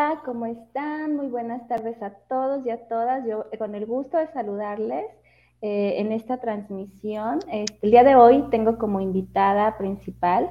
Hola, 0.00 0.22
¿cómo 0.24 0.46
están? 0.46 1.14
Muy 1.14 1.26
buenas 1.26 1.68
tardes 1.68 2.02
a 2.02 2.08
todos 2.26 2.64
y 2.64 2.70
a 2.70 2.88
todas. 2.88 3.22
Yo 3.26 3.44
eh, 3.52 3.58
con 3.58 3.74
el 3.74 3.84
gusto 3.84 4.16
de 4.16 4.28
saludarles 4.28 5.04
eh, 5.60 5.96
en 5.98 6.10
esta 6.12 6.38
transmisión. 6.38 7.40
Este, 7.52 7.78
el 7.82 7.90
día 7.90 8.02
de 8.02 8.14
hoy 8.16 8.42
tengo 8.50 8.78
como 8.78 9.02
invitada 9.02 9.76
principal 9.76 10.50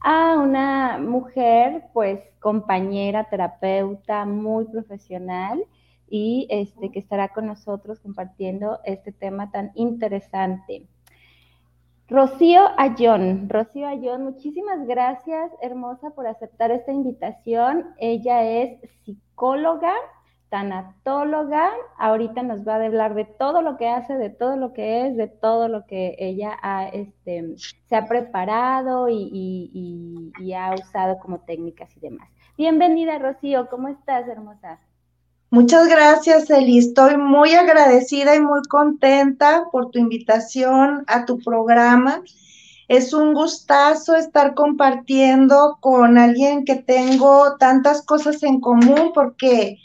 a 0.00 0.38
una 0.38 0.96
mujer, 0.98 1.82
pues 1.92 2.20
compañera, 2.40 3.24
terapeuta, 3.24 4.24
muy 4.24 4.64
profesional 4.64 5.62
y 6.08 6.46
este, 6.48 6.90
que 6.90 6.98
estará 6.98 7.28
con 7.34 7.44
nosotros 7.44 8.00
compartiendo 8.00 8.80
este 8.84 9.12
tema 9.12 9.50
tan 9.50 9.72
interesante. 9.74 10.86
Rocío 12.08 12.62
Ayón. 12.78 13.48
Rocío 13.48 13.88
Ayón, 13.88 14.22
muchísimas 14.22 14.86
gracias, 14.86 15.50
hermosa, 15.60 16.10
por 16.10 16.28
aceptar 16.28 16.70
esta 16.70 16.92
invitación. 16.92 17.94
Ella 17.98 18.44
es 18.44 18.78
psicóloga, 19.04 19.92
tanatóloga. 20.48 21.68
Ahorita 21.98 22.44
nos 22.44 22.66
va 22.66 22.76
a 22.76 22.84
hablar 22.84 23.14
de 23.14 23.24
todo 23.24 23.60
lo 23.60 23.76
que 23.76 23.88
hace, 23.88 24.14
de 24.14 24.30
todo 24.30 24.56
lo 24.56 24.72
que 24.72 25.08
es, 25.08 25.16
de 25.16 25.26
todo 25.26 25.66
lo 25.66 25.84
que 25.86 26.14
ella 26.20 26.56
este, 26.92 27.56
se 27.56 27.96
ha 27.96 28.06
preparado 28.06 29.08
y, 29.08 30.32
y 30.40 30.52
ha 30.52 30.74
usado 30.74 31.18
como 31.18 31.40
técnicas 31.40 31.96
y 31.96 32.00
demás. 32.00 32.28
Bienvenida, 32.56 33.18
Rocío. 33.18 33.68
¿Cómo 33.68 33.88
estás, 33.88 34.28
hermosa? 34.28 34.78
Muchas 35.50 35.88
gracias, 35.88 36.50
Eli. 36.50 36.78
Estoy 36.78 37.16
muy 37.16 37.54
agradecida 37.54 38.34
y 38.34 38.40
muy 38.40 38.62
contenta 38.68 39.64
por 39.70 39.90
tu 39.90 39.98
invitación 40.00 41.04
a 41.06 41.24
tu 41.24 41.38
programa. 41.38 42.22
Es 42.88 43.12
un 43.12 43.32
gustazo 43.32 44.16
estar 44.16 44.54
compartiendo 44.54 45.78
con 45.80 46.18
alguien 46.18 46.64
que 46.64 46.76
tengo 46.76 47.56
tantas 47.58 48.02
cosas 48.02 48.42
en 48.42 48.60
común 48.60 49.12
porque 49.14 49.78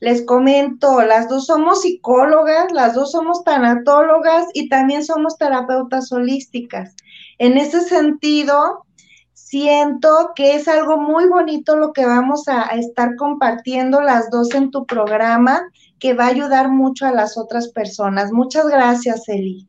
les 0.00 0.24
comento, 0.24 1.02
las 1.02 1.28
dos 1.28 1.46
somos 1.46 1.82
psicólogas, 1.82 2.70
las 2.72 2.94
dos 2.94 3.12
somos 3.12 3.42
tanatólogas 3.44 4.46
y 4.52 4.68
también 4.68 5.02
somos 5.02 5.38
terapeutas 5.38 6.12
holísticas. 6.12 6.94
En 7.38 7.56
ese 7.56 7.80
sentido, 7.80 8.85
siento 9.46 10.32
que 10.34 10.56
es 10.56 10.66
algo 10.66 10.96
muy 10.98 11.28
bonito 11.28 11.76
lo 11.76 11.92
que 11.92 12.04
vamos 12.04 12.48
a, 12.48 12.64
estar 12.76 13.14
compartiendo 13.14 14.00
las 14.00 14.28
dos 14.28 14.52
en 14.56 14.72
tu 14.72 14.86
programa, 14.86 15.70
que 16.00 16.14
va 16.14 16.24
a 16.24 16.30
ayudar 16.30 16.68
mucho 16.68 17.06
a 17.06 17.12
las 17.12 17.38
otras 17.38 17.68
personas. 17.68 18.32
Muchas 18.32 18.68
gracias, 18.68 19.28
Eli. 19.28 19.68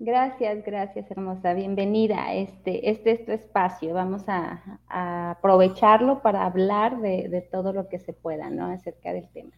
Gracias, 0.00 0.64
gracias, 0.64 1.08
hermosa. 1.08 1.54
Bienvenida. 1.54 2.34
Este, 2.34 2.90
este 2.90 3.12
es 3.12 3.24
tu 3.24 3.30
espacio. 3.30 3.94
Vamos 3.94 4.24
a, 4.26 4.60
aprovecharlo 4.88 6.20
para 6.20 6.44
hablar 6.44 6.98
de, 6.98 7.48
todo 7.52 7.72
lo 7.72 7.88
que 7.88 8.00
se 8.00 8.12
pueda, 8.12 8.50
¿no? 8.50 8.66
Acerca 8.66 9.12
del 9.12 9.28
tema. 9.28 9.52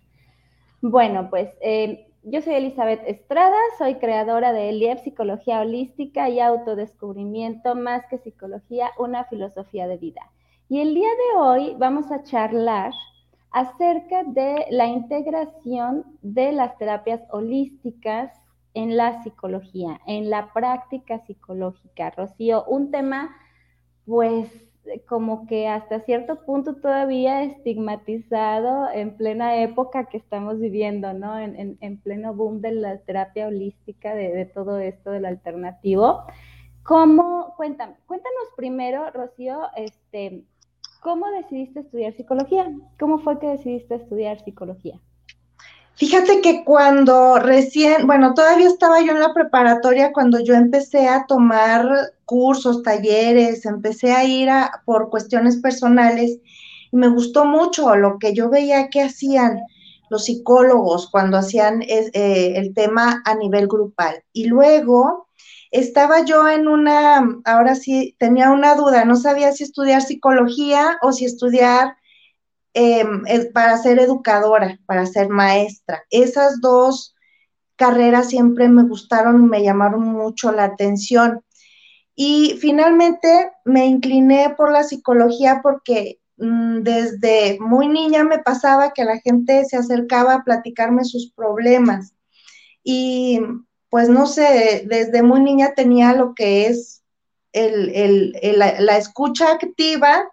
Bueno, 0.82 1.30
pues 1.30 1.48
eh, 1.62 2.05
yo 2.28 2.42
soy 2.42 2.54
Elizabeth 2.54 3.03
Estrada, 3.06 3.56
soy 3.78 3.94
creadora 3.97 4.53
de 4.53 4.70
ELIEP, 4.70 4.98
Psicología 4.98 5.60
Holística 5.60 6.28
y 6.28 6.41
Autodescubrimiento, 6.41 7.76
más 7.76 8.04
que 8.06 8.19
psicología, 8.19 8.91
una 8.98 9.25
filosofía 9.26 9.87
de 9.87 9.97
vida. 9.97 10.32
Y 10.69 10.81
el 10.81 10.92
día 10.92 11.09
de 11.09 11.38
hoy 11.38 11.76
vamos 11.78 12.10
a 12.10 12.25
charlar 12.25 12.91
acerca 13.53 14.25
de 14.25 14.66
la 14.70 14.86
integración 14.88 16.19
de 16.20 16.50
las 16.50 16.76
terapias 16.78 17.22
holísticas 17.31 18.32
en 18.75 18.97
la 18.97 19.22
psicología, 19.22 20.00
en 20.09 20.28
la 20.28 20.53
práctica 20.53 21.25
psicológica. 21.26 22.10
Rocío, 22.10 22.65
un 22.65 22.91
tema 22.91 23.36
pues 24.04 24.50
como 25.08 25.47
que 25.47 25.69
hasta 25.69 26.00
cierto 26.00 26.44
punto 26.44 26.76
todavía 26.76 27.42
estigmatizado 27.42 28.91
en 28.91 29.16
plena 29.16 29.62
época 29.62 30.06
que 30.06 30.16
estamos 30.16 30.58
viviendo, 30.58 31.12
¿no? 31.12 31.38
En, 31.38 32.00
pleno 32.02 32.34
boom 32.34 32.60
de 32.60 32.72
la 32.72 32.98
terapia 32.98 33.48
holística, 33.48 34.14
de, 34.14 34.44
todo 34.47 34.78
esto 34.78 35.10
del 35.10 35.26
alternativo. 35.26 36.24
¿Cómo, 36.82 37.54
cuéntame, 37.56 37.97
cuéntanos 38.06 38.48
primero, 38.56 39.10
Rocío, 39.10 39.62
este, 39.76 40.44
¿cómo 41.03 41.26
decidiste 41.30 41.80
estudiar 41.80 42.12
psicología? 42.12 42.70
¿Cómo 42.98 43.18
fue 43.18 43.38
que 43.38 43.48
decidiste 43.48 43.97
estudiar 43.97 44.38
psicología? 44.44 45.00
Fíjate 45.96 46.42
que 46.42 46.62
cuando 46.62 47.38
recién, 47.38 48.06
bueno, 48.06 48.34
todavía 48.34 48.66
estaba 48.68 49.00
yo 49.00 49.12
en 49.12 49.20
la 49.20 49.32
preparatoria 49.32 50.12
cuando 50.12 50.38
yo 50.40 50.54
empecé 50.54 51.08
a 51.08 51.24
tomar 51.26 52.12
cursos, 52.26 52.82
talleres, 52.82 53.64
empecé 53.64 54.12
a 54.12 54.22
ir 54.24 54.50
a, 54.50 54.82
por 54.84 55.08
cuestiones 55.08 55.56
personales 55.56 56.38
y 56.92 56.96
me 56.96 57.08
gustó 57.08 57.46
mucho 57.46 57.96
lo 57.96 58.18
que 58.18 58.34
yo 58.34 58.50
veía 58.50 58.90
que 58.90 59.02
hacían 59.02 59.58
los 60.10 60.26
psicólogos 60.26 61.08
cuando 61.10 61.38
hacían 61.38 61.80
eh, 61.80 62.52
el 62.56 62.74
tema 62.74 63.22
a 63.24 63.34
nivel 63.34 63.66
grupal. 63.66 64.22
Y 64.34 64.48
luego 64.48 65.28
estaba 65.70 66.26
yo 66.26 66.46
en 66.46 66.68
una, 66.68 67.26
ahora 67.46 67.74
sí, 67.74 68.14
tenía 68.18 68.50
una 68.50 68.74
duda, 68.74 69.06
no 69.06 69.16
sabía 69.16 69.50
si 69.52 69.64
estudiar 69.64 70.02
psicología 70.02 70.98
o 71.00 71.12
si 71.12 71.24
estudiar 71.24 71.96
Em, 72.78 73.22
para 73.54 73.78
ser 73.78 73.98
educadora, 73.98 74.78
para 74.84 75.06
ser 75.06 75.31
maestra. 75.31 76.03
Esas 76.10 76.60
dos 76.60 77.14
carreras 77.75 78.28
siempre 78.28 78.69
me 78.69 78.82
gustaron 78.82 79.48
me 79.48 79.62
llamaron 79.62 80.03
mucho 80.03 80.53
la 80.53 80.64
atención. 80.64 81.42
Y 82.15 82.59
finalmente 82.60 83.50
me 83.65 83.86
incliné 83.86 84.54
por 84.59 84.70
la 84.70 84.84
psicología 84.84 85.60
porque 85.62 86.20
mm, 86.36 86.82
desde 86.82 87.59
muy 87.60 87.88
niña 87.88 88.25
me 88.25 88.41
pasaba 88.41 88.92
que 88.92 89.04
la 89.06 89.20
gente 89.20 89.65
se 89.65 89.78
acercaba 89.78 90.34
a 90.34 90.44
platicarme 90.44 91.04
sus 91.06 91.32
problemas. 91.32 92.12
Y 92.84 93.41
pues 93.88 94.10
no 94.10 94.26
sé, 94.26 94.84
desde 94.86 95.22
muy 95.22 95.41
niña 95.41 95.72
tenía 95.75 96.12
lo 96.12 96.34
que 96.34 96.66
es 96.66 97.03
la 97.54 98.98
escucha 98.98 99.53
activa 99.53 100.28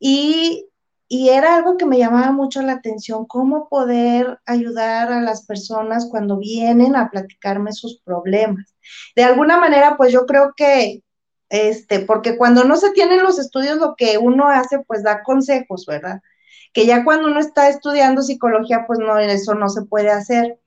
y 0.00 0.66
y 1.12 1.30
era 1.30 1.56
algo 1.56 1.76
que 1.76 1.86
me 1.86 1.98
llamaba 1.98 2.30
mucho 2.30 2.62
la 2.62 2.74
atención, 2.74 3.26
cómo 3.26 3.68
poder 3.68 4.38
ayudar 4.46 5.10
a 5.10 5.20
las 5.20 5.44
personas 5.44 6.06
cuando 6.08 6.38
vienen 6.38 6.94
a 6.94 7.10
platicarme 7.10 7.72
sus 7.72 8.00
problemas. 8.04 8.76
De 9.16 9.24
alguna 9.24 9.58
manera, 9.58 9.96
pues 9.96 10.12
yo 10.12 10.24
creo 10.24 10.54
que, 10.56 11.02
este, 11.48 11.98
porque 11.98 12.36
cuando 12.36 12.62
no 12.62 12.76
se 12.76 12.92
tienen 12.92 13.24
los 13.24 13.40
estudios, 13.40 13.78
lo 13.78 13.96
que 13.96 14.18
uno 14.18 14.46
hace, 14.50 14.84
pues 14.86 15.02
da 15.02 15.24
consejos, 15.24 15.84
¿verdad? 15.84 16.20
Que 16.72 16.86
ya 16.86 17.02
cuando 17.02 17.26
uno 17.26 17.40
está 17.40 17.68
estudiando 17.68 18.22
psicología, 18.22 18.84
pues 18.86 19.00
no, 19.00 19.18
eso 19.18 19.54
no 19.54 19.68
se 19.68 19.82
puede 19.82 20.10
hacer. 20.10 20.60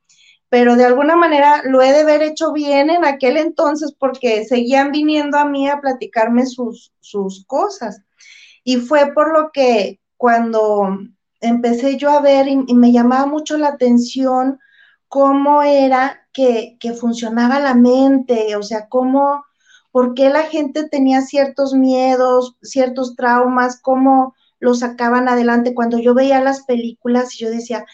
Pero 0.50 0.76
de 0.76 0.84
alguna 0.84 1.16
manera 1.16 1.62
lo 1.64 1.82
he 1.82 1.94
de 1.94 2.02
haber 2.02 2.22
hecho 2.22 2.52
bien 2.52 2.90
en 2.90 3.06
aquel 3.06 3.38
entonces 3.38 3.96
porque 3.98 4.44
seguían 4.44 4.92
viniendo 4.92 5.38
a 5.38 5.46
mí 5.46 5.70
a 5.70 5.80
platicarme 5.80 6.46
sus, 6.48 6.92
sus 7.00 7.46
cosas. 7.46 8.02
Y 8.66 8.78
fue 8.78 9.14
por 9.14 9.32
lo 9.32 9.52
que 9.54 10.02
cuando 10.24 11.00
empecé 11.42 11.98
yo 11.98 12.10
a 12.10 12.22
ver 12.22 12.48
y, 12.48 12.56
me 12.56 12.94
llamaba 12.94 13.26
mucho 13.26 13.58
la 13.58 13.68
atención 13.68 14.58
cómo 15.10 15.64
era 15.64 16.26
que, 16.32 16.78
funcionaba 16.98 17.60
la 17.60 17.74
mente, 17.74 18.56
o 18.56 18.64
sea, 18.64 18.88
cómo, 18.88 19.44
por 19.92 20.14
qué 20.14 20.30
la 20.30 20.44
gente 20.44 20.88
tenía 20.88 21.24
ciertos 21.24 21.74
miedos, 21.74 22.56
ciertos 22.62 23.18
traumas, 23.18 23.82
cómo 23.82 24.34
los 24.62 24.80
sacaban 24.80 25.28
adelante. 25.28 25.74
Cuando 25.74 26.00
yo 26.00 26.14
veía 26.14 26.40
las 26.40 26.64
películas 26.64 27.36
yo 27.38 27.50
decía, 27.50 27.86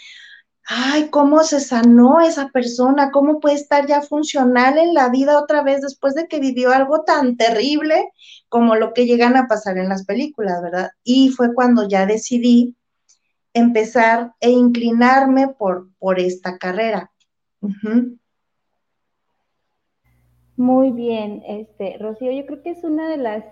ay, 0.71 1.09
¿cómo 1.09 1.43
se 1.43 1.59
sanó 1.59 2.21
esa 2.21 2.49
persona? 2.49 3.09
¿Cómo 3.11 3.39
puede 3.39 3.55
estar 3.55 3.87
ya 3.87 4.03
funcional 4.03 4.77
en 4.77 4.93
la 4.93 5.09
vida 5.09 5.39
otra 5.39 5.63
vez 5.63 5.81
después 5.81 6.13
de 6.13 6.27
que 6.27 6.39
vivió 6.39 6.71
algo 6.71 7.03
tan 7.03 7.37
terrible 7.37 8.11
como 8.49 8.75
lo 8.75 8.93
que 8.93 9.07
llegan 9.07 9.35
a 9.35 9.47
pasar 9.47 9.79
en 9.79 9.89
las 9.89 10.05
películas, 10.05 10.61
¿verdad? 10.61 10.91
Y 11.03 11.29
fue 11.29 11.55
cuando 11.55 11.87
ya 11.87 12.05
decidí 12.05 12.75
empezar 13.53 14.33
e 14.39 14.51
inclinarme 14.51 15.47
por, 15.47 15.89
por 15.97 16.19
esta 16.19 16.59
carrera. 16.59 17.11
Muy 20.55 20.91
bien, 20.91 21.41
este, 21.47 21.97
Rocío, 21.97 22.31
yo 22.31 22.45
creo 22.45 22.61
que 22.61 22.69
es 22.71 22.83
una 22.83 23.09
de 23.09 23.17
las 23.17 23.43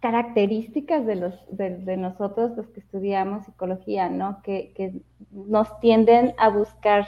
características 0.00 1.06
de, 1.06 1.16
los, 1.16 1.34
de, 1.50 1.96
nosotros 1.96 2.56
los 2.56 2.68
que 2.68 2.80
estudiamos 2.80 3.44
psicología, 3.44 4.08
¿no? 4.08 4.42
Que, 4.42 5.02
nos 5.30 5.80
tienden 5.80 6.34
a 6.38 6.48
buscar 6.48 7.06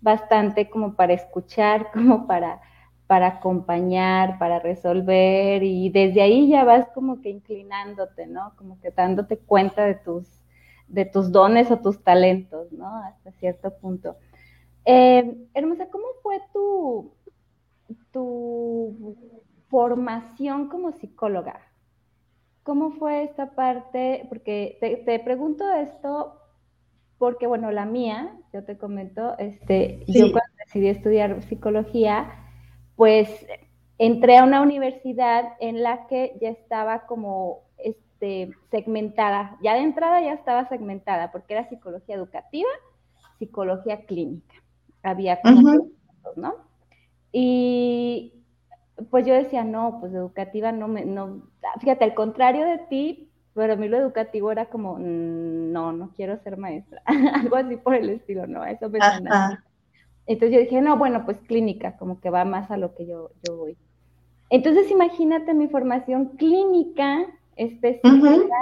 bastante 0.00 0.68
como 0.70 0.94
para 0.94 1.12
escuchar, 1.14 1.90
como 1.92 2.26
para, 2.26 2.60
para 3.06 3.26
acompañar, 3.26 4.38
para 4.38 4.58
resolver, 4.60 5.62
y 5.62 5.90
desde 5.90 6.22
ahí 6.22 6.48
ya 6.48 6.64
vas 6.64 6.88
como 6.94 7.20
que 7.20 7.30
inclinándote, 7.30 8.26
¿no? 8.26 8.54
Como 8.56 8.80
que 8.80 8.90
dándote 8.90 9.38
cuenta 9.38 9.84
de 9.84 9.94
tus, 9.94 10.26
de 10.88 11.04
tus 11.04 11.30
dones 11.30 11.70
o 11.70 11.78
tus 11.78 12.02
talentos, 12.02 12.72
¿no? 12.72 12.96
Hasta 13.04 13.32
cierto 13.32 13.72
punto. 13.78 14.16
Eh, 14.84 15.36
hermosa, 15.54 15.88
¿cómo 15.90 16.06
fue 16.22 16.40
tu, 16.52 17.12
tu 18.10 19.16
formación 19.68 20.68
como 20.68 20.92
psicóloga? 20.92 21.60
¿Cómo 22.62 22.92
fue 22.92 23.24
esta 23.24 23.54
parte? 23.54 24.26
Porque 24.28 24.78
te, 25.04 25.18
pregunto 25.20 25.70
esto 25.72 26.36
porque, 27.18 27.46
bueno, 27.46 27.70
la 27.70 27.84
mía, 27.84 28.34
yo 28.52 28.64
te 28.64 28.78
comento, 28.78 29.36
este, 29.38 30.02
yo 30.06 30.32
cuando 30.32 30.52
decidí 30.64 30.88
estudiar 30.88 31.42
psicología, 31.42 32.32
pues 32.96 33.28
entré 33.98 34.38
a 34.38 34.44
una 34.44 34.62
universidad 34.62 35.52
en 35.60 35.82
la 35.82 36.06
que 36.06 36.38
ya 36.40 36.48
estaba 36.48 37.06
como 37.06 37.64
este, 37.76 38.50
segmentada, 38.70 39.58
ya 39.62 39.74
de 39.74 39.80
entrada 39.80 40.22
ya 40.22 40.32
estaba 40.32 40.68
segmentada, 40.68 41.30
porque 41.30 41.54
era 41.54 41.68
psicología 41.68 42.14
educativa, 42.14 42.70
psicología 43.38 44.06
clínica. 44.06 44.54
Había 45.02 45.40
como, 45.42 45.88
¿no? 46.36 46.54
Y 47.32 48.34
pues 49.10 49.26
yo 49.26 49.34
decía, 49.34 49.64
no, 49.64 49.98
pues 50.00 50.12
educativa 50.12 50.72
no 50.72 50.88
me, 50.88 51.04
no, 51.04 51.49
fíjate, 51.80 52.04
al 52.04 52.14
contrario 52.14 52.64
de 52.66 52.78
ti, 52.78 53.30
pero 53.54 53.74
a 53.74 53.76
mí 53.76 53.88
lo 53.88 53.98
educativo 53.98 54.52
era 54.52 54.66
como, 54.66 54.96
mm, 54.96 55.72
no, 55.72 55.92
no 55.92 56.10
quiero 56.16 56.38
ser 56.42 56.56
maestra, 56.56 57.02
algo 57.34 57.56
así 57.56 57.76
por 57.76 57.94
el 57.94 58.10
estilo, 58.10 58.46
no, 58.46 58.64
eso 58.64 58.88
me 58.88 59.00
suena. 59.00 59.64
Entonces 60.26 60.54
yo 60.54 60.60
dije, 60.60 60.80
no, 60.80 60.96
bueno, 60.96 61.24
pues 61.24 61.38
clínica, 61.38 61.96
como 61.96 62.20
que 62.20 62.30
va 62.30 62.44
más 62.44 62.70
a 62.70 62.76
lo 62.76 62.94
que 62.94 63.06
yo, 63.06 63.30
yo 63.42 63.56
voy. 63.56 63.76
Entonces 64.48 64.90
imagínate 64.90 65.54
mi 65.54 65.68
formación 65.68 66.36
clínica 66.36 67.26
específica, 67.56 68.56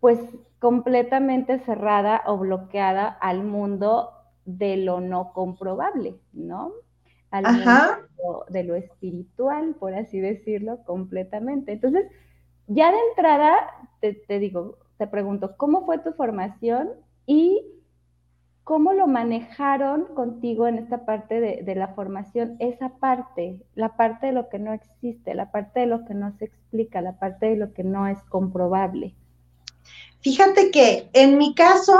pues 0.00 0.20
completamente 0.58 1.58
cerrada 1.60 2.22
o 2.26 2.38
bloqueada 2.38 3.06
al 3.06 3.42
mundo 3.42 4.10
de 4.44 4.76
lo 4.76 5.00
no 5.00 5.32
comprobable, 5.32 6.16
¿no? 6.32 6.72
De 8.48 8.64
lo 8.64 8.74
espiritual, 8.74 9.74
por 9.78 9.94
así 9.94 10.20
decirlo, 10.20 10.82
completamente. 10.84 11.72
Entonces, 11.72 12.06
ya 12.66 12.90
de 12.90 12.98
entrada, 13.10 13.54
te, 14.00 14.14
te 14.14 14.38
digo, 14.38 14.78
te 14.98 15.06
pregunto, 15.06 15.56
¿cómo 15.56 15.84
fue 15.84 15.98
tu 15.98 16.12
formación 16.12 16.90
y 17.26 17.64
¿Cómo 18.66 18.92
lo 18.94 19.06
manejaron 19.06 20.06
contigo 20.06 20.66
en 20.66 20.78
esta 20.78 21.06
parte 21.06 21.40
de, 21.40 21.74
la 21.76 21.94
formación? 21.94 22.56
Esa 22.58 22.98
parte, 22.98 23.62
la 23.76 23.96
parte 23.96 24.26
de 24.26 24.32
lo 24.32 24.48
que 24.48 24.58
no 24.58 24.72
existe, 24.72 25.36
la 25.36 25.52
parte 25.52 25.78
de 25.78 25.86
lo 25.86 26.04
que 26.04 26.14
no 26.14 26.32
se 26.32 26.46
explica, 26.46 27.00
la 27.00 27.16
parte 27.20 27.46
de 27.46 27.54
lo 27.54 27.72
que 27.72 27.84
no 27.84 28.08
es 28.08 28.20
comprobable. 28.24 29.14
Fíjate 30.26 30.72
que 30.72 31.08
en 31.12 31.38
mi 31.38 31.54
caso, 31.54 31.94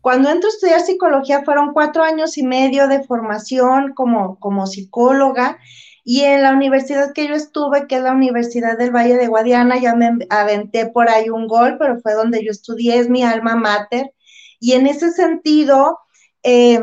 cuando 0.00 0.30
entro 0.30 0.48
a 0.48 0.52
estudiar 0.52 0.80
psicología, 0.82 1.42
fueron 1.42 1.72
cuatro 1.72 2.04
años 2.04 2.38
y 2.38 2.44
medio 2.44 2.86
de 2.86 3.02
formación 3.02 3.94
como, 3.94 4.38
como 4.38 4.68
psicóloga. 4.68 5.58
Y 6.04 6.20
en 6.20 6.44
la 6.44 6.52
universidad 6.52 7.12
que 7.12 7.26
yo 7.26 7.34
estuve, 7.34 7.88
que 7.88 7.96
es 7.96 8.02
la 8.02 8.12
Universidad 8.12 8.78
del 8.78 8.94
Valle 8.94 9.16
de 9.16 9.26
Guadiana, 9.26 9.76
ya 9.80 9.96
me 9.96 10.08
aventé 10.30 10.86
por 10.86 11.08
ahí 11.08 11.30
un 11.30 11.48
gol, 11.48 11.74
pero 11.76 11.98
fue 11.98 12.14
donde 12.14 12.44
yo 12.44 12.52
estudié, 12.52 12.98
es 13.00 13.10
mi 13.10 13.24
alma 13.24 13.56
mater. 13.56 14.12
Y 14.60 14.74
en 14.74 14.86
ese 14.86 15.10
sentido, 15.10 15.98
eh, 16.44 16.78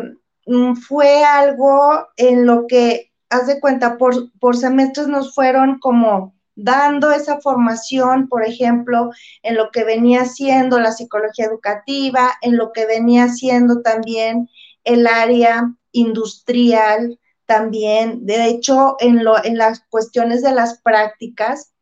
mm, 0.45 0.73
fue 0.73 1.23
algo 1.23 2.05
en 2.17 2.45
lo 2.45 2.67
que, 2.67 3.13
haz 3.29 3.47
de 3.47 3.61
cuenta, 3.61 3.97
por, 3.97 4.29
por 4.41 4.57
semestres 4.57 5.07
nos 5.07 5.33
fueron 5.33 5.79
como 5.79 6.35
dando 6.63 7.11
esa 7.11 7.39
formación, 7.41 8.27
por 8.27 8.45
ejemplo, 8.45 9.09
en 9.43 9.55
lo 9.55 9.71
que 9.71 9.83
venía 9.83 10.25
siendo 10.25 10.79
la 10.79 10.91
psicología 10.91 11.45
educativa, 11.45 12.33
en 12.41 12.57
lo 12.57 12.71
que 12.71 12.85
venía 12.85 13.29
siendo 13.29 13.81
también 13.81 14.49
el 14.83 15.07
área 15.07 15.73
industrial, 15.91 17.19
también, 17.45 18.25
de 18.25 18.45
hecho, 18.45 18.95
en, 18.99 19.23
lo, 19.23 19.43
en 19.43 19.57
las 19.57 19.81
cuestiones 19.89 20.41
de 20.41 20.53
las 20.53 20.81
prácticas, 20.81 21.73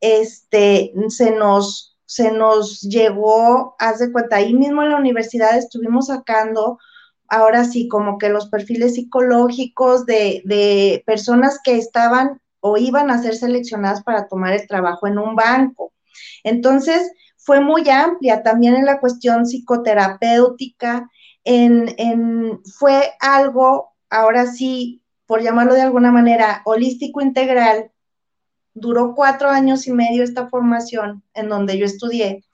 este, 0.00 0.92
se 1.08 1.32
nos, 1.32 1.98
se 2.04 2.30
nos 2.30 2.80
llegó, 2.82 3.74
haz 3.78 3.98
de 3.98 4.12
cuenta, 4.12 4.36
ahí 4.36 4.54
mismo 4.54 4.82
en 4.82 4.90
la 4.90 4.98
universidad 4.98 5.56
estuvimos 5.56 6.06
sacando 6.06 6.78
ahora 7.28 7.64
sí, 7.64 7.88
como 7.88 8.18
que 8.18 8.28
los 8.28 8.48
perfiles 8.48 8.94
psicológicos 8.94 10.06
de, 10.06 11.02
personas 11.06 11.58
que 11.62 11.76
estaban 11.76 12.40
o 12.60 12.76
iban 12.76 13.10
a 13.10 13.20
ser 13.22 13.34
seleccionadas 13.34 14.02
para 14.02 14.28
tomar 14.28 14.52
el 14.52 14.66
trabajo 14.66 15.06
en 15.06 15.18
un 15.18 15.34
banco. 15.34 15.92
Entonces, 16.42 17.10
fue 17.36 17.60
muy 17.60 17.88
amplia 17.88 18.42
también 18.42 18.74
en 18.74 18.84
la 18.84 18.98
cuestión 18.98 19.46
psicoterapéutica, 19.46 21.08
en, 21.44 22.60
fue 22.76 23.12
algo, 23.20 23.92
ahora 24.10 24.46
sí, 24.46 25.00
por 25.26 25.42
llamarlo 25.42 25.74
de 25.74 25.82
alguna 25.82 26.10
manera, 26.10 26.62
holístico 26.64 27.20
integral. 27.20 27.92
Duró 28.74 29.14
cuatro 29.14 29.48
años 29.48 29.86
y 29.86 29.92
medio 29.92 30.24
esta 30.24 30.48
formación 30.48 31.22
en 31.34 31.48
donde 31.48 31.78
yo 31.78 31.86
estudié, 31.86 32.44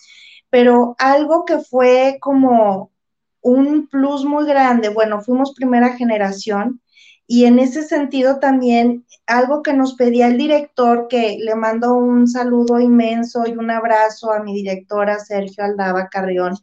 pero 0.50 0.94
algo 0.98 1.46
que 1.46 1.58
fue 1.58 2.19
como 2.20 2.93
un 3.40 3.88
plus 3.88 4.25
muy 4.25 4.44
grande. 4.44 4.90
Bueno, 4.90 5.22
fuimos 5.22 5.55
primera 5.55 5.96
generación 5.96 6.82
y 7.26 7.44
en 7.44 7.58
ese 7.58 7.82
sentido 7.82 8.38
también 8.38 9.06
algo 9.26 9.62
que 9.62 9.72
nos 9.72 9.94
pedía 9.94 10.26
el 10.26 10.38
director, 10.38 11.06
que 11.08 11.38
le 11.41 11.55
mando 11.55 11.94
un 11.94 12.26
saludo 12.29 12.81
inmenso 12.81 13.44
y 13.46 13.52
un 13.52 13.70
abrazo 13.70 14.32
a 14.32 14.43
mi 14.43 14.55
directora 14.55 15.19
Sergio 15.19 15.64
Aldaba 15.64 16.08
Carrión, 16.08 16.56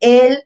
él 0.00 0.44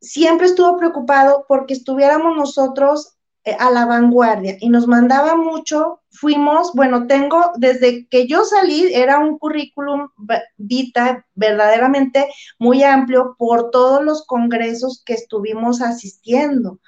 siempre 0.00 0.46
estuvo 0.46 0.76
preocupado 0.78 1.44
porque 1.48 1.74
estuviéramos 1.74 2.36
nosotros 2.36 3.16
eh, 3.44 3.56
a 3.58 3.70
la 3.70 3.86
vanguardia 3.86 4.56
y 4.60 4.68
nos 4.68 4.86
mandaba 4.86 5.36
mucho. 5.36 6.00
Fuimos, 6.10 6.72
bueno, 6.74 7.08
tengo, 7.08 7.50
desde 7.56 8.06
que 8.08 8.28
yo 8.28 8.44
salí, 8.44 8.92
era 8.94 9.18
un 9.18 9.36
currículum 9.38 10.08
vita 10.56 11.26
verdaderamente 11.34 12.28
muy 12.60 12.84
amplio 12.84 13.34
por 13.36 13.70
todos 13.70 14.04
los 14.04 14.24
congresos 14.26 15.02
que 15.04 15.14
estuvimos 15.14 15.82
asistiendo. 15.82 16.78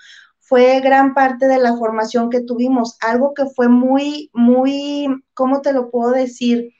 Fue 0.46 0.80
gran 0.80 1.14
parte 1.14 1.46
de 1.48 1.58
la 1.58 1.76
formación 1.76 2.28
que 2.30 2.42
tuvimos, 2.42 2.96
algo 3.00 3.32
que 3.34 3.46
fue 3.46 3.68
muy, 3.68 4.30
muy, 4.34 5.06
¿cómo 5.32 5.62
te 5.62 5.72
lo 5.72 5.90
puedo 5.90 6.12
decir? 6.12 6.72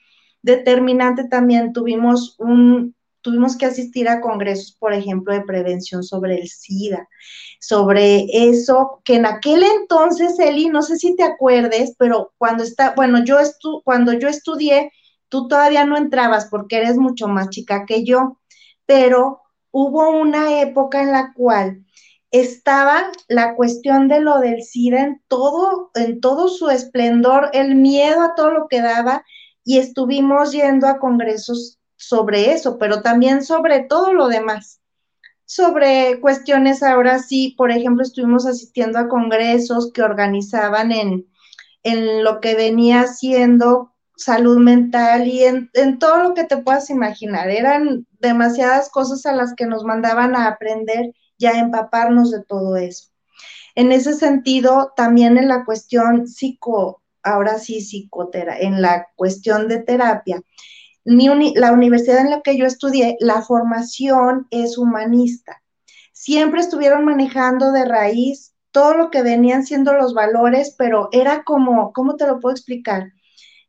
Determinante 0.43 1.27
también. 1.27 1.73
Tuvimos 1.73 2.35
un, 2.39 2.95
tuvimos 3.25 3.57
que 3.57 3.65
asistir 3.65 4.07
a 4.07 4.21
congresos, 4.21 4.77
por 4.79 4.93
ejemplo, 4.93 5.33
de 5.33 5.41
prevención 5.41 6.03
sobre 6.03 6.35
el 6.35 6.47
SIDA, 6.47 7.09
sobre 7.59 8.27
eso, 8.29 9.01
que 9.03 9.15
en 9.15 9.25
aquel 9.25 9.63
entonces, 9.63 10.37
Eli, 10.37 10.67
no 10.67 10.83
sé 10.83 10.97
si 10.97 11.15
te 11.15 11.23
acuerdes, 11.23 11.95
pero 11.97 12.33
cuando 12.37 12.63
está, 12.63 12.93
bueno, 12.95 13.23
yo 13.25 13.39
estu 13.39 13.81
cuando 13.83 14.13
yo 14.13 14.27
estudié, 14.27 14.91
tú 15.27 15.47
todavía 15.47 15.85
no 15.85 15.97
entrabas 15.97 16.45
porque 16.51 16.77
eres 16.77 16.97
mucho 16.97 17.27
más 17.27 17.49
chica 17.49 17.85
que 17.87 18.03
yo, 18.03 18.39
pero 18.85 19.41
hubo 19.71 20.11
una 20.11 20.61
época 20.61 21.01
en 21.01 21.11
la 21.11 21.33
cual 21.33 21.83
estaba 22.31 23.11
la 23.27 23.55
cuestión 23.55 24.07
de 24.07 24.19
lo 24.19 24.39
del 24.39 24.63
SIDA 24.63 25.01
en 25.01 25.21
todo, 25.27 25.91
en 25.95 26.19
todo 26.19 26.47
su 26.47 26.69
esplendor, 26.69 27.49
el 27.53 27.75
miedo 27.75 28.21
a 28.21 28.35
todo 28.35 28.51
lo 28.51 28.67
que 28.67 28.81
daba, 28.81 29.23
y 29.63 29.79
estuvimos 29.79 30.51
yendo 30.51 30.87
a 30.87 30.99
congresos 30.99 31.79
sobre 31.95 32.51
eso, 32.51 32.77
pero 32.77 33.01
también 33.01 33.43
sobre 33.43 33.81
todo 33.81 34.13
lo 34.13 34.27
demás. 34.27 34.81
Sobre 35.45 36.19
cuestiones 36.21 36.83
ahora 36.83 37.19
sí, 37.19 37.55
por 37.57 37.71
ejemplo, 37.71 38.03
estuvimos 38.03 38.45
asistiendo 38.45 38.99
a 38.99 39.07
congresos 39.07 39.91
que 39.93 40.01
organizaban 40.01 40.91
en, 40.91 41.25
en 41.83 42.23
lo 42.23 42.41
que 42.41 42.55
venía 42.55 43.07
siendo 43.07 43.93
salud 44.17 44.57
mental 44.57 45.27
y 45.27 45.43
en, 45.43 45.69
en, 45.73 45.99
todo 45.99 46.17
lo 46.17 46.33
que 46.33 46.45
te 46.45 46.57
puedas 46.57 46.89
imaginar. 46.89 47.49
Eran 47.49 48.07
demasiadas 48.19 48.89
cosas 48.89 49.25
a 49.25 49.33
las 49.33 49.53
que 49.55 49.65
nos 49.65 49.83
mandaban 49.83 50.35
a 50.35 50.47
aprender 50.47 51.13
y 51.37 51.45
a 51.45 51.59
empaparnos 51.59 52.31
de 52.31 52.43
todo 52.43 52.77
eso. 52.77 53.09
En 53.75 53.91
ese 53.91 54.13
sentido, 54.13 54.93
también 54.95 55.37
en 55.37 55.49
la 55.49 55.65
cuestión 55.65 56.27
psico, 56.27 57.01
ahora 57.23 57.59
sí 57.59 57.81
psicoterapia, 57.81 58.65
en 58.65 58.81
la 58.81 59.07
cuestión 59.15 59.67
de 59.67 59.79
terapia, 59.79 60.41
la 61.03 61.71
universidad 61.71 62.19
en 62.19 62.31
la 62.31 62.41
que 62.41 62.57
yo 62.57 62.65
estudié, 62.65 63.17
la 63.19 63.41
formación 63.41 64.47
es 64.49 64.77
humanista. 64.77 65.61
Siempre 66.13 66.61
estuvieron 66.61 67.05
manejando 67.05 67.71
de 67.71 67.85
raíz 67.85 68.53
todo 68.71 68.95
lo 68.95 69.11
que 69.11 69.21
venían 69.21 69.65
siendo 69.65 69.93
los 69.93 70.13
valores, 70.13 70.75
pero 70.77 71.09
era 71.11 71.43
como, 71.43 71.93
¿cómo 71.93 72.15
te 72.15 72.25
lo 72.25 72.39
puedo 72.39 72.53
explicar? 72.53 73.11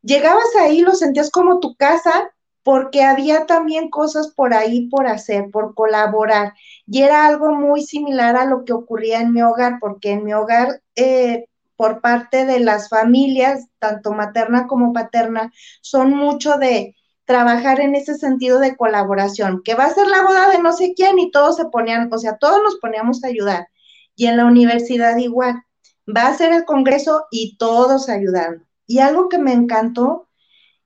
Llegabas 0.03 0.55
ahí, 0.59 0.81
lo 0.81 0.95
sentías 0.95 1.31
como 1.31 1.61
tu 1.61 1.77
casa, 1.77 2.31
porque 2.67 3.05
había 3.05 3.47
también 3.47 3.91
cosas 3.91 4.33
por 4.35 4.53
ahí 4.53 4.89
por 4.89 5.07
hacer, 5.07 5.53
por 5.53 5.73
colaborar. 5.77 6.55
Y 6.85 7.03
era 7.03 7.25
algo 7.25 7.55
muy 7.55 7.85
similar 7.85 8.35
a 8.35 8.45
lo 8.45 8.65
que 8.65 8.73
ocurría 8.73 9.21
en 9.21 9.33
mi 9.33 9.41
hogar, 9.41 9.79
porque 9.81 10.11
en 10.11 10.25
mi 10.25 10.35
hogar, 10.35 10.83
eh, 10.97 11.45
por 11.77 12.01
parte 12.01 12.45
de 12.45 12.59
las 12.59 12.89
familias, 12.89 13.69
tanto 13.79 14.15
materna 14.15 14.67
como 14.67 14.93
paterna, 14.93 15.53
son 15.81 16.11
mucho 16.17 16.57
de 16.57 16.97
trabajar 17.25 17.79
en 17.79 17.95
ese 17.95 18.17
sentido 18.17 18.59
de 18.59 18.77
colaboración, 18.77 19.63
que 19.65 19.77
va 19.77 19.85
a 19.85 19.95
ser 19.95 20.09
la 20.09 20.23
boda 20.23 20.51
de 20.51 20.59
no 20.59 20.73
sé 20.73 20.93
quién 20.97 21.21
y 21.21 21.31
todos 21.31 21.55
se 21.55 21.67
ponían, 21.67 22.13
o 22.13 22.19
sea, 22.19 22.37
todos 22.37 22.61
nos 22.65 22.79
poníamos 22.81 23.23
a 23.23 23.29
ayudar. 23.29 23.69
Y 24.17 24.27
en 24.27 24.39
la 24.39 24.45
universidad 24.45 25.17
igual, 25.19 25.63
va 26.05 26.27
a 26.27 26.35
ser 26.35 26.53
el 26.53 26.65
congreso 26.65 27.27
y 27.31 27.57
todos 27.59 28.09
ayudando. 28.09 28.65
Y 28.89 28.99
algo 28.99 29.29
que 29.29 29.39
me 29.39 29.53
encantó 29.53 30.26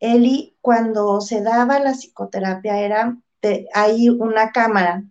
Eli, 0.01 0.57
cuando 0.63 1.21
se 1.21 1.43
daba 1.43 1.79
la 1.79 1.93
psicoterapia, 1.93 2.81
era, 2.81 3.19
hay 3.75 4.09
una 4.09 4.51
cámara, 4.51 5.05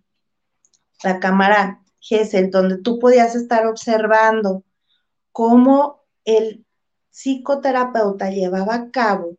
la 1.04 1.20
cámara 1.20 1.82
GESEL, 2.00 2.50
donde 2.50 2.78
tú 2.78 2.98
podías 2.98 3.36
estar 3.36 3.66
observando 3.66 4.64
cómo 5.32 6.02
el 6.24 6.66
psicoterapeuta 7.10 8.30
llevaba 8.30 8.74
a 8.74 8.90
cabo, 8.90 9.36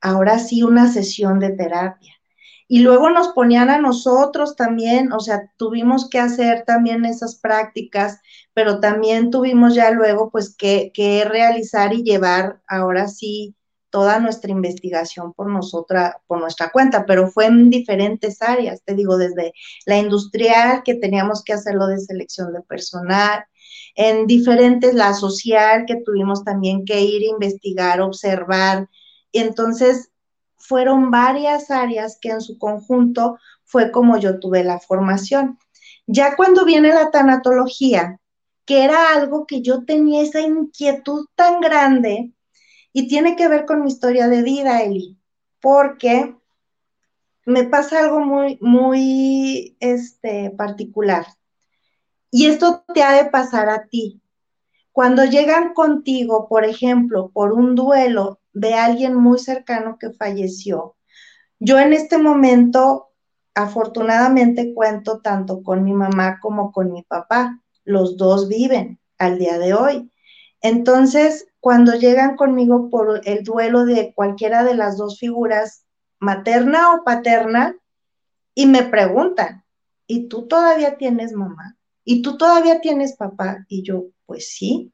ahora 0.00 0.38
sí, 0.38 0.62
una 0.62 0.90
sesión 0.90 1.40
de 1.40 1.50
terapia. 1.50 2.14
Y 2.66 2.80
luego 2.80 3.10
nos 3.10 3.28
ponían 3.28 3.68
a 3.68 3.80
nosotros 3.80 4.56
también, 4.56 5.12
o 5.12 5.20
sea, 5.20 5.50
tuvimos 5.56 6.08
que 6.08 6.20
hacer 6.20 6.64
también 6.64 7.04
esas 7.04 7.34
prácticas, 7.34 8.20
pero 8.54 8.80
también 8.80 9.30
tuvimos 9.30 9.74
ya 9.74 9.90
luego 9.90 10.30
pues 10.30 10.54
que, 10.56 10.92
que 10.94 11.24
realizar 11.24 11.92
y 11.92 12.04
llevar 12.04 12.62
ahora 12.68 13.08
sí 13.08 13.56
toda 13.90 14.20
nuestra 14.20 14.50
investigación 14.50 15.32
por 15.32 15.50
nosotras, 15.50 16.14
por 16.26 16.40
nuestra 16.40 16.70
cuenta, 16.70 17.04
pero 17.06 17.28
fue 17.28 17.46
en 17.46 17.70
diferentes 17.70 18.40
áreas, 18.40 18.82
te 18.84 18.94
digo, 18.94 19.16
desde 19.18 19.52
la 19.84 19.98
industrial, 19.98 20.82
que 20.84 20.94
teníamos 20.94 21.42
que 21.44 21.52
hacerlo 21.52 21.86
de 21.86 21.98
selección 21.98 22.52
de 22.52 22.62
personal, 22.62 23.44
en 23.94 24.26
diferentes, 24.26 24.94
la 24.94 25.14
social, 25.14 25.84
que 25.86 25.96
tuvimos 25.96 26.44
también 26.44 26.84
que 26.84 27.00
ir 27.00 27.22
a 27.22 27.34
investigar, 27.34 28.00
observar. 28.00 28.88
Entonces, 29.32 30.10
fueron 30.56 31.10
varias 31.10 31.70
áreas 31.70 32.18
que 32.20 32.30
en 32.30 32.40
su 32.40 32.58
conjunto 32.58 33.38
fue 33.64 33.90
como 33.90 34.16
yo 34.18 34.38
tuve 34.38 34.62
la 34.64 34.78
formación. 34.78 35.58
Ya 36.06 36.36
cuando 36.36 36.64
viene 36.64 36.88
la 36.88 37.10
tanatología, 37.10 38.18
que 38.64 38.84
era 38.84 39.14
algo 39.14 39.46
que 39.46 39.62
yo 39.62 39.84
tenía 39.84 40.22
esa 40.22 40.40
inquietud 40.40 41.26
tan 41.34 41.60
grande 41.60 42.32
y 42.92 43.08
tiene 43.08 43.36
que 43.36 43.48
ver 43.48 43.66
con 43.66 43.82
mi 43.82 43.88
historia 43.88 44.28
de 44.28 44.42
vida, 44.42 44.82
Eli, 44.82 45.18
porque 45.60 46.34
me 47.46 47.64
pasa 47.64 48.00
algo 48.00 48.20
muy, 48.20 48.58
muy 48.60 49.76
este, 49.80 50.50
particular. 50.50 51.26
Y 52.30 52.46
esto 52.46 52.84
te 52.94 53.02
ha 53.02 53.12
de 53.12 53.30
pasar 53.30 53.68
a 53.68 53.86
ti. 53.86 54.20
Cuando 54.92 55.24
llegan 55.24 55.74
contigo, 55.74 56.48
por 56.48 56.64
ejemplo, 56.64 57.30
por 57.32 57.52
un 57.52 57.74
duelo 57.74 58.40
de 58.52 58.74
alguien 58.74 59.14
muy 59.14 59.38
cercano 59.38 59.96
que 59.98 60.10
falleció. 60.10 60.96
Yo 61.58 61.78
en 61.78 61.92
este 61.92 62.18
momento, 62.18 63.08
afortunadamente, 63.54 64.74
cuento 64.74 65.20
tanto 65.20 65.62
con 65.62 65.84
mi 65.84 65.92
mamá 65.92 66.38
como 66.40 66.72
con 66.72 66.92
mi 66.92 67.02
papá. 67.02 67.60
Los 67.84 68.16
dos 68.16 68.48
viven 68.48 69.00
al 69.18 69.38
día 69.38 69.58
de 69.58 69.74
hoy. 69.74 70.10
Entonces, 70.60 71.46
cuando 71.60 71.94
llegan 71.94 72.36
conmigo 72.36 72.88
por 72.90 73.20
el 73.24 73.44
duelo 73.44 73.84
de 73.84 74.12
cualquiera 74.14 74.64
de 74.64 74.74
las 74.74 74.96
dos 74.96 75.18
figuras, 75.18 75.84
materna 76.18 76.94
o 76.94 77.04
paterna, 77.04 77.76
y 78.54 78.66
me 78.66 78.82
preguntan, 78.82 79.64
¿y 80.06 80.28
tú 80.28 80.48
todavía 80.48 80.96
tienes 80.96 81.32
mamá? 81.32 81.76
¿Y 82.04 82.22
tú 82.22 82.36
todavía 82.36 82.80
tienes 82.80 83.16
papá? 83.16 83.64
Y 83.68 83.82
yo, 83.82 84.06
pues 84.26 84.48
sí. 84.50 84.92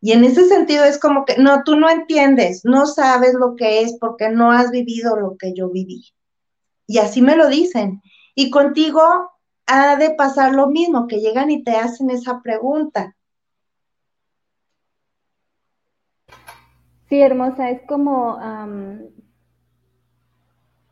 Y 0.00 0.12
en 0.12 0.24
ese 0.24 0.46
sentido 0.48 0.84
es 0.84 0.98
como 0.98 1.24
que, 1.24 1.36
no, 1.38 1.62
tú 1.64 1.76
no 1.76 1.90
entiendes, 1.90 2.64
no 2.64 2.86
sabes 2.86 3.34
lo 3.34 3.56
que 3.56 3.82
es 3.82 3.96
porque 3.98 4.30
no 4.30 4.50
has 4.50 4.70
vivido 4.70 5.16
lo 5.16 5.36
que 5.36 5.52
yo 5.54 5.68
viví. 5.70 6.04
Y 6.86 6.98
así 6.98 7.22
me 7.22 7.36
lo 7.36 7.48
dicen. 7.48 8.02
Y 8.34 8.50
contigo 8.50 9.02
ha 9.66 9.96
de 9.96 10.10
pasar 10.10 10.54
lo 10.54 10.68
mismo, 10.68 11.06
que 11.06 11.20
llegan 11.20 11.50
y 11.50 11.62
te 11.62 11.76
hacen 11.76 12.10
esa 12.10 12.40
pregunta. 12.42 13.16
Sí, 17.10 17.20
hermosa, 17.20 17.70
es 17.70 17.82
como, 17.88 18.38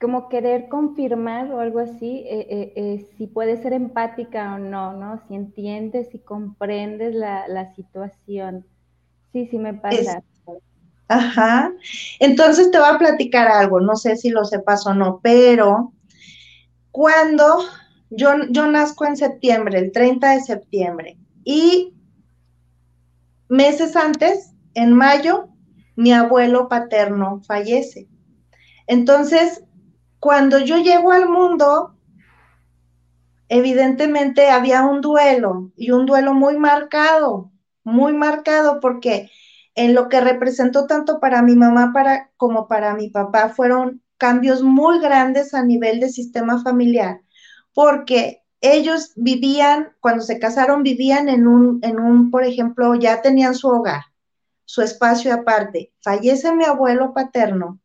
como 0.00 0.28
querer 0.28 0.68
confirmar 0.68 1.52
o 1.52 1.60
algo 1.60 1.78
así, 1.78 2.24
eh, 2.26 2.46
eh, 2.50 2.72
eh, 2.74 3.06
si 3.16 3.28
puedes 3.28 3.62
ser 3.62 3.72
empática 3.72 4.54
o 4.54 4.58
no, 4.58 4.94
¿no? 4.94 5.20
Si 5.26 5.36
entiendes, 5.36 6.08
si 6.10 6.18
comprendes 6.18 7.14
la, 7.14 7.46
la 7.46 7.72
situación. 7.74 8.66
Sí, 9.32 9.46
sí 9.46 9.58
me 9.58 9.74
pasa. 9.74 10.22
ajá. 11.06 11.72
Entonces 12.18 12.70
te 12.72 12.78
voy 12.78 12.88
a 12.92 12.98
platicar 12.98 13.46
algo, 13.46 13.80
no 13.80 13.94
sé 13.94 14.16
si 14.16 14.30
lo 14.30 14.44
sepas 14.44 14.86
o 14.88 14.94
no, 14.94 15.20
pero 15.22 15.92
cuando 16.90 17.60
yo, 18.10 18.30
yo 18.50 18.66
nazco 18.66 19.06
en 19.06 19.16
septiembre, 19.16 19.78
el 19.78 19.92
30 19.92 20.32
de 20.32 20.40
septiembre, 20.40 21.16
y 21.44 21.94
meses 23.48 23.96
antes, 23.96 24.52
en 24.74 24.92
mayo, 24.92 25.48
mi 25.98 26.12
abuelo 26.12 26.68
paterno 26.68 27.40
fallece. 27.44 28.06
Entonces, 28.86 29.64
cuando 30.20 30.60
yo 30.60 30.78
llego 30.78 31.10
al 31.10 31.28
mundo, 31.28 31.96
evidentemente 33.48 34.48
había 34.48 34.84
un 34.84 35.00
duelo 35.00 35.72
y 35.76 35.90
un 35.90 36.06
duelo 36.06 36.34
muy 36.34 36.56
marcado, 36.56 37.50
muy 37.82 38.12
marcado 38.12 38.78
porque 38.78 39.28
en 39.74 39.92
lo 39.92 40.08
que 40.08 40.20
representó 40.20 40.86
tanto 40.86 41.18
para 41.18 41.42
mi 41.42 41.56
mamá 41.56 41.90
para, 41.92 42.30
como 42.36 42.68
para 42.68 42.94
mi 42.94 43.10
papá 43.10 43.48
fueron 43.48 44.00
cambios 44.18 44.62
muy 44.62 45.00
grandes 45.00 45.52
a 45.52 45.64
nivel 45.64 45.98
de 45.98 46.10
sistema 46.10 46.62
familiar, 46.62 47.22
porque 47.74 48.44
ellos 48.60 49.14
vivían, 49.16 49.88
cuando 49.98 50.22
se 50.22 50.38
casaron, 50.38 50.84
vivían 50.84 51.28
en 51.28 51.48
un, 51.48 51.80
en 51.82 51.98
un, 51.98 52.30
por 52.30 52.44
ejemplo, 52.44 52.94
ya 52.94 53.20
tenían 53.20 53.56
su 53.56 53.66
hogar, 53.66 54.02
su 54.68 54.82
espacio 54.82 55.32
aparte. 55.32 55.94
Fallece 56.02 56.54
mi 56.54 56.66
abuelo 56.66 57.14
paterno 57.14 57.80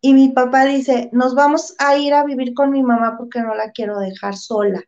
y 0.00 0.14
mi 0.14 0.28
papá 0.28 0.64
dice, 0.66 1.10
nos 1.12 1.34
vamos 1.34 1.74
a 1.80 1.96
ir 1.96 2.14
a 2.14 2.22
vivir 2.22 2.54
con 2.54 2.70
mi 2.70 2.84
mamá 2.84 3.16
porque 3.18 3.40
no 3.40 3.56
la 3.56 3.72
quiero 3.72 3.98
dejar 3.98 4.36
sola. 4.36 4.84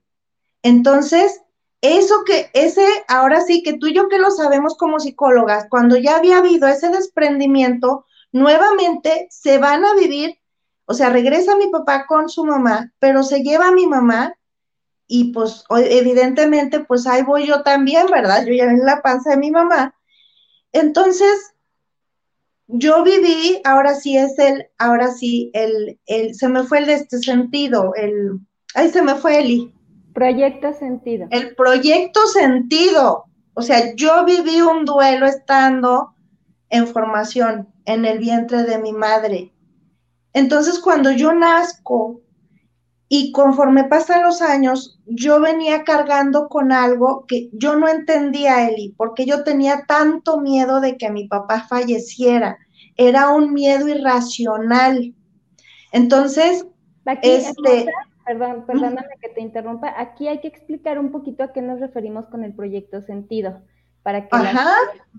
Entonces, 0.62 1.40
eso 1.80 2.22
que, 2.24 2.50
ese, 2.54 2.86
ahora 3.08 3.40
sí 3.40 3.64
que 3.64 3.76
tú 3.78 3.88
y 3.88 3.94
yo 3.94 4.08
que 4.08 4.20
lo 4.20 4.30
sabemos 4.30 4.76
como 4.76 5.00
psicólogas, 5.00 5.66
cuando 5.68 5.96
ya 5.96 6.18
había 6.18 6.38
habido 6.38 6.68
ese 6.68 6.88
desprendimiento, 6.90 8.06
nuevamente 8.30 9.26
se 9.28 9.58
van 9.58 9.84
a 9.84 9.94
vivir, 9.94 10.38
o 10.84 10.94
sea, 10.94 11.10
regresa 11.10 11.56
mi 11.56 11.66
papá 11.66 12.06
con 12.06 12.28
su 12.28 12.44
mamá, 12.44 12.92
pero 13.00 13.24
se 13.24 13.42
lleva 13.42 13.68
a 13.68 13.72
mi 13.72 13.88
mamá 13.88 14.36
y 15.08 15.32
pues 15.32 15.64
evidentemente 15.68 16.78
pues 16.78 17.08
ahí 17.08 17.22
voy 17.22 17.48
yo 17.48 17.64
también, 17.64 18.06
¿verdad? 18.06 18.46
Yo 18.46 18.54
ya 18.54 18.66
en 18.66 18.86
la 18.86 19.02
panza 19.02 19.30
de 19.30 19.38
mi 19.38 19.50
mamá. 19.50 19.96
Entonces, 20.74 21.54
yo 22.66 23.04
viví, 23.04 23.60
ahora 23.64 23.94
sí 23.94 24.18
es 24.18 24.38
el, 24.38 24.66
ahora 24.76 25.10
sí, 25.12 25.50
el, 25.54 25.98
el, 26.06 26.34
se 26.34 26.48
me 26.48 26.64
fue 26.64 26.78
el 26.80 26.86
de 26.86 26.94
este 26.94 27.18
sentido, 27.18 27.94
el, 27.94 28.40
ay, 28.74 28.90
se 28.90 29.00
me 29.00 29.14
fue 29.14 29.38
Eli. 29.38 29.72
Proyecto 30.12 30.72
sentido. 30.74 31.28
El 31.30 31.54
proyecto 31.54 32.26
sentido. 32.26 33.24
O 33.54 33.62
sea, 33.62 33.94
yo 33.94 34.24
viví 34.24 34.60
un 34.60 34.84
duelo 34.84 35.26
estando 35.26 36.14
en 36.70 36.88
formación 36.88 37.68
en 37.84 38.04
el 38.04 38.18
vientre 38.18 38.64
de 38.64 38.78
mi 38.78 38.92
madre. 38.92 39.52
Entonces, 40.32 40.80
cuando 40.80 41.12
yo 41.12 41.32
nazco 41.32 42.20
y 43.08 43.32
conforme 43.32 43.84
pasan 43.84 44.22
los 44.22 44.40
años, 44.40 44.98
yo 45.06 45.40
venía 45.40 45.84
cargando 45.84 46.48
con 46.48 46.72
algo 46.72 47.26
que 47.26 47.50
yo 47.52 47.76
no 47.76 47.88
entendía, 47.88 48.68
Eli, 48.68 48.94
porque 48.96 49.26
yo 49.26 49.44
tenía 49.44 49.84
tanto 49.86 50.40
miedo 50.40 50.80
de 50.80 50.96
que 50.96 51.10
mi 51.10 51.28
papá 51.28 51.66
falleciera. 51.68 52.58
Era 52.96 53.30
un 53.30 53.52
miedo 53.52 53.88
irracional. 53.88 55.14
Entonces, 55.92 56.66
este, 57.22 57.86
Perdón, 58.24 58.64
perdóname 58.66 59.06
que 59.20 59.28
te 59.28 59.42
interrumpa. 59.42 59.92
Aquí 59.98 60.28
hay 60.28 60.40
que 60.40 60.48
explicar 60.48 60.98
un 60.98 61.12
poquito 61.12 61.44
a 61.44 61.52
qué 61.52 61.60
nos 61.60 61.80
referimos 61.80 62.26
con 62.28 62.42
el 62.42 62.54
proyecto 62.54 63.02
sentido, 63.02 63.60
para 64.02 64.26
que 64.26 64.36
las 64.36 64.54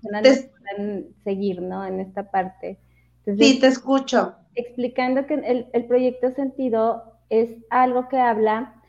personas 0.02 0.48
puedan 0.50 1.06
seguir, 1.22 1.62
¿no? 1.62 1.86
En 1.86 2.00
esta 2.00 2.30
parte. 2.30 2.80
sí, 3.24 3.60
te 3.60 3.68
escucho. 3.68 4.34
Explicando 4.56 5.26
que 5.26 5.34
el, 5.34 5.68
el 5.72 5.84
proyecto 5.84 6.32
sentido 6.34 7.15
es 7.30 7.50
algo 7.70 8.08
que 8.08 8.18
habla 8.18 8.82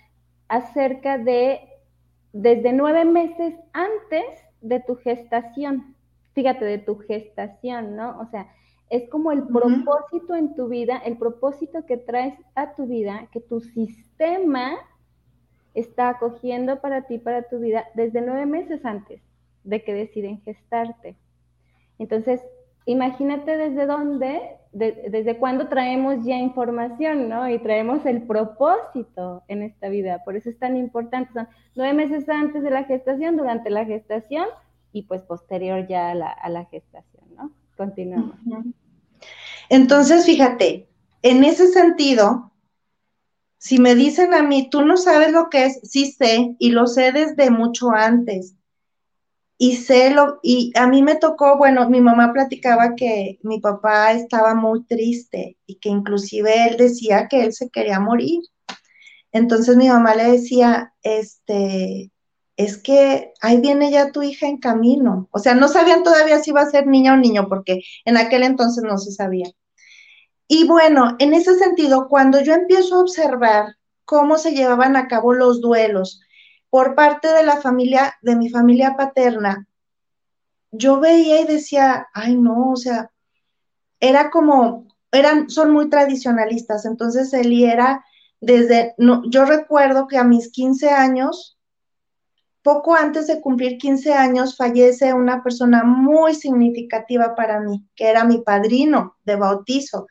acerca 0.48 1.18
de 1.18 1.62
desde 2.34 2.74
nueve 2.74 3.06
meses 3.06 3.56
antes 3.74 4.26
de 4.62 4.80
tu 4.80 4.96
gestación. 4.96 5.96
Fíjate, 6.34 6.66
de 6.66 6.78
tu 6.78 7.00
gestación, 7.00 7.96
¿no? 7.96 8.20
O 8.20 8.28
sea, 8.28 8.48
es 8.90 9.10
como 9.10 9.32
el 9.32 9.48
propósito 9.48 10.36
en 10.36 10.56
tu 10.56 10.68
vida, 10.68 10.98
el 10.98 11.18
propósito 11.18 11.86
que 11.86 11.98
traes 11.98 12.36
a 12.56 12.76
tu 12.76 12.86
vida, 12.86 13.28
que 13.32 13.42
tu 13.42 13.60
sistema 13.60 14.78
está 15.74 16.10
acogiendo 16.10 16.80
para 16.80 17.08
ti, 17.08 17.18
para 17.18 17.44
tu 17.44 17.60
vida, 17.60 17.86
desde 17.96 18.22
nueve 18.22 18.46
meses 18.46 18.86
antes 18.86 19.22
de 19.64 19.84
que 19.84 19.94
deciden 19.94 20.42
gestarte. 20.42 21.18
Entonces, 22.00 22.42
imagínate 22.88 23.58
desde 23.58 23.86
dónde, 23.86 24.42
desde 24.72 25.38
cuándo 25.38 25.68
traemos 25.68 26.26
ya 26.26 26.38
información, 26.38 27.30
¿no? 27.30 27.48
Y 27.50 27.60
traemos 27.60 28.06
el 28.06 28.24
propósito 28.24 29.44
en 29.48 29.62
esta 29.62 29.90
vida. 29.90 30.24
Por 30.24 30.36
eso 30.36 30.50
es 30.50 30.58
tan 30.58 30.78
importante. 30.78 31.34
Son 31.34 31.48
nueve 31.76 31.94
meses 31.94 32.28
antes 32.30 32.64
de 32.64 32.72
la 32.72 32.86
gestación, 32.86 33.38
durante 33.38 33.70
la 33.70 33.86
gestación 33.86 34.46
y 34.94 35.04
pues 35.04 35.22
posterior 35.22 35.86
ya 35.88 36.12
a 36.12 36.16
la, 36.16 36.30
a 36.30 36.50
la 36.50 36.66
gestación, 36.66 37.26
¿no? 37.36 37.52
Continuamos. 37.76 38.36
Entonces, 39.70 40.26
fíjate, 40.26 40.88
en 41.22 41.44
ese 41.44 41.68
sentido, 41.68 42.52
si 43.58 43.80
me 43.80 43.96
dicen 43.96 44.34
a 44.34 44.44
mí, 44.44 44.70
tú 44.70 44.86
no 44.86 44.96
sabes 44.96 45.32
lo 45.34 45.50
que 45.50 45.66
es, 45.66 45.82
sí 45.84 46.12
sé, 46.12 46.56
y 46.58 46.72
lo 46.72 46.88
sé 46.88 47.12
desde 47.12 47.52
mucho 47.52 47.92
antes. 47.92 48.57
Y 49.60 49.78
sé 49.78 50.12
lo, 50.12 50.40
y 50.44 50.72
a 50.76 50.88
mí 50.88 51.02
me 51.02 51.16
tocó, 51.16 51.58
bueno, 51.58 51.90
mi 51.90 52.00
mamá 52.00 52.32
platicaba 52.32 52.96
que 52.96 53.40
mi 53.42 53.60
papá 53.60 54.12
estaba 54.14 54.54
muy 54.54 54.86
triste 54.86 55.58
y 55.66 55.80
que 55.80 55.90
inclusive 55.90 56.68
él 56.68 56.78
decía 56.78 57.28
que 57.28 57.44
él 57.44 57.54
se 57.54 57.70
quería 57.70 58.00
morir. 58.00 58.42
Entonces 59.32 59.76
mi 59.76 59.90
mamá 59.90 60.16
le 60.16 60.32
decía, 60.32 60.94
este, 61.02 62.12
es 62.56 62.78
que 62.78 63.34
ahí 63.42 63.62
viene 63.62 63.92
ya 63.92 64.12
tu 64.12 64.24
hija 64.24 64.48
en 64.48 64.58
camino. 64.58 65.30
O 65.32 65.40
sea, 65.40 65.56
no 65.56 65.68
sabían 65.68 66.04
todavía 66.04 66.40
si 66.40 66.52
iba 66.52 66.62
a 66.62 66.70
ser 66.70 66.88
niña 66.88 67.14
o 67.14 67.18
niño, 67.18 67.48
porque 67.48 67.82
en 68.06 68.18
aquel 68.18 68.44
entonces 68.44 68.84
no 68.84 68.98
se 68.98 69.12
sabía. 69.12 69.48
Y 70.48 70.68
bueno, 70.68 71.16
en 71.20 71.34
ese 71.34 71.56
sentido, 71.56 72.08
cuando 72.08 72.42
yo 72.42 72.54
empiezo 72.54 72.96
a 72.96 73.02
observar 73.02 73.76
cómo 74.06 74.38
se 74.38 74.54
llevaban 74.54 74.96
a 74.96 75.08
cabo 75.08 75.34
los 75.34 75.62
duelos 75.62 76.22
por 76.70 76.96
parte 76.96 77.28
de 77.30 77.44
la 77.44 77.58
familia, 77.58 78.16
de 78.22 78.36
mi 78.36 78.50
familia 78.50 78.96
paterna, 78.98 79.68
yo 80.72 81.00
veía 81.00 81.42
y 81.42 81.46
decía, 81.46 82.08
ay 82.14 82.36
no, 82.36 82.72
o 82.72 82.76
sea, 82.76 83.12
era 84.00 84.30
como, 84.30 84.88
eran, 85.12 85.50
son 85.50 85.72
muy 85.72 85.90
tradicionalistas, 85.90 86.86
entonces 86.86 87.34
Eli 87.34 87.66
era 87.66 88.04
desde, 88.40 88.94
no, 88.98 89.24
yo 89.30 89.46
recuerdo 89.46 90.08
que 90.08 90.18
a 90.18 90.24
mis 90.24 90.52
15 90.52 90.90
años, 90.90 91.58
poco 92.62 92.96
antes 92.96 93.28
de 93.28 93.42
cumplir 93.42 93.78
15 93.78 94.14
años, 94.14 94.58
fallece 94.58 95.14
una 95.14 95.42
persona 95.42 95.84
muy 95.84 96.36
significativa 96.36 97.34
para 97.36 97.60
mí, 97.60 97.88
que 97.96 98.10
era 98.10 98.26
mi 98.26 98.40
padrino 98.40 99.16
de 99.24 99.38
bautizo. 99.38 100.08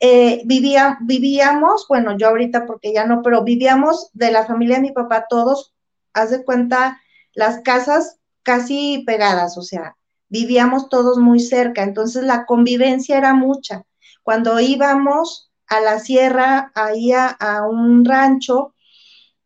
Eh, 0.00 0.42
vivía, 0.46 0.98
vivíamos, 1.02 1.86
bueno, 1.88 2.18
yo 2.18 2.28
ahorita 2.28 2.66
porque 2.66 2.92
ya 2.92 3.06
no, 3.06 3.22
pero 3.22 3.44
vivíamos 3.44 4.10
de 4.12 4.32
la 4.32 4.44
familia 4.44 4.76
de 4.76 4.82
mi 4.82 4.90
papá 4.90 5.26
todos, 5.28 5.71
haz 6.14 6.30
de 6.30 6.44
cuenta, 6.44 7.00
las 7.34 7.60
casas 7.62 8.18
casi 8.42 9.04
pegadas, 9.06 9.56
o 9.58 9.62
sea, 9.62 9.96
vivíamos 10.28 10.88
todos 10.88 11.18
muy 11.18 11.40
cerca, 11.40 11.82
entonces 11.82 12.24
la 12.24 12.46
convivencia 12.46 13.18
era 13.18 13.34
mucha. 13.34 13.84
Cuando 14.22 14.60
íbamos 14.60 15.50
a 15.68 15.80
la 15.80 15.98
sierra, 15.98 16.72
ahí 16.74 17.12
a, 17.12 17.36
un 17.68 18.04
rancho, 18.04 18.74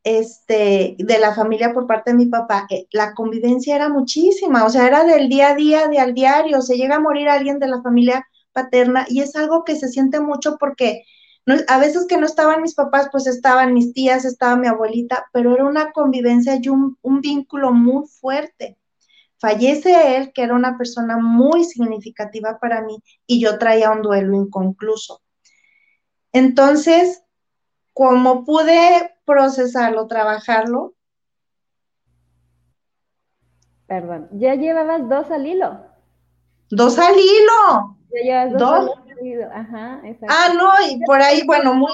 este, 0.05 0.95
de 0.99 1.19
la 1.19 1.35
familia 1.35 1.73
por 1.73 1.87
parte 1.87 2.13
de 2.13 2.17
mi 2.17 2.27
papá, 2.27 2.67
eh, 2.71 2.87
la 2.93 3.15
convivencia 3.15 3.75
era 3.75 3.89
muchísima, 3.89 4.65
o 4.65 4.71
sea, 4.71 4.87
era 4.87 5.05
del 5.05 5.29
día 5.29 5.51
a 5.51 5.55
día, 5.55 5.89
de 5.89 5.99
al 5.99 6.15
diario, 6.15 6.63
se 6.63 6.77
llega 6.77 6.97
a 6.97 7.01
morir 7.01 7.29
alguien 7.29 7.59
de 7.59 7.69
la 7.69 7.83
familia 7.83 8.27
paterna 8.53 9.07
y 9.09 9.21
es 9.21 9.35
algo 9.37 9.65
que 9.65 9.77
se 9.77 9.89
siente 9.89 10.21
mucho 10.21 10.57
porque 10.59 11.03
a 11.69 11.79
veces 11.79 12.07
que 12.09 12.17
no 12.17 12.27
estaban 12.27 12.63
mis 12.63 12.75
papás, 12.75 13.09
pues 13.13 13.27
estaban 13.27 13.73
mis 13.73 13.93
tías, 13.93 14.25
estaba 14.25 14.57
mi 14.57 14.67
abuelita, 14.67 15.27
pero 15.33 15.55
era 15.55 15.65
una 15.65 15.93
convivencia 15.93 16.59
y 16.61 16.69
un, 16.69 16.99
un 17.03 17.21
vínculo 17.21 17.73
muy 17.73 18.07
fuerte. 18.09 18.77
Fallece 19.39 20.17
él, 20.17 20.33
que 20.33 20.43
era 20.43 20.55
una 20.55 20.77
persona 20.77 21.19
muy 21.19 21.65
significativa 21.65 22.59
para 22.59 22.83
mí, 22.83 22.99
y 23.27 23.41
yo 23.41 23.59
traía 23.59 23.93
un 23.93 24.03
duelo 24.03 24.35
inconcluso. 24.35 25.23
Entonces, 26.33 27.23
como 27.93 28.45
pude 28.45 29.15
procesarlo, 29.25 30.07
trabajarlo. 30.07 30.95
Perdón, 33.87 34.29
ya 34.33 34.55
llevabas 34.55 35.09
dos 35.09 35.31
al 35.31 35.47
hilo. 35.47 35.81
Dos 36.71 36.99
al 36.99 37.15
hilo. 37.15 37.97
¿Dos? 38.59 38.91
Ah, 40.29 40.53
no, 40.55 40.71
y 40.89 41.01
por 41.05 41.21
ahí, 41.21 41.43
bueno, 41.47 41.75
muy... 41.75 41.93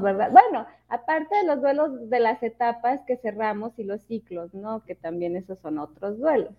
¿verdad? 0.00 0.30
Bueno, 0.30 0.66
aparte 0.88 1.36
de 1.36 1.44
los 1.44 1.60
duelos 1.60 2.08
de 2.08 2.20
las 2.20 2.42
etapas 2.42 3.00
que 3.06 3.16
cerramos 3.16 3.72
y 3.78 3.84
los 3.84 4.02
ciclos, 4.02 4.54
¿no? 4.54 4.84
Que 4.84 4.94
también 4.94 5.36
esos 5.36 5.58
son 5.60 5.78
otros 5.78 6.18
duelos. 6.18 6.52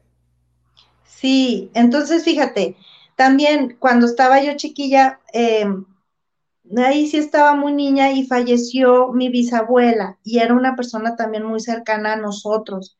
Sí, 1.05 1.71
entonces 1.73 2.23
fíjate, 2.23 2.75
también 3.15 3.77
cuando 3.79 4.05
estaba 4.05 4.41
yo 4.41 4.55
chiquilla, 4.55 5.19
em, 5.33 5.85
ahí 6.77 7.07
sí 7.07 7.17
estaba 7.17 7.55
muy 7.55 7.73
niña 7.73 8.11
y 8.11 8.25
falleció 8.25 9.11
mi 9.13 9.29
bisabuela 9.29 10.17
y 10.23 10.39
era 10.39 10.53
una 10.53 10.75
persona 10.75 11.15
también 11.15 11.43
muy 11.43 11.59
cercana 11.59 12.13
a 12.13 12.17
nosotros, 12.17 12.97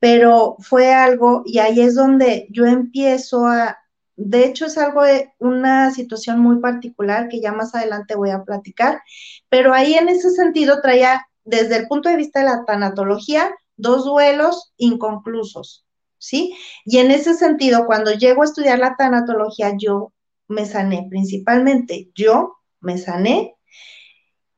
pero 0.00 0.56
fue 0.58 0.92
algo 0.92 1.42
y 1.46 1.58
ahí 1.58 1.80
es 1.80 1.94
donde 1.94 2.46
yo 2.50 2.66
empiezo 2.66 3.46
a, 3.46 3.78
de 4.16 4.44
hecho, 4.44 4.66
es 4.66 4.78
algo 4.78 5.02
de 5.02 5.32
una 5.38 5.90
situación 5.90 6.38
muy 6.40 6.60
particular 6.60 7.28
que 7.28 7.40
ya 7.40 7.52
más 7.52 7.74
adelante 7.74 8.14
voy 8.14 8.30
a 8.30 8.44
platicar, 8.44 9.02
pero 9.48 9.74
ahí 9.74 9.94
en 9.94 10.08
ese 10.08 10.30
sentido 10.30 10.80
traía, 10.80 11.26
desde 11.44 11.76
el 11.76 11.88
punto 11.88 12.08
de 12.08 12.16
vista 12.16 12.40
de 12.40 12.46
la 12.46 12.64
tanatología, 12.64 13.54
dos 13.76 14.04
duelos 14.04 14.72
inconclusos, 14.76 15.84
¿sí? 16.18 16.56
Y 16.84 16.98
en 16.98 17.10
ese 17.10 17.34
sentido, 17.34 17.86
cuando 17.86 18.12
llego 18.12 18.42
a 18.42 18.46
estudiar 18.46 18.78
la 18.78 18.96
tanatología, 18.96 19.72
yo 19.76 20.12
me 20.46 20.66
sané, 20.66 21.06
principalmente 21.10 22.10
yo 22.14 22.56
me 22.80 22.98
sané 22.98 23.56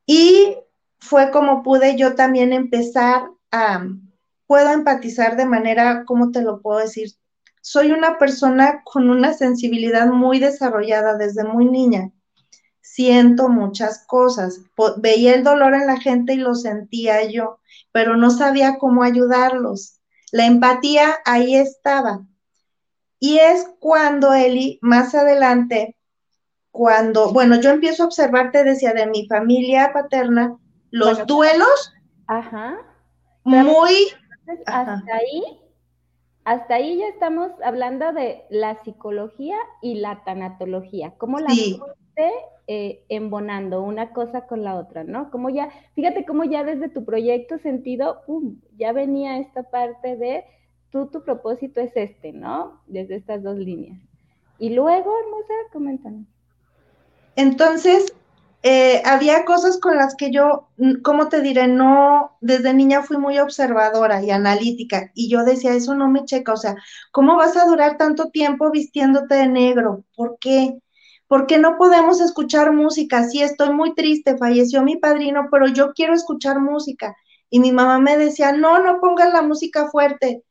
y 0.05 0.57
fue 0.99 1.31
como 1.31 1.63
pude 1.63 1.97
yo 1.97 2.15
también 2.15 2.53
empezar 2.53 3.29
a, 3.51 3.85
puedo 4.45 4.71
empatizar 4.71 5.37
de 5.37 5.45
manera, 5.45 6.03
¿cómo 6.05 6.31
te 6.31 6.41
lo 6.41 6.61
puedo 6.61 6.79
decir? 6.79 7.09
Soy 7.67 7.91
una 7.91 8.17
persona 8.17 8.81
con 8.85 9.09
una 9.09 9.33
sensibilidad 9.33 10.07
muy 10.07 10.39
desarrollada 10.39 11.17
desde 11.17 11.43
muy 11.43 11.65
niña. 11.65 12.13
Siento 12.79 13.49
muchas 13.49 14.05
cosas. 14.07 14.61
Veía 14.99 15.35
el 15.35 15.43
dolor 15.43 15.73
en 15.73 15.85
la 15.85 15.99
gente 15.99 16.35
y 16.35 16.37
lo 16.37 16.55
sentía 16.55 17.29
yo, 17.29 17.59
pero 17.91 18.15
no 18.15 18.29
sabía 18.29 18.77
cómo 18.77 19.03
ayudarlos. 19.03 19.99
La 20.31 20.45
empatía 20.45 21.17
ahí 21.25 21.57
estaba. 21.57 22.25
Y 23.19 23.39
es 23.39 23.67
cuando 23.81 24.33
Eli, 24.33 24.79
más 24.81 25.13
adelante, 25.13 25.97
cuando, 26.71 27.33
bueno, 27.33 27.59
yo 27.59 27.71
empiezo 27.71 28.03
a 28.03 28.05
observar, 28.05 28.53
te 28.53 28.63
decía, 28.63 28.93
de 28.93 29.07
mi 29.07 29.27
familia 29.27 29.91
paterna, 29.91 30.57
los 30.89 31.27
duelos. 31.27 31.93
Ajá. 32.27 32.77
Muy. 33.43 34.07
Hasta 34.65 35.03
ahí 35.11 35.66
hasta 36.47 36.75
ahí 36.75 36.97
ya 36.97 37.07
estamos 37.09 37.51
hablando 37.61 38.13
de 38.13 38.45
la 38.49 38.81
psicología 38.85 39.57
y 39.81 39.95
la 39.95 40.23
tanatología, 40.23 41.13
cómo 41.17 41.39
la 41.39 41.49
sí. 41.49 41.77
eh, 42.67 43.03
embonando 43.09 43.81
una 43.81 44.13
cosa 44.13 44.47
con 44.47 44.63
la 44.63 44.75
otra, 44.75 45.03
¿no? 45.03 45.29
Como 45.29 45.49
ya, 45.49 45.67
fíjate 45.93 46.25
cómo 46.25 46.45
ya 46.45 46.63
desde 46.63 46.87
tu 46.87 47.03
proyecto 47.03 47.57
sentido, 47.57 48.21
pum, 48.25 48.61
ya 48.77 48.93
venía 48.93 49.39
esta 49.39 49.63
parte 49.63 50.15
de 50.15 50.45
tú, 50.89 51.07
tu 51.07 51.21
propósito 51.25 51.81
es 51.81 51.91
este, 51.97 52.31
¿no? 52.31 52.81
Desde 52.87 53.15
estas 53.17 53.43
dos 53.43 53.57
líneas. 53.57 53.99
Y 54.57 54.69
luego, 54.69 55.19
hermosa, 55.19 55.53
coméntanos. 55.73 56.27
Entonces, 57.35 58.15
eh, 58.69 59.01
había 59.05 59.45
cosas 59.45 59.79
con 59.79 59.95
las 59.95 60.13
que 60.15 60.29
yo, 60.29 60.67
¿cómo 61.01 61.29
te 61.29 61.39
diré? 61.39 61.69
No, 61.69 62.37
desde 62.41 62.73
niña 62.73 63.01
fui 63.01 63.15
muy 63.15 63.39
observadora 63.39 64.21
y 64.21 64.29
analítica 64.31 65.09
y 65.13 65.29
yo 65.29 65.45
decía, 65.45 65.73
eso 65.73 65.95
no 65.95 66.09
me 66.09 66.25
checa, 66.25 66.51
o 66.51 66.57
sea, 66.57 66.75
¿cómo 67.11 67.37
vas 67.37 67.55
a 67.55 67.65
durar 67.65 67.95
tanto 67.95 68.29
tiempo 68.29 68.69
vistiéndote 68.69 69.35
de 69.35 69.47
negro? 69.47 70.03
¿Por 70.17 70.37
qué? 70.39 70.77
¿Por 71.29 71.47
qué 71.47 71.59
no 71.59 71.77
podemos 71.77 72.19
escuchar 72.19 72.73
música? 72.73 73.23
Sí, 73.29 73.41
estoy 73.41 73.73
muy 73.73 73.95
triste, 73.95 74.37
falleció 74.37 74.83
mi 74.83 74.97
padrino, 74.97 75.47
pero 75.49 75.67
yo 75.67 75.93
quiero 75.93 76.13
escuchar 76.13 76.59
música. 76.59 77.15
Y 77.49 77.61
mi 77.61 77.71
mamá 77.71 77.99
me 77.99 78.17
decía, 78.17 78.51
no, 78.51 78.79
no 78.79 78.99
pongas 78.99 79.31
la 79.31 79.43
música 79.43 79.89
fuerte, 79.89 80.43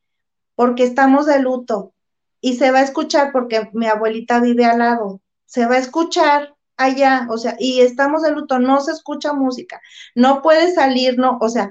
porque 0.55 0.85
estamos 0.85 1.26
de 1.26 1.40
luto. 1.40 1.92
Y 2.40 2.57
se 2.57 2.70
va 2.70 2.79
a 2.79 2.85
escuchar 2.85 3.31
porque 3.33 3.68
mi 3.74 3.87
abuelita 3.88 4.40
vive 4.40 4.64
al 4.64 4.79
lado. 4.79 5.20
Se 5.44 5.66
va 5.66 5.74
a 5.74 5.79
escuchar 5.79 6.56
allá, 6.77 7.27
o 7.31 7.39
sea, 7.39 7.57
y 7.59 7.81
estamos 7.81 8.23
de 8.23 8.33
luto, 8.33 8.59
no 8.59 8.81
se 8.81 8.93
escucha 8.93 9.33
música, 9.33 9.81
no 10.15 10.43
puede 10.43 10.75
salir, 10.75 11.19
no, 11.19 11.39
o 11.41 11.49
sea, 11.49 11.71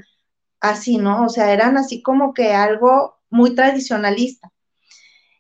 así, 0.60 0.98
¿no? 0.98 1.26
O 1.26 1.30
sea, 1.30 1.54
eran 1.54 1.78
así 1.78 2.02
como 2.02 2.34
que 2.34 2.54
algo 2.54 3.18
muy 3.30 3.56
tradicionalista. 3.56 4.52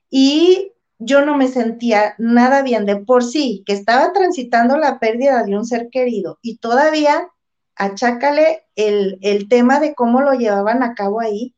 Y 0.10 0.74
yo 1.00 1.26
no 1.26 1.38
me 1.38 1.48
sentía 1.48 2.16
nada 2.18 2.62
bien 2.62 2.86
de 2.86 2.98
por 2.98 3.24
sí, 3.24 3.64
que 3.66 3.74
estaba 3.74 4.14
transitando 4.14 4.78
la 4.78 5.00
pérdida 5.00 5.44
de 5.44 5.58
un 5.58 5.66
ser 5.66 5.90
querido 5.90 6.40
y 6.42 6.58
todavía 6.58 7.30
achácale 7.76 8.64
el, 8.76 9.20
el 9.22 9.50
tema 9.50 9.80
de 9.80 9.94
cómo 9.96 10.22
lo 10.22 10.34
llevaban 10.34 10.84
a 10.84 10.94
cabo 10.96 11.20
ahí, 11.20 11.56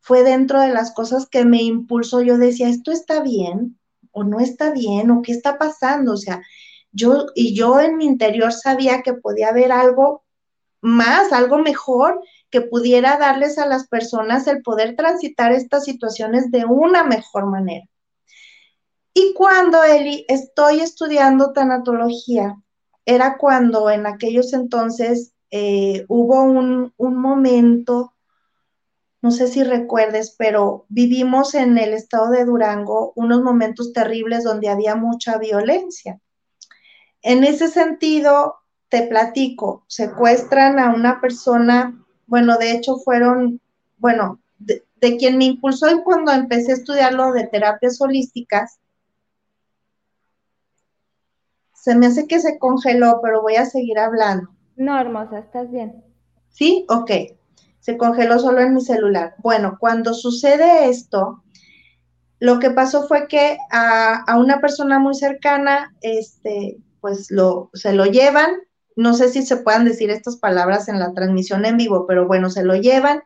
fue 0.00 0.22
dentro 0.24 0.60
de 0.60 0.70
las 0.70 0.92
cosas 0.92 1.28
que 1.28 1.44
me 1.44 1.62
impulsó. 1.62 2.22
Yo 2.22 2.38
decía, 2.38 2.68
¿esto 2.68 2.90
está 2.90 3.22
bien 3.22 3.78
o 4.12 4.24
no 4.24 4.40
está 4.40 4.72
bien 4.72 5.10
o 5.10 5.22
qué 5.22 5.32
está 5.32 5.58
pasando? 5.58 6.12
O 6.12 6.16
sea, 6.16 6.42
yo, 6.92 7.26
y 7.34 7.54
yo 7.54 7.80
en 7.80 7.96
mi 7.96 8.06
interior 8.06 8.52
sabía 8.52 9.02
que 9.02 9.14
podía 9.14 9.48
haber 9.48 9.72
algo 9.72 10.24
más, 10.80 11.32
algo 11.32 11.58
mejor 11.58 12.20
que 12.50 12.60
pudiera 12.60 13.16
darles 13.16 13.58
a 13.58 13.66
las 13.66 13.86
personas 13.88 14.46
el 14.46 14.62
poder 14.62 14.96
transitar 14.96 15.52
estas 15.52 15.84
situaciones 15.84 16.50
de 16.50 16.64
una 16.64 17.04
mejor 17.04 17.46
manera. 17.46 17.86
Y 19.14 19.34
cuando, 19.34 19.82
Eli, 19.84 20.24
estoy 20.28 20.80
estudiando 20.80 21.52
tanatología, 21.52 22.56
era 23.04 23.36
cuando 23.38 23.90
en 23.90 24.06
aquellos 24.06 24.52
entonces 24.52 25.32
eh, 25.50 26.04
hubo 26.08 26.42
un, 26.42 26.92
un 26.96 27.16
momento 27.16 28.14
no 29.22 29.30
sé 29.30 29.48
si 29.48 29.62
recuerdes, 29.62 30.34
pero 30.38 30.86
vivimos 30.88 31.54
en 31.54 31.76
el 31.76 31.92
estado 31.92 32.30
de 32.30 32.44
Durango 32.44 33.12
unos 33.16 33.42
momentos 33.42 33.92
terribles 33.92 34.44
donde 34.44 34.70
había 34.70 34.96
mucha 34.96 35.36
violencia. 35.36 36.20
En 37.22 37.44
ese 37.44 37.68
sentido, 37.68 38.56
te 38.88 39.06
platico, 39.06 39.84
secuestran 39.86 40.78
a 40.78 40.94
una 40.94 41.20
persona, 41.20 42.02
bueno, 42.26 42.56
de 42.58 42.72
hecho 42.72 42.96
fueron, 42.96 43.60
bueno, 43.98 44.40
de, 44.58 44.82
quien 45.16 45.38
me 45.38 45.44
impulsó 45.44 45.90
y 45.90 46.02
cuando 46.02 46.32
empecé 46.32 46.72
a 46.72 46.74
estudiar 46.74 47.14
lo 47.14 47.32
de 47.32 47.46
terapias 47.46 48.00
holísticas, 48.00 48.78
se 51.74 51.94
me 51.94 52.06
hace 52.06 52.26
que 52.26 52.40
se 52.40 52.58
congeló, 52.58 53.20
pero 53.22 53.40
voy 53.40 53.56
a 53.56 53.64
seguir 53.64 53.98
hablando. 53.98 54.50
No, 54.76 54.98
hermosa, 54.98 55.38
estás 55.38 55.70
bien. 55.70 56.04
Sí, 56.50 56.84
ok 56.88 57.10
se 57.80 57.96
congeló 57.96 58.38
solo 58.38 58.60
en 58.60 58.74
mi 58.74 58.82
celular. 58.82 59.34
Bueno, 59.38 59.76
cuando 59.80 60.14
sucede 60.14 60.88
esto, 60.88 61.42
lo 62.38 62.58
que 62.58 62.70
pasó 62.70 63.08
fue 63.08 63.26
que 63.26 63.58
a, 63.70 64.36
una 64.38 64.60
persona 64.60 64.98
muy 64.98 65.14
cercana, 65.14 65.94
este, 66.02 66.78
pues 67.00 67.30
lo, 67.30 67.70
se 67.74 67.92
lo 67.92 68.06
llevan, 68.06 68.50
no 68.96 69.14
sé 69.14 69.28
si 69.28 69.42
se 69.42 69.56
puedan 69.56 69.84
decir 69.84 70.10
estas 70.10 70.36
palabras 70.36 70.88
en 70.88 70.98
la 70.98 71.12
transmisión 71.14 71.64
en 71.64 71.76
vivo, 71.76 72.06
pero 72.06 72.26
bueno, 72.26 72.50
se 72.50 72.64
lo 72.64 72.74
llevan 72.74 73.22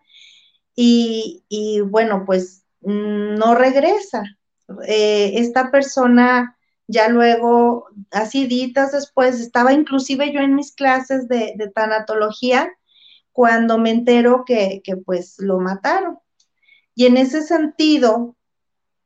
y, 0.76 1.80
bueno, 1.86 2.24
pues 2.26 2.64
no 2.80 3.54
regresa. 3.54 4.24
Eh, 4.86 5.32
esta 5.36 5.70
persona 5.70 6.56
ya 6.86 7.08
luego, 7.08 7.86
así 8.10 8.46
ditas 8.46 8.92
después, 8.92 9.40
estaba 9.40 9.72
inclusive 9.72 10.32
yo 10.32 10.40
en 10.40 10.54
mis 10.54 10.72
clases 10.72 11.28
de, 11.28 11.54
de 11.56 11.70
tanatología, 11.70 12.70
cuando 13.34 13.78
me 13.78 13.90
entero 13.90 14.44
que, 14.46 14.80
pues 15.04 15.34
lo 15.38 15.58
mataron. 15.58 16.18
Y 16.94 17.06
en 17.06 17.16
ese 17.16 17.42
sentido 17.42 18.36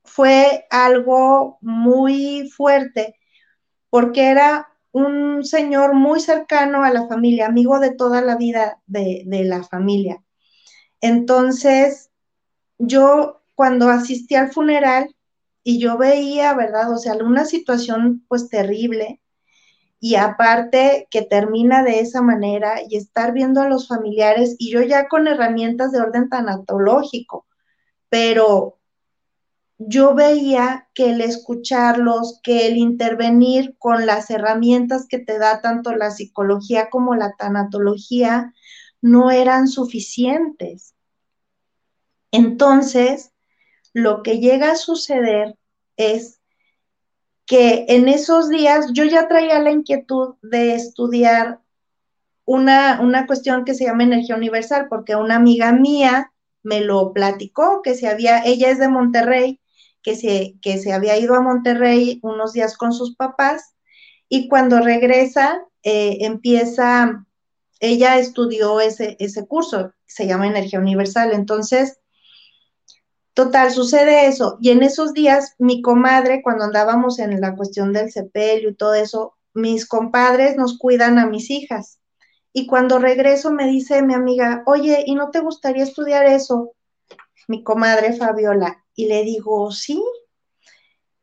fue 0.05 0.67
algo 0.71 1.57
muy 1.63 2.51
fuerte 2.55 3.18
porque 3.91 4.29
era 4.31 4.69
un 4.93 5.45
señor 5.45 5.95
muy 5.95 6.21
cercano 6.21 6.83
a 6.85 6.91
la 6.91 7.07
familia, 7.07 7.47
amigo 7.47 7.79
de 7.79 7.95
toda 7.95 8.21
la 8.23 8.37
vida 8.37 8.81
de, 8.87 9.23
de 9.27 9.45
la 9.45 9.63
familia. 9.63 10.23
Entonces, 11.01 12.11
yo 12.79 13.43
cuando 13.55 13.89
asistí 13.89 14.35
al 14.35 14.53
funeral 14.53 15.15
y 15.63 15.79
yo 15.79 15.99
veía, 15.99 16.55
¿verdad? 16.55 16.93
O 16.93 16.99
sea, 16.99 17.15
una 17.15 17.45
situación 17.45 18.25
pues 18.29 18.49
terrible, 18.49 19.21
y 20.01 20.15
aparte 20.15 21.09
que 21.11 21.23
termina 21.23 21.83
de 21.83 22.01
esa 22.01 22.23
manera 22.23 22.81
y 22.89 22.97
estar 22.97 23.33
viendo 23.33 23.61
a 23.61 23.69
los 23.69 23.89
familiares 23.89 24.55
y 24.59 24.71
yo 24.71 24.83
ya 24.83 25.09
con 25.09 25.27
herramientas 25.27 25.93
de 25.93 26.01
orden 26.01 26.29
tanatológico, 26.29 27.47
pero 28.09 28.78
yo 29.79 30.15
veía 30.15 30.89
que 30.93 31.11
el 31.11 31.21
escucharlos, 31.21 32.41
que 32.43 32.67
el 32.67 32.77
intervenir 32.77 33.77
con 33.79 34.07
las 34.07 34.29
herramientas 34.29 35.07
que 35.09 35.19
te 35.19 35.39
da 35.39 35.61
tanto 35.61 35.95
la 35.95 36.11
psicología 36.11 36.91
como 36.91 37.15
la 37.15 37.35
tanatología 37.39 38.53
no 39.01 39.31
eran 39.31 39.69
suficientes. 39.69 40.95
Entonces, 42.33 43.31
lo 43.93 44.23
que 44.25 44.41
llega 44.41 44.73
a 44.73 44.77
suceder 44.77 45.57
es 45.97 46.41
que 47.47 47.87
en 47.89 48.09
esos 48.09 48.49
días 48.51 48.93
yo 48.93 49.05
ya 49.05 49.29
traía 49.29 49.61
la 49.61 49.71
inquietud 49.71 50.35
de 50.43 50.75
estudiar 50.75 51.61
una, 52.45 53.01
una 53.01 53.27
cuestión 53.27 53.65
que 53.65 53.75
se 53.75 53.85
llama 53.85 54.03
energía 54.03 54.37
universal, 54.37 54.89
porque 54.91 55.15
una 55.15 55.37
amiga 55.37 55.73
mía 55.73 56.33
me 56.63 56.81
lo 56.81 57.13
platicó, 57.13 57.81
que 57.83 57.95
se 57.95 58.09
había, 58.09 58.43
ella 58.45 58.71
es 58.71 58.79
de 58.79 58.89
Monterrey, 58.89 59.61
que 60.03 60.15
se, 60.17 60.55
que 60.63 60.79
se 60.79 60.93
había 60.93 61.17
ido 61.17 61.35
a 61.35 61.41
Monterrey 61.41 62.21
unos 62.23 62.53
días 62.53 62.77
con 62.77 62.93
sus 62.93 63.17
papás 63.17 63.75
y 64.29 64.49
cuando 64.49 64.81
regresa 64.81 65.63
eh, 65.83 66.19
empieza, 66.21 67.27
ella 67.81 68.19
estudió 68.19 68.81
ese, 68.81 69.17
ese 69.19 69.47
curso, 69.47 69.93
se 70.07 70.27
llama 70.27 70.47
Energía 70.47 70.81
Universal, 70.81 71.33
entonces 71.33 71.99
Total, 73.39 73.71
sucede 73.71 74.27
eso. 74.27 74.59
Y 74.61 74.71
en 74.71 74.83
esos 74.83 75.13
días, 75.13 75.55
mi 75.61 75.81
comadre, 75.81 76.43
cuando 76.43 76.65
andábamos 76.65 77.21
en 77.21 77.41
la 77.41 77.55
cuestión 77.55 77.93
del 77.93 78.11
sepelio 78.11 78.71
y 78.71 78.75
todo 78.75 78.95
eso, 78.95 79.37
mis 79.55 79.87
compadres 79.87 80.57
nos 80.57 80.77
cuidan 80.77 81.21
a 81.21 81.27
mis 81.27 81.49
hijas. 81.49 82.01
Y 82.53 82.67
cuando 82.67 82.99
regreso 82.99 83.53
me 83.53 83.69
dice 83.69 84.03
mi 84.03 84.15
amiga, 84.15 84.65
oye, 84.67 85.05
¿y 85.07 85.15
no 85.15 85.31
te 85.31 85.39
gustaría 85.39 85.85
estudiar 85.85 86.27
eso? 86.27 86.73
Mi 87.47 87.63
comadre 87.63 88.13
Fabiola. 88.15 88.85
Y 88.99 89.07
le 89.07 89.23
digo, 89.23 89.71
sí. 89.71 90.03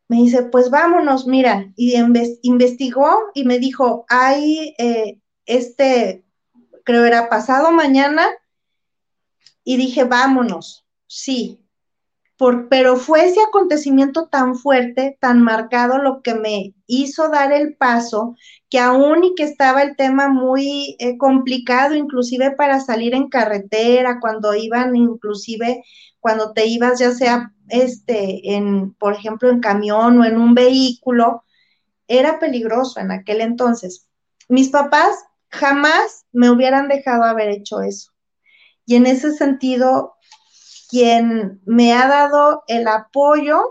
Me 0.07 0.15
dice, 0.17 0.43
pues 0.43 0.69
vámonos, 0.69 1.27
mira. 1.27 1.73
Y 1.75 1.95
investigó 2.41 3.17
y 3.33 3.43
me 3.43 3.59
dijo, 3.59 4.05
hay 4.07 4.73
eh, 4.77 5.19
este, 5.45 6.23
creo 6.85 7.03
era 7.03 7.27
pasado 7.27 7.71
mañana. 7.71 8.29
Y 9.65 9.75
dije, 9.75 10.05
vámonos. 10.05 10.85
Sí, 11.05 11.59
pero 12.69 12.95
fue 12.95 13.25
ese 13.25 13.41
acontecimiento 13.41 14.27
tan 14.27 14.55
fuerte, 14.55 15.17
tan 15.19 15.41
marcado, 15.41 15.97
lo 15.97 16.21
que 16.21 16.33
me 16.33 16.75
hizo 16.87 17.27
dar 17.29 17.51
el 17.51 17.75
paso, 17.75 18.37
que 18.69 18.79
aún 18.79 19.25
y 19.25 19.35
que 19.35 19.43
estaba 19.43 19.81
el 19.81 19.97
tema 19.97 20.29
muy 20.29 20.95
eh, 20.99 21.17
complicado, 21.17 21.93
inclusive 21.93 22.51
para 22.51 22.79
salir 22.79 23.13
en 23.15 23.27
carretera, 23.27 24.19
cuando 24.21 24.55
iban, 24.55 24.95
inclusive 24.95 25.83
cuando 26.19 26.53
te 26.53 26.65
ibas 26.65 26.99
ya 26.99 27.11
sea, 27.11 27.53
este, 27.69 28.55
en, 28.55 28.93
por 28.93 29.13
ejemplo, 29.13 29.49
en 29.49 29.59
camión 29.59 30.19
o 30.19 30.25
en 30.25 30.37
un 30.37 30.53
vehículo, 30.53 31.43
era 32.07 32.39
peligroso 32.39 32.99
en 32.99 33.11
aquel 33.11 33.41
entonces. 33.41 34.07
Mis 34.47 34.69
papás 34.69 35.17
jamás 35.49 36.25
me 36.31 36.49
hubieran 36.49 36.87
dejado 36.87 37.23
haber 37.23 37.49
hecho 37.49 37.81
eso. 37.81 38.11
Y 38.85 38.95
en 38.95 39.07
ese 39.07 39.33
sentido, 39.33 40.15
quien 40.89 41.61
me 41.65 41.93
ha 41.93 42.07
dado 42.07 42.63
el 42.67 42.87
apoyo 42.87 43.63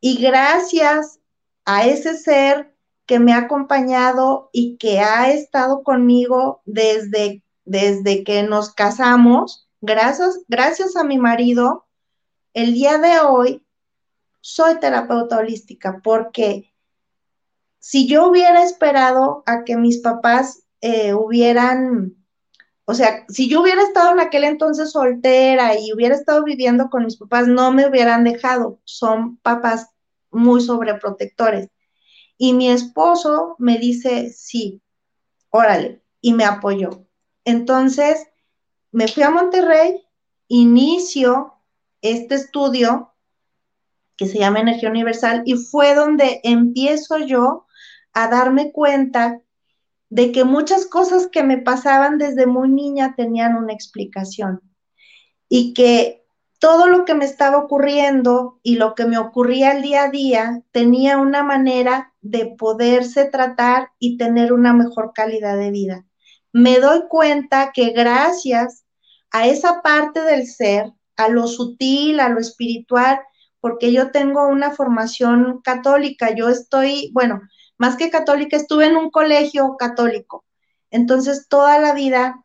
y 0.00 0.20
gracias 0.22 1.20
a 1.64 1.86
ese 1.86 2.16
ser 2.16 2.74
que 3.06 3.18
me 3.18 3.32
ha 3.32 3.38
acompañado 3.38 4.48
y 4.52 4.76
que 4.78 5.00
ha 5.00 5.30
estado 5.30 5.82
conmigo 5.82 6.62
desde, 6.64 7.44
desde 7.64 8.24
que 8.24 8.42
nos 8.42 8.72
casamos, 8.72 9.68
gracias, 9.80 10.40
gracias 10.48 10.96
a 10.96 11.04
mi 11.04 11.18
marido, 11.18 11.86
el 12.54 12.74
día 12.74 12.98
de 12.98 13.20
hoy 13.20 13.64
soy 14.40 14.78
terapeuta 14.80 15.38
holística 15.38 16.00
porque 16.02 16.72
si 17.78 18.06
yo 18.06 18.28
hubiera 18.28 18.62
esperado 18.62 19.42
a 19.46 19.64
que 19.64 19.76
mis 19.76 19.98
papás 19.98 20.64
eh, 20.80 21.14
hubieran 21.14 22.16
o 22.84 22.94
sea, 22.94 23.24
si 23.28 23.48
yo 23.48 23.62
hubiera 23.62 23.82
estado 23.82 24.12
en 24.12 24.20
aquel 24.20 24.44
entonces 24.44 24.90
soltera 24.90 25.78
y 25.78 25.92
hubiera 25.92 26.14
estado 26.14 26.42
viviendo 26.42 26.90
con 26.90 27.04
mis 27.04 27.16
papás, 27.16 27.46
no 27.46 27.72
me 27.72 27.88
hubieran 27.88 28.24
dejado. 28.24 28.80
Son 28.84 29.36
papás 29.38 29.90
muy 30.30 30.60
sobreprotectores. 30.60 31.70
Y 32.36 32.54
mi 32.54 32.70
esposo 32.70 33.54
me 33.58 33.78
dice, 33.78 34.30
sí, 34.30 34.82
órale, 35.50 36.02
y 36.20 36.32
me 36.32 36.44
apoyó. 36.44 37.06
Entonces, 37.44 38.26
me 38.90 39.06
fui 39.06 39.22
a 39.22 39.30
Monterrey, 39.30 40.04
inicio 40.48 41.54
este 42.02 42.34
estudio 42.34 43.14
que 44.16 44.26
se 44.26 44.38
llama 44.38 44.60
Energía 44.60 44.90
Universal 44.90 45.42
y 45.46 45.54
fue 45.54 45.94
donde 45.94 46.40
empiezo 46.44 47.18
yo 47.18 47.66
a 48.12 48.28
darme 48.28 48.72
cuenta 48.72 49.40
de 50.10 50.30
que 50.30 50.44
muchas 50.44 50.86
cosas 50.86 51.28
que 51.28 51.42
me 51.42 51.58
pasaban 51.58 52.18
desde 52.18 52.46
muy 52.46 52.68
niña 52.68 53.14
tenían 53.16 53.56
una 53.56 53.72
explicación 53.72 54.60
y 55.48 55.72
que 55.72 56.22
todo 56.58 56.86
lo 56.86 57.04
que 57.04 57.14
me 57.14 57.24
estaba 57.24 57.58
ocurriendo 57.58 58.60
y 58.62 58.76
lo 58.76 58.94
que 58.94 59.06
me 59.06 59.18
ocurría 59.18 59.72
el 59.72 59.82
día 59.82 60.04
a 60.04 60.10
día 60.10 60.62
tenía 60.70 61.18
una 61.18 61.42
manera 61.42 62.14
de 62.20 62.54
poderse 62.56 63.24
tratar 63.24 63.90
y 63.98 64.16
tener 64.16 64.52
una 64.52 64.72
mejor 64.72 65.12
calidad 65.12 65.56
de 65.56 65.72
vida. 65.72 66.04
Me 66.52 66.78
doy 66.78 67.08
cuenta 67.08 67.72
que 67.74 67.90
gracias 67.90 68.84
a 69.32 69.48
esa 69.48 69.82
parte 69.82 70.22
del 70.22 70.46
ser, 70.46 70.92
a 71.24 71.28
lo 71.28 71.46
sutil, 71.46 72.20
a 72.20 72.28
lo 72.28 72.40
espiritual, 72.40 73.20
porque 73.60 73.92
yo 73.92 74.10
tengo 74.10 74.48
una 74.48 74.72
formación 74.72 75.60
católica, 75.62 76.34
yo 76.34 76.48
estoy, 76.48 77.10
bueno, 77.12 77.40
más 77.78 77.96
que 77.96 78.10
católica, 78.10 78.56
estuve 78.56 78.86
en 78.86 78.96
un 78.96 79.10
colegio 79.10 79.76
católico. 79.76 80.44
Entonces, 80.90 81.46
toda 81.48 81.78
la 81.78 81.94
vida, 81.94 82.44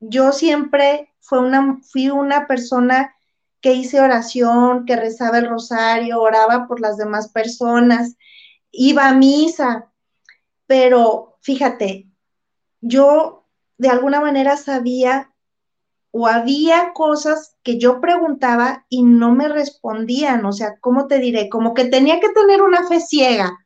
yo 0.00 0.32
siempre 0.32 1.12
fue 1.20 1.40
una, 1.40 1.80
fui 1.82 2.10
una 2.10 2.46
persona 2.46 3.14
que 3.60 3.72
hice 3.72 4.00
oración, 4.00 4.84
que 4.84 4.96
rezaba 4.96 5.38
el 5.38 5.48
rosario, 5.48 6.20
oraba 6.20 6.66
por 6.68 6.80
las 6.80 6.96
demás 6.96 7.32
personas, 7.32 8.16
iba 8.70 9.08
a 9.08 9.14
misa, 9.14 9.92
pero 10.66 11.38
fíjate, 11.40 12.08
yo 12.80 13.46
de 13.78 13.88
alguna 13.88 14.20
manera 14.20 14.56
sabía 14.56 15.32
o 16.18 16.26
había 16.26 16.94
cosas 16.94 17.56
que 17.62 17.78
yo 17.78 18.00
preguntaba 18.00 18.86
y 18.88 19.02
no 19.02 19.34
me 19.34 19.48
respondían, 19.48 20.46
o 20.46 20.52
sea, 20.52 20.78
¿cómo 20.80 21.08
te 21.08 21.18
diré? 21.18 21.50
Como 21.50 21.74
que 21.74 21.84
tenía 21.84 22.20
que 22.20 22.30
tener 22.30 22.62
una 22.62 22.88
fe 22.88 23.00
ciega 23.00 23.58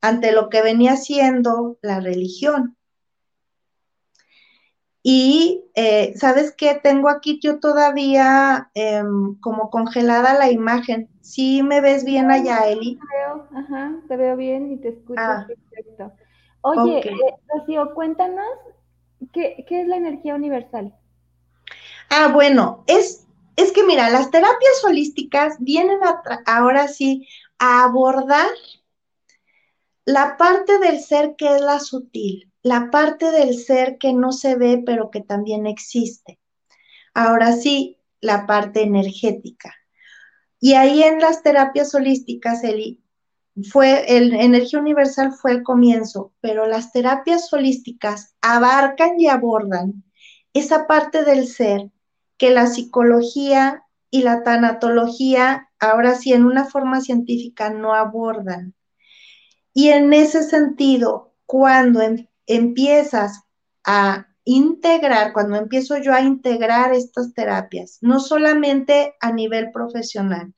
ante 0.00 0.32
lo 0.32 0.48
que 0.48 0.62
venía 0.62 0.96
siendo 0.96 1.78
la 1.82 2.00
religión. 2.00 2.76
Y 5.04 5.62
eh, 5.76 6.14
sabes 6.16 6.52
qué, 6.56 6.74
tengo 6.74 7.08
aquí 7.08 7.38
yo 7.40 7.60
todavía 7.60 8.68
em, 8.74 9.38
como 9.38 9.70
congelada 9.70 10.34
la 10.34 10.50
imagen. 10.50 11.08
¿Sí 11.20 11.62
me 11.62 11.80
ves 11.80 12.04
bien 12.04 12.32
allá, 12.32 12.68
Eli? 12.68 12.96
Te 12.96 13.16
veo, 13.16 13.46
ajá, 13.62 13.94
te 14.08 14.16
veo 14.16 14.36
bien 14.36 14.72
y 14.72 14.76
te 14.78 14.88
escucho 14.88 15.20
ah. 15.22 15.46
perfecto. 15.46 16.12
Oye, 16.62 16.98
eh, 16.98 17.34
Rocío, 17.46 17.94
cuéntanos, 17.94 18.44
¿qué, 19.32 19.64
es 19.70 19.86
la 19.86 19.98
energía 19.98 20.34
universal? 20.34 20.92
Ah, 22.10 22.28
bueno, 22.32 22.84
es, 22.86 23.26
es 23.56 23.72
que 23.72 23.84
mira, 23.84 24.10
las 24.10 24.30
terapias 24.30 24.84
holísticas 24.84 25.56
vienen 25.58 25.98
ahora 26.46 26.88
sí 26.88 27.28
a 27.58 27.84
abordar 27.84 28.48
la 30.04 30.36
parte 30.36 30.78
del 30.78 31.00
ser 31.00 31.34
que 31.36 31.56
es 31.56 31.60
la 31.60 31.80
sutil, 31.80 32.52
la 32.62 32.90
parte 32.90 33.30
del 33.32 33.58
ser 33.58 33.98
que 33.98 34.12
no 34.12 34.32
se 34.32 34.54
ve 34.56 34.82
pero 34.84 35.10
que 35.10 35.20
también 35.20 35.66
existe. 35.66 36.38
Ahora 37.12 37.52
sí, 37.52 37.98
la 38.20 38.46
parte 38.46 38.82
energética. 38.82 39.74
Y 40.60 40.74
ahí 40.74 41.02
en 41.02 41.18
las 41.18 41.42
terapias 41.42 41.94
holísticas, 41.94 42.62
Eli, 42.62 43.02
fue 43.70 44.16
el 44.16 44.34
energía 44.34 44.80
universal 44.80 45.32
fue 45.32 45.52
el 45.52 45.62
comienzo, 45.62 46.34
pero 46.40 46.66
las 46.66 46.92
terapias 46.92 47.50
holísticas 47.52 48.34
abarcan 48.42 49.18
y 49.18 49.28
abordan 49.28 50.04
esa 50.52 50.86
parte 50.86 51.24
del 51.24 51.46
ser 51.46 51.90
que 52.38 52.50
la 52.50 52.66
psicología 52.66 53.84
y 54.10 54.22
la 54.22 54.42
tanatología, 54.42 55.68
ahora 55.78 56.14
sí 56.14 56.32
en 56.32 56.44
una 56.44 56.64
forma 56.64 57.00
científica, 57.00 57.70
no 57.70 57.94
abordan. 57.94 58.74
Y 59.72 59.88
en 59.88 60.12
ese 60.12 60.42
sentido, 60.42 61.34
cuando 61.44 62.00
em, 62.00 62.26
empiezas 62.46 63.42
a 63.84 64.26
integrar, 64.44 65.32
cuando 65.32 65.56
empiezo 65.56 65.98
yo 65.98 66.14
a 66.14 66.22
integrar 66.22 66.94
estas 66.94 67.34
terapias, 67.34 67.98
no 68.00 68.20
solamente 68.20 69.14
a 69.20 69.32
nivel 69.32 69.70
profesional, 69.72 70.54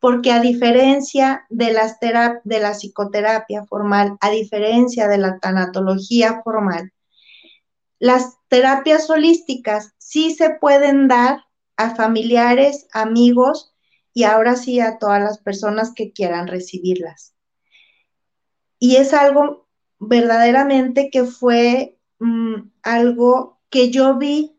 porque 0.00 0.32
a 0.32 0.40
diferencia 0.40 1.46
de, 1.48 1.72
las 1.72 1.98
de 2.00 2.60
la 2.60 2.72
psicoterapia 2.72 3.64
formal, 3.66 4.16
a 4.20 4.30
diferencia 4.30 5.08
de 5.08 5.18
la 5.18 5.38
tanatología 5.38 6.42
formal, 6.42 6.92
las 7.98 8.38
terapias 8.48 9.10
holísticas 9.10 9.94
sí 9.98 10.34
se 10.34 10.50
pueden 10.50 11.08
dar 11.08 11.44
a 11.76 11.94
familiares, 11.94 12.86
amigos 12.92 13.74
y 14.12 14.24
ahora 14.24 14.56
sí 14.56 14.80
a 14.80 14.98
todas 14.98 15.22
las 15.22 15.38
personas 15.38 15.92
que 15.94 16.12
quieran 16.12 16.46
recibirlas. 16.48 17.34
Y 18.78 18.96
es 18.96 19.12
algo 19.12 19.68
verdaderamente 19.98 21.10
que 21.10 21.24
fue 21.24 21.98
mm, 22.18 22.70
algo 22.82 23.60
que 23.70 23.90
yo 23.90 24.16
vi 24.16 24.56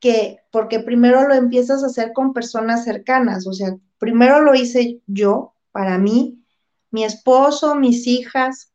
que, 0.00 0.40
porque 0.50 0.80
primero 0.80 1.26
lo 1.26 1.34
empiezas 1.34 1.82
a 1.82 1.86
hacer 1.86 2.12
con 2.12 2.32
personas 2.32 2.84
cercanas, 2.84 3.46
o 3.46 3.52
sea, 3.52 3.76
primero 3.98 4.40
lo 4.40 4.54
hice 4.54 5.02
yo, 5.06 5.54
para 5.72 5.98
mí, 5.98 6.44
mi 6.90 7.04
esposo, 7.04 7.74
mis 7.74 8.06
hijas, 8.06 8.72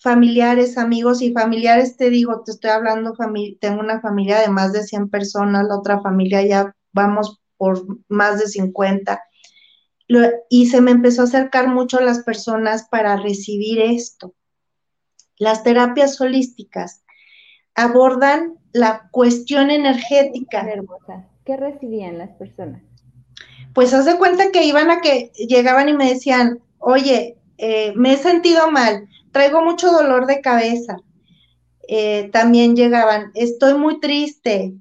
familiares, 0.00 0.78
amigos 0.78 1.20
y 1.22 1.32
familiares, 1.32 1.96
te 1.96 2.10
digo, 2.10 2.42
te 2.42 2.52
estoy 2.52 2.70
hablando, 2.70 3.14
tengo 3.60 3.80
una 3.80 4.00
familia 4.00 4.40
de 4.40 4.48
más 4.48 4.72
de 4.72 4.82
100 4.82 5.10
personas, 5.10 5.66
la 5.68 5.76
otra 5.76 6.00
familia 6.00 6.42
ya 6.42 6.74
vamos 6.92 7.40
por 7.56 7.84
más 8.08 8.40
de 8.40 8.46
50. 8.46 9.22
y 10.48 10.66
se 10.66 10.80
me 10.80 10.90
empezó 10.90 11.22
a 11.22 11.26
acercar 11.26 11.68
mucho 11.68 12.00
las 12.00 12.24
personas 12.24 12.88
para 12.88 13.16
recibir 13.16 13.78
esto. 13.80 14.34
Las 15.38 15.62
terapias 15.62 16.20
holísticas 16.20 17.04
abordan 17.74 18.54
la 18.72 19.08
cuestión 19.12 19.70
energética. 19.70 20.66
¿Qué 21.44 21.56
recibían 21.56 22.18
las 22.18 22.30
personas? 22.30 22.82
Pues 23.72 23.94
haz 23.94 24.04
de 24.04 24.18
cuenta 24.18 24.50
que 24.50 24.64
iban 24.64 24.90
a 24.90 25.00
que 25.00 25.30
llegaban 25.36 25.88
y 25.88 25.92
me 25.92 26.08
decían, 26.08 26.60
oye, 26.78 27.38
eh, 27.58 27.92
me 27.94 28.14
he 28.14 28.16
sentido 28.16 28.70
mal, 28.70 29.06
traigo 29.32 29.62
mucho 29.64 29.90
dolor 29.90 30.26
de 30.26 30.40
cabeza. 30.40 30.96
Eh, 31.88 32.30
también 32.32 32.76
llegaban, 32.76 33.30
estoy 33.34 33.74
muy 33.74 34.00
triste. 34.00 34.74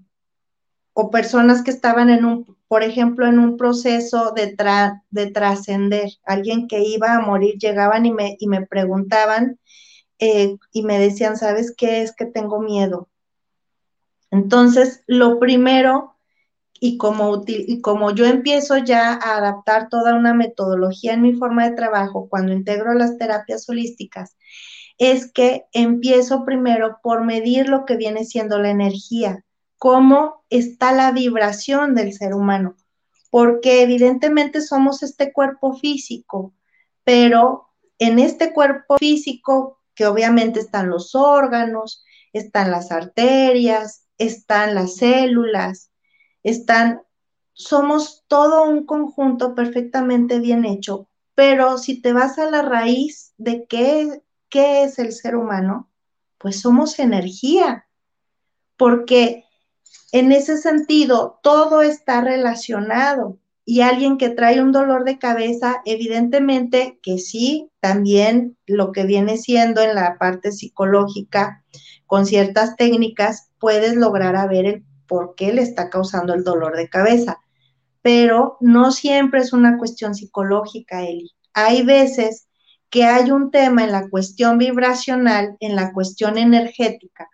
O 0.93 1.09
personas 1.09 1.63
que 1.63 1.71
estaban 1.71 2.09
en 2.09 2.25
un, 2.25 2.57
por 2.67 2.83
ejemplo, 2.83 3.25
en 3.27 3.39
un 3.39 3.57
proceso 3.57 4.31
de, 4.35 4.55
de 5.09 5.31
trascender. 5.31 6.09
Alguien 6.25 6.67
que 6.67 6.83
iba 6.83 7.15
a 7.15 7.21
morir, 7.21 7.55
llegaban 7.57 8.05
y 8.05 8.11
me, 8.11 8.35
y 8.39 8.47
me 8.47 8.65
preguntaban 8.65 9.59
eh, 10.19 10.57
y 10.73 10.83
me 10.83 10.99
decían, 10.99 11.37
¿sabes 11.37 11.73
qué? 11.75 12.01
Es 12.01 12.13
que 12.15 12.25
tengo 12.25 12.59
miedo. 12.59 13.09
Entonces, 14.31 15.03
lo 15.07 15.39
primero, 15.39 16.15
y 16.79 16.97
como, 16.97 17.43
y 17.47 17.81
como 17.81 18.11
yo 18.11 18.25
empiezo 18.25 18.77
ya 18.77 19.13
a 19.13 19.37
adaptar 19.37 19.89
toda 19.89 20.15
una 20.15 20.33
metodología 20.33 21.13
en 21.13 21.21
mi 21.21 21.33
forma 21.33 21.67
de 21.67 21.75
trabajo 21.75 22.27
cuando 22.29 22.53
integro 22.53 22.93
las 22.93 23.17
terapias 23.17 23.67
holísticas, 23.69 24.35
es 24.99 25.31
que 25.31 25.65
empiezo 25.71 26.45
primero 26.45 26.99
por 27.01 27.25
medir 27.25 27.69
lo 27.69 27.85
que 27.85 27.95
viene 27.95 28.25
siendo 28.25 28.59
la 28.59 28.69
energía, 28.69 29.45
cómo 29.77 30.43
está 30.49 30.91
la 30.91 31.11
vibración 31.11 31.95
del 31.95 32.13
ser 32.13 32.35
humano, 32.35 32.75
porque 33.31 33.81
evidentemente 33.81 34.61
somos 34.61 35.01
este 35.01 35.31
cuerpo 35.31 35.73
físico, 35.73 36.53
pero 37.05 37.69
en 37.97 38.19
este 38.19 38.53
cuerpo 38.53 38.97
físico 38.97 39.79
que 39.95 40.05
obviamente 40.05 40.59
están 40.59 40.89
los 40.89 41.15
órganos, 41.15 42.03
están 42.33 42.69
las 42.69 42.91
arterias, 42.91 44.05
están 44.17 44.75
las 44.75 44.97
células, 44.97 45.91
están, 46.43 47.01
somos 47.53 48.25
todo 48.27 48.63
un 48.63 48.85
conjunto 48.85 49.55
perfectamente 49.55 50.39
bien 50.39 50.65
hecho, 50.65 51.07
pero 51.35 51.77
si 51.77 52.01
te 52.01 52.11
vas 52.11 52.37
a 52.37 52.51
la 52.51 52.61
raíz 52.61 53.33
de 53.37 53.65
qué, 53.65 54.21
qué 54.49 54.83
es 54.83 54.99
el 54.99 55.11
ser 55.11 55.35
humano, 55.35 55.89
pues 56.37 56.61
somos 56.61 56.99
energía, 56.99 57.87
porque 58.77 59.45
en 60.11 60.31
ese 60.31 60.57
sentido 60.57 61.39
todo 61.43 61.81
está 61.81 62.21
relacionado 62.21 63.37
y 63.65 63.81
alguien 63.81 64.17
que 64.17 64.29
trae 64.29 64.61
un 64.61 64.71
dolor 64.71 65.03
de 65.03 65.19
cabeza, 65.19 65.81
evidentemente 65.85 66.99
que 67.03 67.19
sí, 67.19 67.69
también 67.79 68.57
lo 68.65 68.91
que 68.91 69.05
viene 69.05 69.37
siendo 69.37 69.81
en 69.81 69.93
la 69.93 70.17
parte 70.17 70.51
psicológica, 70.51 71.63
con 72.07 72.25
ciertas 72.25 72.75
técnicas, 72.77 73.51
puedes 73.59 73.95
lograr 73.95 74.35
a 74.35 74.47
ver 74.47 74.65
el 74.65 74.85
por 75.07 75.35
qué 75.35 75.53
le 75.53 75.61
está 75.61 75.91
causando 75.91 76.33
el 76.33 76.43
dolor 76.43 76.75
de 76.77 76.89
cabeza. 76.89 77.39
Pero 78.01 78.57
no 78.59 78.91
siempre 78.91 79.41
es 79.41 79.53
una 79.53 79.77
cuestión 79.77 80.15
psicológica, 80.15 81.03
Eli. 81.03 81.31
Hay 81.53 81.83
veces 81.83 82.47
que 82.89 83.05
hay 83.05 83.31
un 83.31 83.51
tema 83.51 83.83
en 83.83 83.91
la 83.91 84.09
cuestión 84.09 84.57
vibracional, 84.57 85.55
en 85.59 85.75
la 85.75 85.93
cuestión 85.93 86.37
energética, 86.37 87.29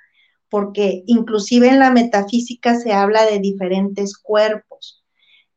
porque 0.49 1.03
inclusive 1.07 1.69
en 1.69 1.79
la 1.79 1.91
metafísica 1.91 2.75
se 2.75 2.93
habla 2.93 3.25
de 3.25 3.39
diferentes 3.39 4.17
cuerpos 4.17 5.05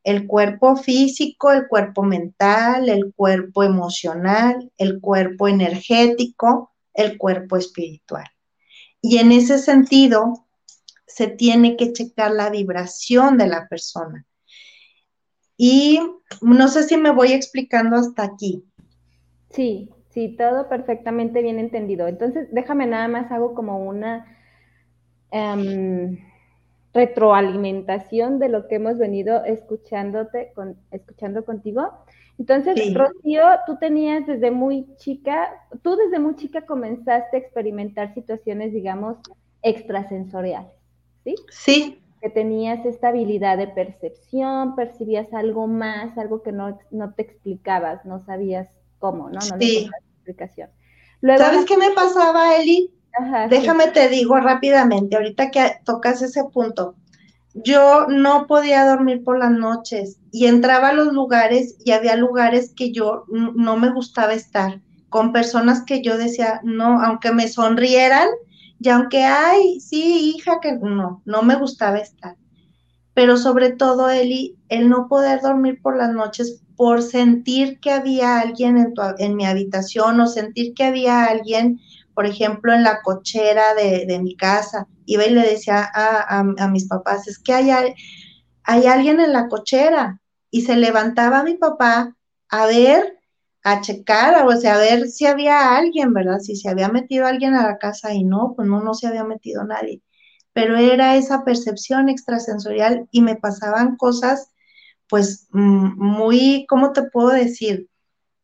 el 0.09 0.27
cuerpo 0.27 0.75
físico, 0.77 1.53
el 1.53 1.69
cuerpo 1.69 2.03
mental, 2.03 2.89
el 2.89 3.13
cuerpo 3.15 3.63
emocional, 3.63 4.73
el 4.79 5.03
cuerpo 5.03 5.49
energético, 5.49 6.73
el 6.95 7.19
cuerpo 7.19 7.59
espiritual. 7.59 8.25
Y 9.03 9.19
en 9.19 9.33
ese 9.33 9.59
sentido, 9.59 10.47
se 11.07 11.27
tiene 11.27 11.77
que 11.77 11.93
checar 11.93 12.31
la 12.31 12.49
vibración 12.49 13.37
de 13.37 13.49
la 13.49 13.69
persona. 13.69 14.25
Y 15.59 16.01
no 16.41 16.69
sé 16.69 16.85
si 16.85 16.97
me 16.97 17.11
voy 17.11 17.33
explicando 17.33 17.97
hasta 17.97 18.23
aquí. 18.23 18.65
Sí, 19.51 19.91
sí, 20.11 20.37
todo 20.37 20.69
perfectamente 20.69 21.43
bien 21.43 21.59
entendido. 21.59 22.09
Entonces, 22.09 22.49
déjame 22.53 22.87
nada 22.87 23.09
más, 23.09 23.31
hago 23.33 23.55
como 23.55 23.79
una... 23.79 24.27
Em, 25.31 26.19
retroalimentación 26.95 28.39
de 28.39 28.49
lo 28.49 28.67
que 28.67 28.77
hemos 28.77 28.99
venido 28.99 29.45
escuchándote, 29.45 30.53
con, 30.55 30.77
escuchando 30.91 31.45
contigo. 31.45 31.89
Entonces, 32.39 32.95
Rocío, 32.95 33.43
tú 33.67 33.77
tenías 33.79 34.27
desde 34.27 34.51
muy 34.51 34.87
chica, 34.97 35.51
tú 35.83 35.97
desde 35.97 36.19
muy 36.19 36.37
chica 36.37 36.67
comenzaste 36.67 37.37
a 37.37 37.41
experimentar 37.41 38.15
situaciones, 38.15 38.73
digamos, 38.73 39.19
extrasensoriales, 39.63 40.73
¿sí? 41.25 41.35
Sí, 41.51 42.01
que 42.21 42.31
tenías 42.31 42.85
esta 42.85 43.09
habilidad 43.09 43.59
de 43.59 43.69
percepción, 43.69 44.75
percibías 44.75 45.33
algo 45.33 45.67
más, 45.67 46.17
algo 46.19 46.43
que 46.43 46.53
no, 46.53 46.79
no 46.91 47.13
te 47.15 47.23
explicabas, 47.23 48.05
no 48.05 48.21
sabías 48.21 48.69
cómo, 48.99 49.29
¿no? 49.29 49.39
No 49.39 49.59
sí. 49.59 49.91
explicación. 50.17 50.71
¿Sabes 51.23 51.65
qué 51.65 51.77
me 51.77 51.91
pasaba, 51.91 52.57
Eli? 52.57 52.91
Déjame 53.51 53.89
te 53.89 54.09
digo 54.09 54.39
rápidamente, 54.39 55.17
ahorita 55.17 55.51
que 55.51 55.73
tocas 55.85 56.23
ese 56.23 56.45
punto. 56.45 56.95
Yo 57.55 58.07
no 58.07 58.47
podía 58.47 58.87
dormir 58.87 59.25
por 59.25 59.39
las 59.39 59.51
noches 59.51 60.21
y 60.31 60.47
entraba 60.47 60.91
a 60.91 60.93
los 60.93 61.13
lugares 61.13 61.77
y 61.85 61.91
había 61.91 62.15
lugares 62.15 62.73
que 62.77 62.93
yo 62.93 63.25
no 63.29 63.77
me 63.77 63.91
gustaba 63.91 64.35
estar, 64.35 64.81
con 65.09 65.33
personas 65.33 65.83
que 65.83 66.03
yo 66.03 66.17
decía, 66.17 66.61
no, 66.63 67.03
aunque 67.03 67.33
me 67.33 67.49
sonrieran, 67.49 68.29
y 68.81 68.91
aunque, 68.91 69.25
ay, 69.25 69.81
sí, 69.81 70.35
hija, 70.37 70.61
que 70.61 70.73
no, 70.73 71.23
no 71.25 71.43
me 71.43 71.57
gustaba 71.57 71.99
estar. 71.99 72.37
Pero 73.13 73.37
sobre 73.37 73.73
todo, 73.73 74.09
Eli, 74.09 74.57
el 74.69 74.89
no 74.89 75.09
poder 75.09 75.41
dormir 75.41 75.83
por 75.83 75.97
las 75.97 76.13
noches 76.13 76.63
por 76.79 77.03
sentir 77.03 77.81
que 77.81 77.91
había 77.91 78.39
alguien 78.39 78.79
en, 78.79 78.95
tu, 78.95 79.03
en 79.19 79.35
mi 79.35 79.45
habitación 79.45 80.21
o 80.21 80.29
sentir 80.29 80.75
que 80.75 80.85
había 80.85 81.25
alguien, 81.25 81.81
por 82.15 82.25
ejemplo, 82.25 82.73
en 82.73 82.85
la 82.85 83.03
cochera 83.03 83.75
de, 83.75 84.21
mi 84.21 84.37
casa. 84.37 84.87
Iba 85.05 85.27
y 85.27 85.31
le 85.31 85.41
decía 85.41 85.91
a, 85.93 86.39
a, 86.39 86.69
mis 86.69 86.87
papás, 86.87 87.27
es 87.27 87.41
que 87.41 87.53
hay, 87.53 87.71
hay 88.63 88.87
alguien 88.87 89.19
en 89.19 89.33
la 89.33 89.49
cochera. 89.49 90.21
Y 90.53 90.63
se 90.63 90.77
levantaba 90.77 91.43
mi 91.43 91.55
papá 91.55 92.17
a 92.49 92.67
ver 92.67 93.19
a 93.65 93.81
checar, 93.81 94.47
o 94.47 94.57
sea, 94.57 94.77
a 94.77 94.79
ver 94.79 95.09
si 95.09 95.27
había 95.27 95.77
alguien, 95.77 96.13
¿verdad? 96.15 96.39
Si 96.39 96.55
se 96.55 96.69
había 96.69 96.89
metido 96.91 97.27
alguien 97.27 97.55
a 97.55 97.67
la 97.67 97.79
casa 97.79 98.15
y 98.15 98.23
no, 98.23 98.55
pues 98.55 98.69
no, 98.69 98.85
no 98.85 98.95
se 98.95 99.09
había 99.09 99.25
metido 99.25 99.65
nadie. 99.65 100.01
Pero 100.53 100.77
era 100.77 101.17
esa 101.17 101.43
percepción 101.43 102.09
extrasensorial 102.09 103.09
y 103.11 103.21
me 103.21 103.35
pasaban 103.35 103.97
cosas, 103.97 104.53
pues, 105.09 105.49
mm, 105.53 105.99
muy, 105.99 106.67
¿cómo 106.69 106.93
te 106.93 107.05
puedo 107.05 107.31
decir? 107.31 107.89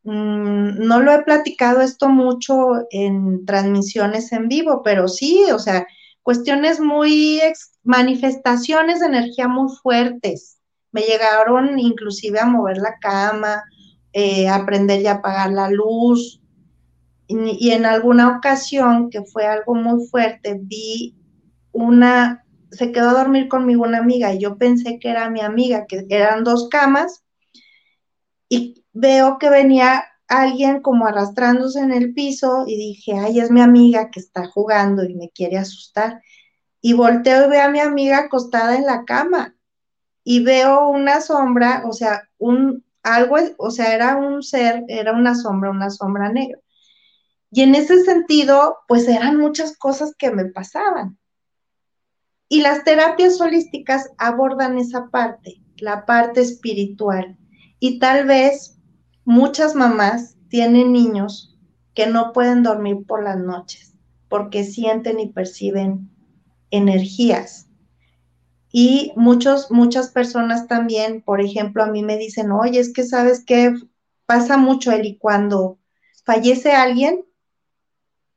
Mm, 0.05 0.87
no 0.87 1.01
lo 1.01 1.13
he 1.13 1.23
platicado 1.23 1.81
esto 1.81 2.09
mucho 2.09 2.87
en 2.91 3.45
transmisiones 3.47 4.33
en 4.33 4.49
vivo, 4.49 4.83
pero 4.85 5.09
sí, 5.09 5.45
o 5.53 5.59
sea, 5.59 5.87
cuestiones 6.23 6.81
muy, 6.81 7.41
manifestaciones 7.85 9.01
de 9.01 9.07
energía 9.07 9.47
muy 9.47 9.71
fuertes. 9.83 10.59
Me 10.91 11.03
llegaron 11.03 11.79
inclusive 11.79 12.41
a 12.41 12.47
mover 12.47 12.79
la 12.79 12.99
cama, 13.01 13.65
eh, 14.13 14.49
aprender 14.49 15.01
y 15.03 15.07
apagar 15.07 15.51
la 15.51 15.69
luz. 15.71 16.41
Y, 17.27 17.71
en 17.71 17.87
alguna 17.87 18.37
ocasión, 18.37 19.11
que 19.11 19.23
fue 19.23 19.47
algo 19.47 19.75
muy 19.75 20.07
fuerte, 20.09 20.59
vi 20.61 21.17
una, 21.73 22.44
se 22.71 22.93
quedó 22.93 23.11
a 23.11 23.25
dormir 23.25 23.49
conmigo 23.49 23.85
una 23.85 23.99
amiga 23.99 24.33
y 24.33 24.41
yo 24.41 24.57
pensé 24.59 24.99
que 24.99 25.11
era 25.11 25.31
mi 25.31 25.41
amiga, 25.41 25.87
que 25.87 26.07
eran 26.09 26.45
dos 26.45 26.69
camas, 26.69 27.25
y 28.49 28.85
veo 28.93 29.39
que 29.39 29.51
venía 29.51 30.05
alguien 30.29 30.81
como 30.81 31.07
arrastrándose 31.07 31.81
en 31.81 31.93
el 31.93 32.15
piso 32.15 32.65
y 32.67 32.77
dije, 32.77 33.13
ay, 33.19 33.41
es 33.41 33.51
mi 33.51 33.61
amiga 33.61 34.11
que 34.11 34.21
está 34.21 34.47
jugando 34.47 35.05
y 35.05 35.15
me 35.15 35.31
quiere 35.31 35.59
asustar. 35.59 36.23
Y 36.81 36.93
volteo 36.93 37.47
y 37.47 37.51
veo 37.51 37.65
a 37.65 37.71
mi 37.71 37.81
amiga 37.81 38.19
acostada 38.19 38.77
en 38.77 38.87
la 38.87 39.05
cama 39.05 39.55
y 40.25 40.43
veo 40.43 40.89
una 40.89 41.21
sombra, 41.21 41.85
o 41.87 41.93
sea, 41.93 42.29
un, 42.39 42.85
algo, 43.03 43.37
o 43.59 43.71
sea, 43.71 43.95
era 43.95 44.17
un 44.17 44.43
ser, 44.43 44.85
era 44.89 45.13
una 45.13 45.35
sombra, 45.35 45.71
una 45.71 45.91
sombra 45.91 46.33
negra. 46.33 46.59
Y 47.51 47.63
en 47.63 47.75
ese 47.75 48.03
sentido, 48.05 48.79
pues 48.89 49.07
eran 49.09 49.37
muchas 49.37 49.77
cosas 49.77 50.15
que 50.19 50.31
me 50.31 50.47
pasaban. 50.47 51.19
Y 52.49 52.61
las 52.61 52.85
terapias 52.85 53.41
holísticas 53.41 54.11
abordan 54.19 54.79
esa 54.79 55.09
parte, 55.11 55.63
la 55.77 56.07
parte 56.07 56.41
espiritual. 56.41 57.37
Y 57.81 57.99
tal 57.99 58.27
vez 58.27 58.79
muchas 59.25 59.75
mamás 59.75 60.37
tienen 60.49 60.93
niños 60.93 61.57
que 61.95 62.07
no 62.07 62.33
pueden 62.33 62.63
dormir 62.63 63.07
por 63.07 63.23
las 63.23 63.39
noches 63.39 63.95
porque 64.29 64.65
sienten 64.65 65.21
y 65.21 65.29
perciben 65.29 66.11
energías 66.71 67.69
y 68.77 69.13
muchos, 69.15 69.71
muchas 69.71 70.11
personas 70.11 70.67
también, 70.67 71.23
por 71.23 71.41
ejemplo, 71.41 71.85
a 71.85 71.87
mí 71.87 72.03
me 72.03 72.19
dicen, 72.19 72.51
oye, 72.51 72.81
es 72.81 72.93
que 72.93 73.05
sabes 73.05 73.45
que 73.45 73.73
pasa 74.27 74.57
mucho, 74.57 74.91
Eli, 74.91 75.17
cuando 75.17 75.79
fallece 76.25 76.73
alguien, 76.73 77.25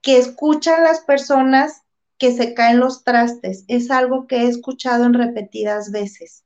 que 0.04 0.20
escuchan 0.20 0.84
las 0.84 1.00
personas 1.00 1.82
que 2.18 2.32
se 2.32 2.54
caen 2.54 2.80
los 2.80 3.04
trastes. 3.04 3.66
Es 3.68 3.92
algo 3.92 4.28
que 4.28 4.44
he 4.44 4.48
escuchado 4.48 5.06
en 5.06 5.14
repetidas 5.14 5.92
veces. 5.92 6.44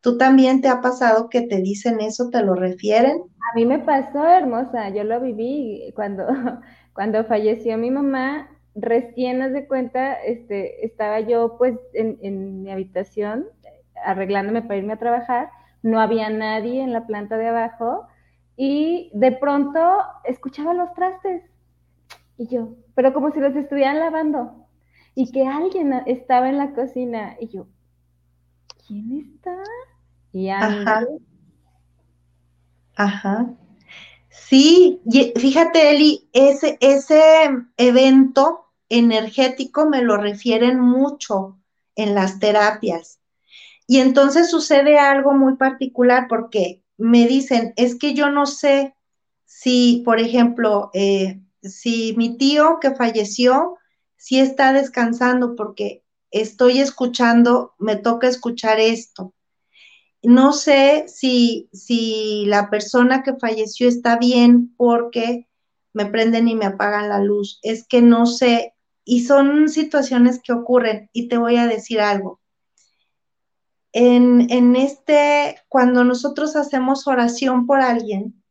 ¿Tú 0.00 0.18
también 0.18 0.60
te 0.60 0.68
ha 0.68 0.80
pasado 0.80 1.28
que 1.28 1.42
te 1.42 1.56
dicen 1.56 2.00
eso, 2.00 2.30
te 2.30 2.42
lo 2.42 2.54
refieren? 2.54 3.22
A 3.52 3.54
mí 3.54 3.66
me 3.66 3.78
pasó, 3.78 4.24
hermosa, 4.26 4.90
yo 4.90 5.04
lo 5.04 5.20
viví 5.20 5.92
cuando, 5.94 6.26
cuando 6.92 7.24
falleció 7.24 7.76
mi 7.76 7.90
mamá, 7.90 8.48
recién 8.76 9.42
haz 9.42 9.52
de 9.52 9.66
cuenta, 9.66 10.14
este, 10.22 10.84
estaba 10.84 11.20
yo 11.20 11.56
pues 11.58 11.74
en, 11.94 12.62
mi 12.62 12.70
habitación 12.70 13.46
arreglándome 14.04 14.62
para 14.62 14.76
irme 14.76 14.92
a 14.92 14.98
trabajar, 14.98 15.50
no 15.82 15.98
había 15.98 16.28
nadie 16.28 16.82
en 16.82 16.92
la 16.92 17.06
planta 17.06 17.38
de 17.38 17.48
abajo 17.48 18.06
y 18.56 19.10
de 19.14 19.32
pronto 19.32 19.80
escuchaba 20.24 20.74
los 20.74 20.92
trastes 20.94 21.42
y 22.36 22.48
yo, 22.48 22.76
pero 22.94 23.14
como 23.14 23.32
si 23.32 23.40
los 23.40 23.56
estuvieran 23.56 23.98
lavando 23.98 24.65
y 25.16 25.32
que 25.32 25.46
alguien 25.46 25.92
estaba 26.04 26.48
en 26.48 26.58
la 26.58 26.74
cocina 26.74 27.36
y 27.40 27.48
yo, 27.48 27.66
¿quién 28.86 29.34
está? 29.34 29.56
Y 30.32 30.50
Ajá. 30.50 31.06
Ajá. 32.94 33.50
Sí, 34.28 35.00
fíjate, 35.36 35.90
Eli, 35.90 36.28
ese, 36.34 36.76
ese 36.80 37.48
evento 37.78 38.66
energético 38.90 39.88
me 39.88 40.02
lo 40.02 40.18
refieren 40.18 40.78
mucho 40.78 41.58
en 41.94 42.14
las 42.14 42.38
terapias. 42.38 43.18
Y 43.86 44.00
entonces 44.00 44.50
sucede 44.50 44.98
algo 44.98 45.32
muy 45.32 45.56
particular 45.56 46.26
porque 46.28 46.82
me 46.98 47.26
dicen, 47.26 47.72
es 47.76 47.98
que 47.98 48.12
yo 48.12 48.30
no 48.30 48.44
sé 48.44 48.94
si, 49.46 50.02
por 50.04 50.20
ejemplo, 50.20 50.90
eh, 50.92 51.40
si 51.62 52.14
mi 52.18 52.36
tío 52.36 52.78
que 52.80 52.94
falleció, 52.94 53.78
si 54.16 54.38
está 54.40 54.72
descansando 54.72 55.56
porque 55.56 56.04
estoy 56.30 56.80
escuchando, 56.80 57.74
me 57.78 57.96
toca 57.96 58.28
escuchar 58.28 58.80
esto. 58.80 59.34
No 60.22 60.52
sé 60.52 61.04
si, 61.08 61.68
si 61.72 62.44
la 62.46 62.68
persona 62.70 63.22
que 63.22 63.36
falleció 63.36 63.88
está 63.88 64.18
bien 64.18 64.74
porque 64.76 65.48
me 65.92 66.06
prenden 66.06 66.48
y 66.48 66.54
me 66.54 66.66
apagan 66.66 67.08
la 67.08 67.20
luz. 67.20 67.58
Es 67.62 67.86
que 67.86 68.02
no 68.02 68.26
sé 68.26 68.74
y 69.08 69.24
son 69.24 69.68
situaciones 69.68 70.40
que 70.42 70.52
ocurren 70.52 71.08
y 71.12 71.28
te 71.28 71.38
voy 71.38 71.56
a 71.56 71.66
decir 71.66 72.00
algo. 72.00 72.40
En, 73.92 74.76
este, 74.76 75.56
cuando 75.68 76.04
nosotros 76.04 76.54
hacemos 76.56 77.06
oración 77.06 77.66
por 77.66 77.80
alguien, 77.80 78.42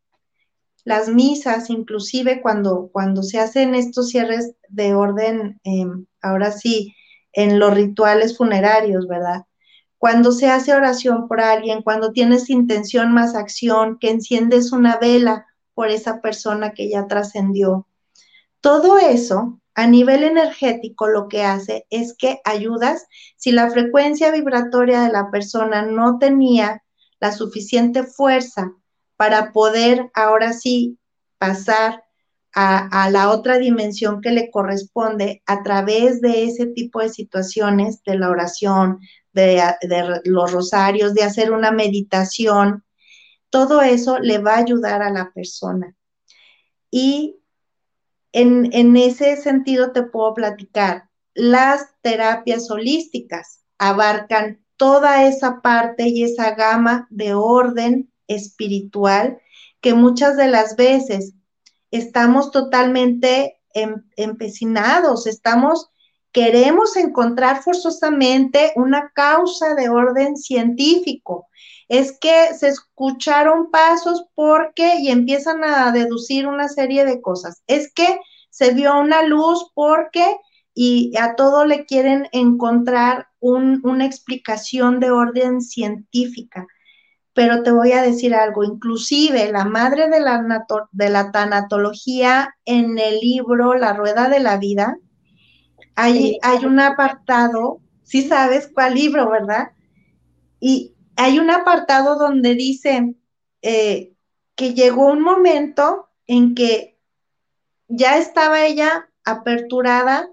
las 0.86 1.10
misas, 1.10 1.70
inclusive 1.70 2.42
cuando, 2.42 2.90
cuando 2.94 3.24
se 3.24 3.40
hacen 3.40 3.74
estos 3.76 4.10
cierres 4.10 4.56
de 4.70 4.94
orden, 4.94 5.60
em, 5.64 6.06
ahora 6.22 6.52
sí, 6.52 6.96
en 7.34 7.60
los 7.60 7.74
rituales 7.74 8.38
funerarios, 8.38 9.08
¿verdad? 9.08 9.46
Cuando 9.98 10.32
se 10.32 10.48
hace 10.48 10.74
oración 10.74 11.28
por 11.28 11.42
alguien, 11.42 11.82
cuando 11.82 12.12
tienes 12.12 12.50
intención 12.52 13.12
más 13.12 13.36
acción, 13.36 13.98
que 14.00 14.12
enciendes 14.12 14.72
una 14.72 14.98
vela 14.98 15.48
por 15.74 15.90
esa 15.90 16.22
persona 16.22 16.72
que 16.72 16.88
ya 16.90 17.08
trascendió. 17.08 17.88
Todo 18.62 19.00
eso 19.00 19.60
a 19.74 19.88
nivel 19.88 20.24
energético 20.24 21.08
lo 21.08 21.28
que 21.28 21.44
hace 21.44 21.88
es 21.90 22.16
que 22.16 22.40
ayudas, 22.46 23.08
si 23.38 23.52
la 23.52 23.72
frecuencia 23.72 24.32
vibratoria 24.32 25.02
de 25.02 25.12
la 25.12 25.32
persona 25.32 25.82
no 25.82 26.20
tenía 26.20 26.84
la 27.20 27.32
suficiente 27.32 28.04
fuerza 28.04 28.72
para 29.18 29.52
poder 29.52 30.10
ahora 30.14 30.54
sí 30.54 30.98
pasar 31.38 32.04
a, 32.54 33.10
la 33.10 33.32
otra 33.32 33.58
dimensión 33.58 34.22
que 34.22 34.32
le 34.32 34.50
corresponde 34.50 35.44
a 35.46 35.62
través 35.62 36.22
de 36.22 36.46
ese 36.46 36.68
tipo 36.68 37.02
de 37.02 37.10
situaciones, 37.10 38.02
de 38.04 38.18
la 38.18 38.30
oración, 38.30 39.00
de, 39.34 39.62
de 39.82 40.22
los 40.24 40.54
rosarios, 40.54 41.14
de 41.14 41.24
hacer 41.24 41.52
una 41.52 41.72
meditación, 41.72 42.86
todo 43.50 43.82
eso 43.82 44.20
le 44.20 44.38
va 44.38 44.56
a 44.56 44.60
ayudar 44.60 45.02
a 45.02 45.10
la 45.10 45.32
persona. 45.34 45.96
Y 46.92 47.38
en, 48.34 48.98
ese 48.98 49.38
sentido 49.38 49.92
te 49.94 50.04
puedo 50.04 50.34
platicar, 50.34 51.10
las 51.34 51.94
terapias 52.02 52.70
holísticas 52.70 53.62
abarcan 53.78 54.62
toda 54.76 55.26
esa 55.26 55.62
parte 55.62 56.10
y 56.10 56.24
esa 56.24 56.54
gama 56.56 57.08
de 57.10 57.34
orden 57.34 58.12
espiritual 58.28 59.40
que 59.82 59.94
muchas 59.94 60.38
de 60.38 60.48
las 60.48 60.76
veces 60.76 61.34
estamos 61.92 62.52
totalmente 62.52 63.58
em, 63.74 64.04
empecinados, 64.16 65.28
estamos 65.28 65.90
queremos 66.36 66.98
encontrar 66.98 67.64
forzosamente 67.64 68.74
una 68.76 69.10
causa 69.16 69.74
de 69.74 69.88
orden 69.88 70.36
científico. 70.36 71.48
Es 71.88 72.20
que 72.20 72.54
se 72.54 72.68
escucharon 72.68 73.72
pasos 73.72 74.26
porque 74.36 74.98
y 75.00 75.12
empiezan 75.12 75.64
a 75.64 75.94
deducir 75.94 76.46
una 76.46 76.68
serie 76.68 77.06
de 77.06 77.22
cosas. 77.22 77.64
Es 77.68 77.90
que 77.94 78.20
se 78.50 78.74
vio 78.74 79.00
una 79.00 79.24
luz 79.24 79.72
porque 79.74 80.26
y 80.74 81.16
a 81.18 81.36
todo 81.36 81.64
le 81.64 81.86
quieren 81.86 82.28
encontrar 82.34 83.30
una 83.40 84.06
explicación 84.06 85.00
de 85.00 85.12
orden 85.12 85.62
científica. 85.62 86.68
Pero 87.36 87.64
te 87.64 87.72
voy 87.72 87.92
a 87.92 88.02
decir 88.02 88.34
algo, 88.34 88.64
inclusive 88.64 89.52
la 89.52 89.66
madre 89.66 90.10
de 90.10 90.22
la, 90.22 90.66
de 90.92 91.10
la 91.10 91.32
tanatología 91.32 92.56
en 92.66 92.98
el 92.98 93.20
libro 93.20 93.76
La 93.76 93.94
Rueda 93.94 94.30
de 94.30 94.40
la 94.40 94.58
Vida, 94.58 94.98
hay, 95.96 96.40
hay 96.42 96.66
un 96.66 96.80
apartado, 96.80 97.82
sí 98.04 98.24
sabes 98.24 98.72
cuál 98.74 98.96
libro, 98.96 99.30
¿verdad? 99.30 99.74
Y 100.60 100.96
hay 101.18 101.38
un 101.38 101.50
apartado 101.50 102.18
donde 102.18 102.56
dice 102.56 103.16
eh, 103.62 104.14
que 104.56 104.74
llegó 104.74 105.08
un 105.08 105.22
momento 105.22 106.10
en 106.28 106.56
que 106.56 106.98
ya 107.90 108.18
estaba 108.18 108.66
ella 108.66 109.10
aperturada 109.26 110.30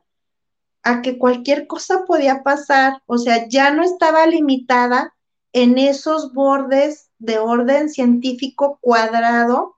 a 0.85 1.03
que 1.03 1.19
cualquier 1.19 1.67
cosa 1.67 2.05
podía 2.07 2.43
pasar, 2.43 3.03
o 3.07 3.19
sea, 3.19 3.49
ya 3.49 3.73
no 3.73 3.83
estaba 3.83 4.27
limitada 4.27 5.15
en 5.53 5.79
esos 5.79 6.33
bordes 6.33 7.11
de 7.19 7.39
orden 7.39 7.89
científico 7.89 8.79
cuadrado, 8.81 9.77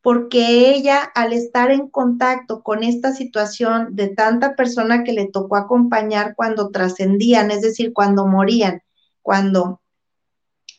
porque 0.00 0.70
ella 0.70 1.02
al 1.14 1.32
estar 1.32 1.70
en 1.70 1.88
contacto 1.88 2.62
con 2.62 2.82
esta 2.82 3.12
situación 3.12 3.94
de 3.96 4.08
tanta 4.08 4.54
persona 4.54 5.04
que 5.04 5.12
le 5.12 5.26
tocó 5.26 5.56
acompañar 5.56 6.34
cuando 6.36 6.70
trascendían, 6.70 7.50
es 7.50 7.62
decir, 7.62 7.92
cuando 7.92 8.26
morían, 8.26 8.82
cuando 9.22 9.80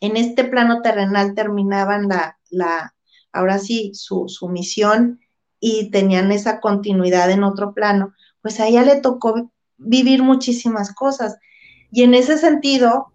en 0.01 0.17
este 0.17 0.45
plano 0.45 0.81
terrenal 0.81 1.35
terminaban 1.35 2.07
la, 2.07 2.39
la 2.49 2.95
ahora 3.33 3.59
sí, 3.59 3.91
su, 3.93 4.25
su 4.27 4.47
misión 4.47 5.19
y 5.59 5.91
tenían 5.91 6.31
esa 6.31 6.59
continuidad 6.59 7.29
en 7.29 7.43
otro 7.43 7.73
plano, 7.73 8.13
pues 8.41 8.59
a 8.59 8.67
ella 8.67 8.83
le 8.83 9.01
tocó 9.01 9.51
vivir 9.77 10.23
muchísimas 10.23 10.93
cosas. 10.93 11.37
Y 11.91 12.03
en 12.03 12.13
ese 12.13 12.37
sentido, 12.37 13.11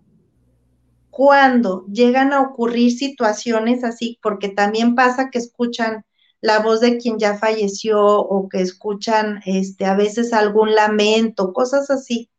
cuando 1.15 1.87
llegan 1.87 2.33
a 2.33 2.41
ocurrir 2.41 2.91
situaciones 2.91 3.85
así, 3.85 4.19
porque 4.21 4.49
también 4.49 4.97
pasa 4.97 5.31
que 5.31 5.39
escuchan 5.39 6.05
la 6.41 6.59
voz 6.59 6.81
de 6.81 6.99
quien 6.99 7.21
ya 7.21 7.39
falleció 7.39 8.05
o 8.05 8.49
que 8.49 8.61
escuchan 8.61 9.41
este, 9.47 9.87
a 9.87 9.95
veces 9.95 10.33
algún 10.33 10.75
lamento, 10.75 11.53
cosas 11.53 11.89
así. 11.89 12.33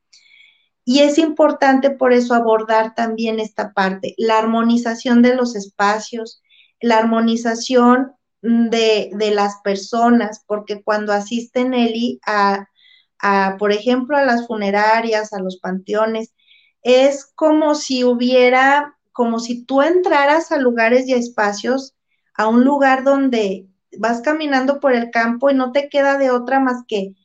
Y 0.83 0.99
es 0.99 1.17
importante 1.19 1.89
por 1.89 2.11
eso 2.11 2.33
abordar 2.33 2.93
también 2.95 3.39
esta 3.39 3.71
parte, 3.71 4.13
la 4.17 4.39
armonización 4.39 5.21
de 5.21 5.35
los 5.35 5.55
espacios, 5.55 6.43
la 6.81 6.97
armonización 6.97 8.11
de, 8.41 9.09
las 9.33 9.61
personas, 9.63 10.43
porque 10.45 10.83
cuando 10.83 11.13
asisten 11.13 11.73
Eli 11.73 12.19
a, 12.27 12.67
a, 13.19 13.55
por 13.57 13.71
ejemplo, 13.71 14.17
a 14.17 14.25
las 14.25 14.47
funerarias, 14.47 15.31
a 15.31 15.39
los 15.39 15.59
panteones, 15.61 16.33
es 16.85 17.25
como 17.25 17.73
si 17.73 18.03
hubiera, 18.03 18.95
como 19.11 19.39
si 19.39 19.65
tú 19.65 19.81
entraras 19.81 20.51
a 20.51 20.59
lugares 20.59 21.07
y 21.07 21.13
a 21.13 21.17
espacios, 21.17 21.95
a 22.35 22.47
un 22.47 22.63
lugar 22.63 23.03
donde 23.03 23.67
vas 23.97 24.21
caminando 24.21 24.79
por 24.79 24.93
el 24.93 25.09
campo 25.09 25.49
y 25.49 25.55
no 25.55 25.71
te 25.71 25.89
queda 25.89 26.19
de 26.19 26.29
otra 26.29 26.59
más 26.59 26.83
que 26.87 27.15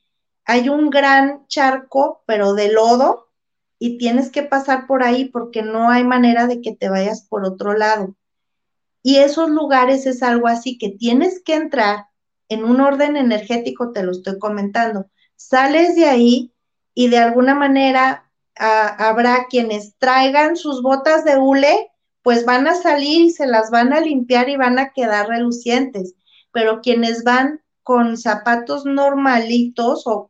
hay 0.46 0.70
un 0.70 0.88
gran 0.88 1.46
charco, 1.46 2.22
pero 2.26 2.54
de 2.54 2.72
lodo, 2.72 3.28
y 3.78 3.98
tienes 3.98 4.30
que 4.30 4.42
pasar 4.42 4.86
por 4.86 5.02
ahí 5.02 5.26
porque 5.26 5.62
no 5.62 5.90
hay 5.90 6.04
manera 6.04 6.46
de 6.46 6.62
que 6.62 6.74
te 6.74 6.88
vayas 6.88 7.26
por 7.28 7.44
otro 7.44 7.74
lado. 7.74 8.16
Y 9.02 9.16
esos 9.16 9.50
lugares 9.50 10.06
es 10.06 10.22
algo 10.22 10.48
así 10.48 10.78
que 10.78 10.88
tienes 10.88 11.42
que 11.44 11.54
entrar 11.54 12.06
en 12.48 12.64
un 12.64 12.80
orden 12.80 13.18
energético, 13.18 13.92
te 13.92 14.02
lo 14.02 14.12
estoy 14.12 14.38
comentando. 14.38 15.06
Sales 15.36 15.96
de 15.96 16.06
ahí 16.06 16.54
y 16.94 17.08
de 17.08 17.18
alguna 17.18 17.54
manera 17.54 18.29
habrá 18.56 19.46
quienes 19.48 19.96
traigan 19.98 20.56
sus 20.56 20.82
botas 20.82 21.24
de 21.24 21.38
hule, 21.38 21.90
pues 22.22 22.44
van 22.44 22.66
a 22.66 22.74
salir 22.74 23.22
y 23.22 23.30
se 23.30 23.46
las 23.46 23.70
van 23.70 23.92
a 23.92 24.00
limpiar 24.00 24.48
y 24.48 24.56
van 24.56 24.78
a 24.78 24.90
quedar 24.90 25.28
relucientes. 25.28 26.14
Pero 26.52 26.80
quienes 26.80 27.24
van 27.24 27.62
con 27.82 28.16
zapatos 28.16 28.84
normalitos 28.84 30.02
o, 30.06 30.28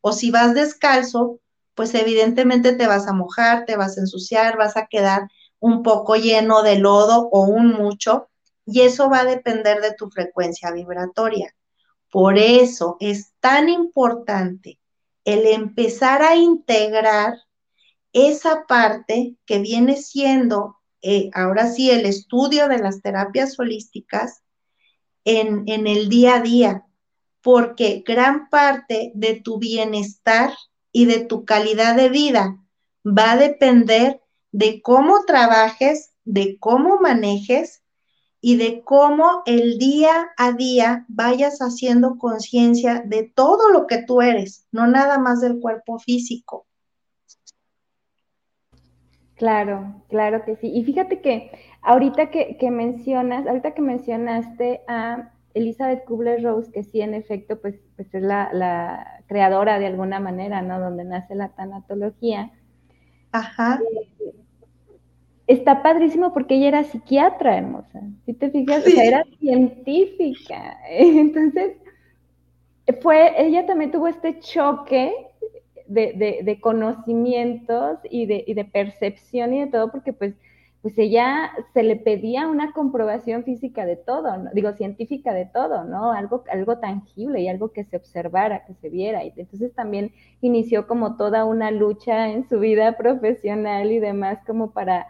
o 0.00 0.12
si 0.12 0.30
vas 0.30 0.54
descalzo, 0.54 1.38
pues 1.74 1.94
evidentemente 1.94 2.72
te 2.72 2.86
vas 2.86 3.06
a 3.06 3.12
mojar, 3.12 3.64
te 3.64 3.76
vas 3.76 3.96
a 3.96 4.00
ensuciar, 4.00 4.56
vas 4.56 4.76
a 4.76 4.86
quedar 4.86 5.22
un 5.60 5.82
poco 5.82 6.16
lleno 6.16 6.62
de 6.62 6.78
lodo 6.78 7.28
o 7.30 7.42
un 7.44 7.72
mucho, 7.72 8.28
y 8.66 8.82
eso 8.82 9.10
va 9.10 9.20
a 9.20 9.24
depender 9.24 9.80
de 9.80 9.94
tu 9.94 10.10
frecuencia 10.10 10.72
vibratoria. 10.72 11.54
Por 12.10 12.38
eso 12.38 12.96
es 13.00 13.32
tan 13.40 13.68
importante 13.68 14.78
el 15.24 15.46
empezar 15.46 16.22
a 16.22 16.36
integrar 16.36 17.34
esa 18.12 18.66
parte 18.66 19.36
que 19.46 19.58
viene 19.58 19.96
siendo, 19.96 20.76
eh, 21.02 21.30
ahora 21.34 21.68
sí, 21.68 21.90
el 21.90 22.06
estudio 22.06 22.68
de 22.68 22.78
las 22.78 23.02
terapias 23.02 23.58
holísticas 23.58 24.42
en, 25.24 25.64
en 25.66 25.86
el 25.86 26.08
día 26.08 26.36
a 26.36 26.40
día, 26.40 26.86
porque 27.42 28.02
gran 28.06 28.48
parte 28.48 29.12
de 29.14 29.40
tu 29.40 29.58
bienestar 29.58 30.52
y 30.92 31.06
de 31.06 31.20
tu 31.20 31.44
calidad 31.44 31.96
de 31.96 32.08
vida 32.08 32.58
va 33.06 33.32
a 33.32 33.36
depender 33.36 34.20
de 34.52 34.82
cómo 34.82 35.24
trabajes, 35.24 36.12
de 36.24 36.58
cómo 36.58 36.98
manejes 37.00 37.82
y 38.40 38.56
de 38.56 38.82
cómo 38.82 39.42
el 39.46 39.78
día 39.78 40.30
a 40.36 40.52
día 40.52 41.04
vayas 41.08 41.58
haciendo 41.58 42.18
conciencia 42.18 43.02
de 43.06 43.30
todo 43.34 43.68
lo 43.68 43.86
que 43.86 44.02
tú 44.02 44.22
eres, 44.22 44.66
no 44.72 44.86
nada 44.86 45.18
más 45.18 45.40
del 45.40 45.60
cuerpo 45.60 45.98
físico. 45.98 46.66
Claro, 49.40 49.94
claro 50.10 50.44
que 50.44 50.56
sí. 50.56 50.70
Y 50.70 50.84
fíjate 50.84 51.22
que 51.22 51.50
ahorita 51.80 52.28
que, 52.28 52.70
mencionas, 52.70 53.46
ahorita 53.46 53.72
que 53.72 53.80
mencionaste 53.80 54.82
a 54.86 55.32
Elizabeth 55.54 56.04
Kubler-Rose, 56.04 56.70
que 56.70 56.84
sí, 56.84 57.00
en 57.00 57.14
efecto, 57.14 57.58
pues, 57.58 57.76
pues 57.96 58.14
es 58.14 58.22
la, 58.22 58.50
la, 58.52 59.24
creadora 59.28 59.78
de 59.78 59.86
alguna 59.86 60.20
manera, 60.20 60.60
¿no? 60.60 60.78
Donde 60.78 61.04
nace 61.04 61.34
la 61.34 61.48
tanatología. 61.48 62.50
Ajá. 63.32 63.80
Eh, 64.20 64.34
está 65.46 65.82
padrísimo 65.82 66.34
porque 66.34 66.56
ella 66.56 66.68
era 66.68 66.84
psiquiatra, 66.84 67.56
hermosa. 67.56 68.02
Si 68.26 68.34
te 68.34 68.50
fijas, 68.50 68.86
o 68.86 68.90
sea, 68.90 69.04
era 69.04 69.24
científica. 69.38 70.76
Entonces, 70.90 71.78
fue, 73.00 73.42
ella 73.42 73.64
también 73.64 73.90
tuvo 73.90 74.06
este 74.06 74.38
choque 74.40 75.29
de, 75.90 76.58
conocimientos 76.60 77.98
y 78.08 78.26
de, 78.26 78.44
y 78.46 78.54
de, 78.54 78.64
percepción 78.64 79.52
y 79.54 79.60
de 79.60 79.66
todo, 79.66 79.90
porque 79.90 80.12
pues, 80.12 80.34
pues 80.82 80.96
ella 80.98 81.50
se 81.74 81.82
le 81.82 81.96
pedía 81.96 82.48
una 82.48 82.72
comprobación 82.72 83.44
física 83.44 83.84
de 83.84 83.96
todo, 83.96 84.28
digo, 84.54 84.72
científica 84.72 85.34
de 85.34 85.46
todo, 85.46 85.84
¿no? 85.84 86.12
Algo, 86.12 86.44
algo 86.50 86.78
tangible 86.78 87.40
y 87.40 87.48
algo 87.48 87.72
que 87.72 87.84
se 87.84 87.96
observara, 87.96 88.64
que 88.64 88.74
se 88.74 88.88
viera. 88.88 89.24
Y 89.24 89.32
entonces 89.36 89.74
también 89.74 90.12
inició 90.40 90.86
como 90.86 91.16
toda 91.16 91.44
una 91.44 91.70
lucha 91.70 92.30
en 92.30 92.48
su 92.48 92.60
vida 92.60 92.96
profesional 92.96 93.90
y 93.92 93.98
demás, 93.98 94.38
como 94.46 94.70
para 94.70 95.06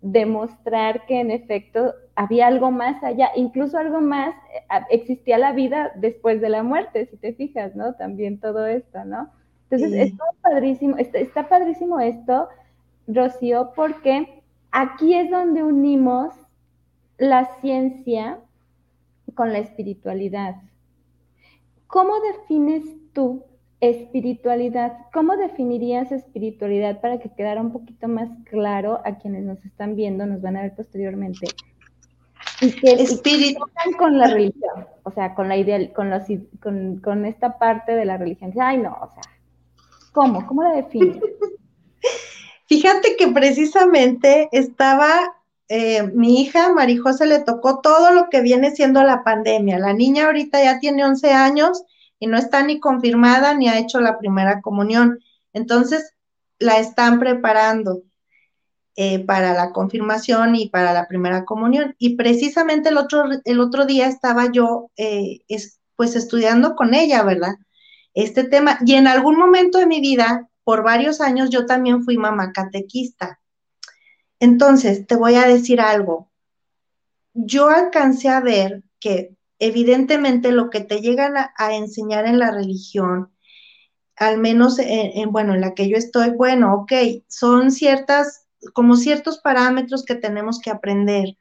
demostrar 0.00 1.06
que 1.06 1.20
en 1.20 1.30
efecto 1.30 1.94
había 2.16 2.48
algo 2.48 2.70
más 2.72 3.02
allá, 3.04 3.30
incluso 3.36 3.78
algo 3.78 4.00
más, 4.00 4.34
eh, 4.34 4.80
existía 4.90 5.38
la 5.38 5.52
vida 5.52 5.92
después 5.94 6.40
de 6.40 6.48
la 6.48 6.62
muerte, 6.62 7.06
si 7.06 7.16
te 7.16 7.32
fijas, 7.34 7.76
¿no? 7.76 7.94
También 7.94 8.40
todo 8.40 8.66
esto, 8.66 9.04
¿no? 9.04 9.30
Entonces, 9.72 10.12
está 10.12 10.24
padrísimo, 10.42 10.96
está, 10.98 11.48
padrísimo 11.48 11.98
esto, 11.98 12.48
Rocío, 13.06 13.72
porque 13.74 14.42
aquí 14.70 15.14
es 15.14 15.30
donde 15.30 15.62
unimos 15.62 16.34
la 17.16 17.46
ciencia 17.60 18.38
con 19.34 19.52
la 19.52 19.58
espiritualidad. 19.58 20.56
¿Cómo 21.86 22.12
defines 22.20 22.84
tú 23.12 23.44
Espiritualidad. 23.82 24.96
¿Cómo 25.12 25.36
definirías 25.36 26.12
espiritualidad 26.12 27.00
para 27.00 27.18
que 27.18 27.30
quedara 27.30 27.60
un 27.60 27.72
poquito 27.72 28.06
más 28.06 28.28
claro 28.48 29.00
a 29.04 29.18
quienes 29.18 29.42
nos 29.42 29.64
están 29.64 29.96
viendo, 29.96 30.24
nos 30.24 30.40
van 30.40 30.56
a 30.56 30.62
ver 30.62 30.72
posteriormente? 30.76 31.48
Y 32.60 32.70
que, 32.70 32.92
Espíritu. 32.92 33.64
con 33.98 34.18
la 34.18 34.28
religión, 34.28 34.86
o 35.02 35.10
sea, 35.10 35.34
con 35.34 35.48
la 35.48 35.56
ideal, 35.56 35.92
con, 35.92 36.10
los, 36.10 36.22
con, 36.62 36.98
con 36.98 37.24
esta 37.24 37.58
parte 37.58 37.96
de 37.96 38.04
la 38.04 38.18
religión. 38.18 38.52
Ay, 38.56 38.78
no, 38.78 38.96
o 39.02 39.08
sea, 39.08 39.22
¿cómo? 40.12 40.46
¿Cómo 40.46 40.62
la 40.62 40.76
defines? 40.76 41.22
Fíjate 42.66 43.16
que 43.16 43.28
precisamente 43.28 44.48
estaba 44.52 45.34
eh, 45.74 46.02
mi 46.02 46.42
hija 46.42 46.70
Marijosa 46.74 47.24
le 47.24 47.40
tocó 47.40 47.80
todo 47.80 48.12
lo 48.12 48.28
que 48.28 48.42
viene 48.42 48.72
siendo 48.72 49.02
la 49.02 49.24
pandemia. 49.24 49.78
La 49.78 49.94
niña 49.94 50.26
ahorita 50.26 50.62
ya 50.62 50.78
tiene 50.80 51.02
11 51.02 51.30
años 51.32 51.84
y 52.18 52.26
no 52.26 52.36
está 52.36 52.62
ni 52.62 52.78
confirmada 52.78 53.54
ni 53.54 53.68
ha 53.68 53.78
hecho 53.78 53.98
la 53.98 54.18
primera 54.18 54.60
comunión. 54.60 55.20
Entonces, 55.54 56.14
la 56.58 56.78
están 56.78 57.18
preparando 57.18 58.02
eh, 58.96 59.20
para 59.24 59.54
la 59.54 59.72
confirmación 59.72 60.56
y 60.56 60.68
para 60.68 60.92
la 60.92 61.08
primera 61.08 61.46
comunión. 61.46 61.94
Y 61.98 62.16
precisamente 62.16 62.90
el 62.90 62.98
otro, 62.98 63.24
el 63.42 63.58
otro 63.58 63.86
día 63.86 64.08
estaba 64.08 64.52
yo, 64.52 64.90
eh, 64.98 65.40
pues, 65.96 66.16
estudiando 66.16 66.76
con 66.76 66.92
ella, 66.92 67.22
¿verdad? 67.22 67.54
Este 68.14 68.44
tema. 68.44 68.78
Y 68.84 68.94
en 68.94 69.06
algún 69.06 69.38
momento 69.38 69.78
de 69.78 69.86
mi 69.86 70.00
vida, 70.00 70.48
por 70.64 70.82
varios 70.82 71.20
años, 71.20 71.50
yo 71.50 71.66
también 71.66 72.04
fui 72.04 72.16
mamá 72.16 72.52
catequista. 72.52 73.40
Entonces, 74.40 75.06
te 75.06 75.16
voy 75.16 75.36
a 75.36 75.46
decir 75.46 75.80
algo. 75.80 76.30
Yo 77.34 77.68
alcancé 77.68 78.28
a 78.28 78.40
ver 78.40 78.82
que 79.00 79.36
evidentemente 79.58 80.50
lo 80.52 80.70
que 80.70 80.80
te 80.80 81.00
llegan 81.00 81.34
a, 81.36 81.74
enseñar 81.74 82.26
en 82.26 82.38
la 82.40 82.50
religión, 82.50 83.32
al 84.16 84.38
menos 84.38 84.78
en, 84.80 85.30
bueno, 85.30 85.54
en 85.54 85.60
la 85.60 85.74
que 85.74 85.88
yo 85.88 85.96
estoy, 85.96 86.30
bueno, 86.30 86.74
ok, 86.74 86.92
son 87.28 87.70
ciertas, 87.70 88.46
como 88.72 88.96
ciertos 88.96 89.38
parámetros 89.38 90.04
que 90.04 90.16
tenemos 90.16 90.58
que 90.60 90.70
aprender, 90.70 91.38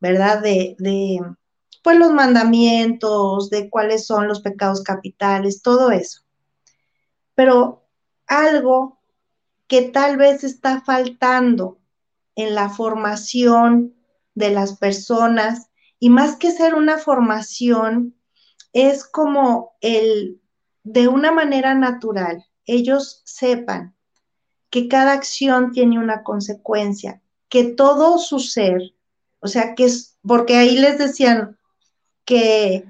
¿verdad? 0.00 0.42
De, 0.42 0.74
de, 0.80 1.20
pues 1.84 1.98
los 1.98 2.14
mandamientos, 2.14 3.50
de 3.50 3.68
cuáles 3.68 4.06
son 4.06 4.26
los 4.26 4.40
pecados 4.40 4.82
capitales, 4.82 5.60
todo 5.60 5.90
eso. 5.90 6.22
Pero 7.34 7.84
algo 8.26 9.02
que 9.66 9.82
tal 9.82 10.16
vez 10.16 10.44
está 10.44 10.80
faltando 10.80 11.78
en 12.36 12.54
la 12.54 12.70
formación 12.70 13.94
de 14.34 14.48
las 14.48 14.78
personas 14.78 15.68
y 15.98 16.08
más 16.08 16.36
que 16.36 16.52
ser 16.52 16.74
una 16.74 16.96
formación, 16.96 18.14
es 18.72 19.04
como 19.04 19.76
el, 19.82 20.40
de 20.84 21.06
una 21.08 21.32
manera 21.32 21.74
natural, 21.74 22.46
ellos 22.64 23.20
sepan 23.26 23.94
que 24.70 24.88
cada 24.88 25.12
acción 25.12 25.72
tiene 25.72 25.98
una 25.98 26.22
consecuencia, 26.22 27.20
que 27.50 27.64
todo 27.64 28.16
su 28.16 28.38
ser, 28.38 28.94
o 29.40 29.48
sea, 29.48 29.74
que 29.74 29.84
es, 29.84 30.16
porque 30.26 30.56
ahí 30.56 30.78
les 30.78 30.96
decían 30.96 31.58
que, 32.24 32.84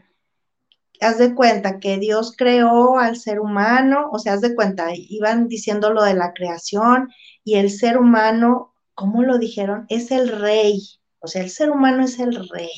haz 1.00 1.18
de 1.18 1.34
cuenta 1.34 1.80
que 1.80 1.98
Dios 1.98 2.34
creó 2.36 2.98
al 2.98 3.16
ser 3.16 3.40
humano, 3.40 4.08
o 4.12 4.18
sea, 4.18 4.34
haz 4.34 4.40
de 4.40 4.54
cuenta, 4.54 4.88
iban 4.94 5.48
diciendo 5.48 5.92
lo 5.92 6.02
de 6.02 6.14
la 6.14 6.32
creación 6.32 7.10
y 7.44 7.56
el 7.56 7.70
ser 7.70 7.98
humano, 7.98 8.74
¿cómo 8.94 9.22
lo 9.22 9.38
dijeron? 9.38 9.86
Es 9.88 10.10
el 10.10 10.28
rey, 10.28 10.80
o 11.20 11.26
sea, 11.26 11.42
el 11.42 11.50
ser 11.50 11.70
humano 11.70 12.04
es 12.04 12.18
el 12.18 12.48
rey 12.48 12.72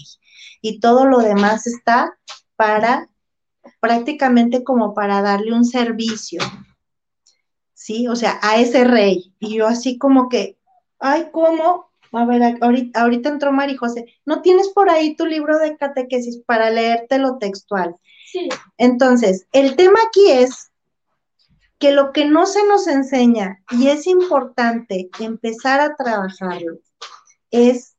y 0.61 0.81
todo 0.81 1.05
lo 1.07 1.19
demás 1.19 1.67
está 1.67 2.19
para 2.57 3.09
prácticamente 3.81 4.65
como 4.65 4.95
para 4.95 5.23
darle 5.23 5.53
un 5.53 5.65
servicio, 5.65 6.41
¿sí? 7.75 8.09
O 8.09 8.17
sea, 8.17 8.39
a 8.43 8.59
ese 8.59 8.85
rey. 8.85 9.35
Y 9.39 9.57
yo 9.57 9.67
así 9.67 9.99
como 9.99 10.29
que, 10.29 10.59
ay, 10.99 11.29
¿cómo? 11.33 11.86
A 12.13 12.25
ver, 12.25 12.59
ahorita, 12.61 13.01
ahorita 13.01 13.29
entró 13.29 13.53
Mari 13.53 13.77
José. 13.77 14.07
¿No 14.25 14.43
tienes 14.43 14.69
por 14.69 14.91
ahí 14.91 15.17
tu 15.17 15.27
libro 15.27 15.59
de 15.59 15.77
catequesis 15.77 16.39
para 16.47 16.71
leértelo 16.71 17.39
textual? 17.39 17.97
Sí. 18.31 18.49
Entonces, 18.79 19.47
el 19.53 19.77
tema 19.77 19.99
aquí 20.09 20.31
es 20.31 20.71
que 21.79 21.93
lo 21.93 22.13
que 22.13 22.25
no 22.25 22.47
se 22.47 22.67
nos 22.67 22.87
enseña 22.87 23.63
y 23.71 23.89
es 23.89 24.07
importante 24.07 25.11
empezar 25.21 25.81
a 25.81 25.95
trabajarlo 25.95 26.79
es 27.51 27.97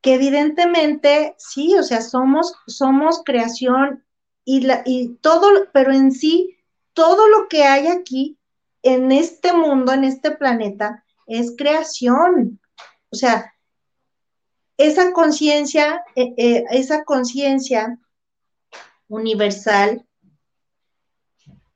que 0.00 0.14
evidentemente, 0.14 1.34
sí, 1.38 1.74
o 1.78 1.82
sea, 1.82 2.02
somos, 2.02 2.54
somos 2.66 3.22
creación 3.24 4.04
y, 4.44 4.60
la, 4.60 4.82
y 4.84 5.14
todo, 5.22 5.48
pero 5.72 5.92
en 5.92 6.12
sí, 6.12 6.58
todo 6.92 7.28
lo 7.28 7.48
que 7.48 7.64
hay 7.64 7.86
aquí, 7.86 8.38
en 8.82 9.12
este 9.12 9.54
mundo, 9.54 9.92
en 9.92 10.04
este 10.04 10.30
planeta, 10.32 11.04
es 11.26 11.54
creación. 11.56 12.60
O 13.14 13.16
sea, 13.16 13.54
esa 14.76 15.12
conciencia, 15.12 16.04
eh, 16.16 16.34
eh, 16.36 16.64
esa 16.72 17.04
conciencia 17.04 17.96
universal 19.06 20.04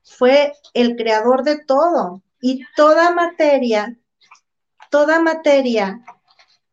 fue 0.03 0.51
el 0.73 0.97
creador 0.97 1.43
de 1.43 1.63
todo 1.63 2.21
y 2.41 2.65
toda 2.75 3.13
materia, 3.13 3.97
toda 4.89 5.21
materia 5.21 6.03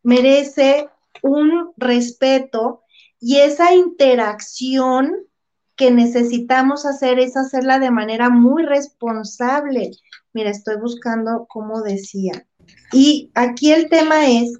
merece 0.02 0.88
un 1.22 1.72
respeto 1.76 2.82
y 3.20 3.36
esa 3.36 3.72
interacción 3.72 5.28
que 5.76 5.92
necesitamos 5.92 6.86
hacer 6.86 7.20
es 7.20 7.36
hacerla 7.36 7.78
de 7.78 7.92
manera 7.92 8.30
muy 8.30 8.64
responsable. 8.64 9.92
Mira, 10.32 10.50
estoy 10.50 10.76
buscando 10.78 11.46
cómo 11.48 11.82
decía. 11.82 12.48
Y 12.92 13.30
aquí 13.34 13.72
el 13.72 13.88
tema 13.88 14.26
es 14.28 14.58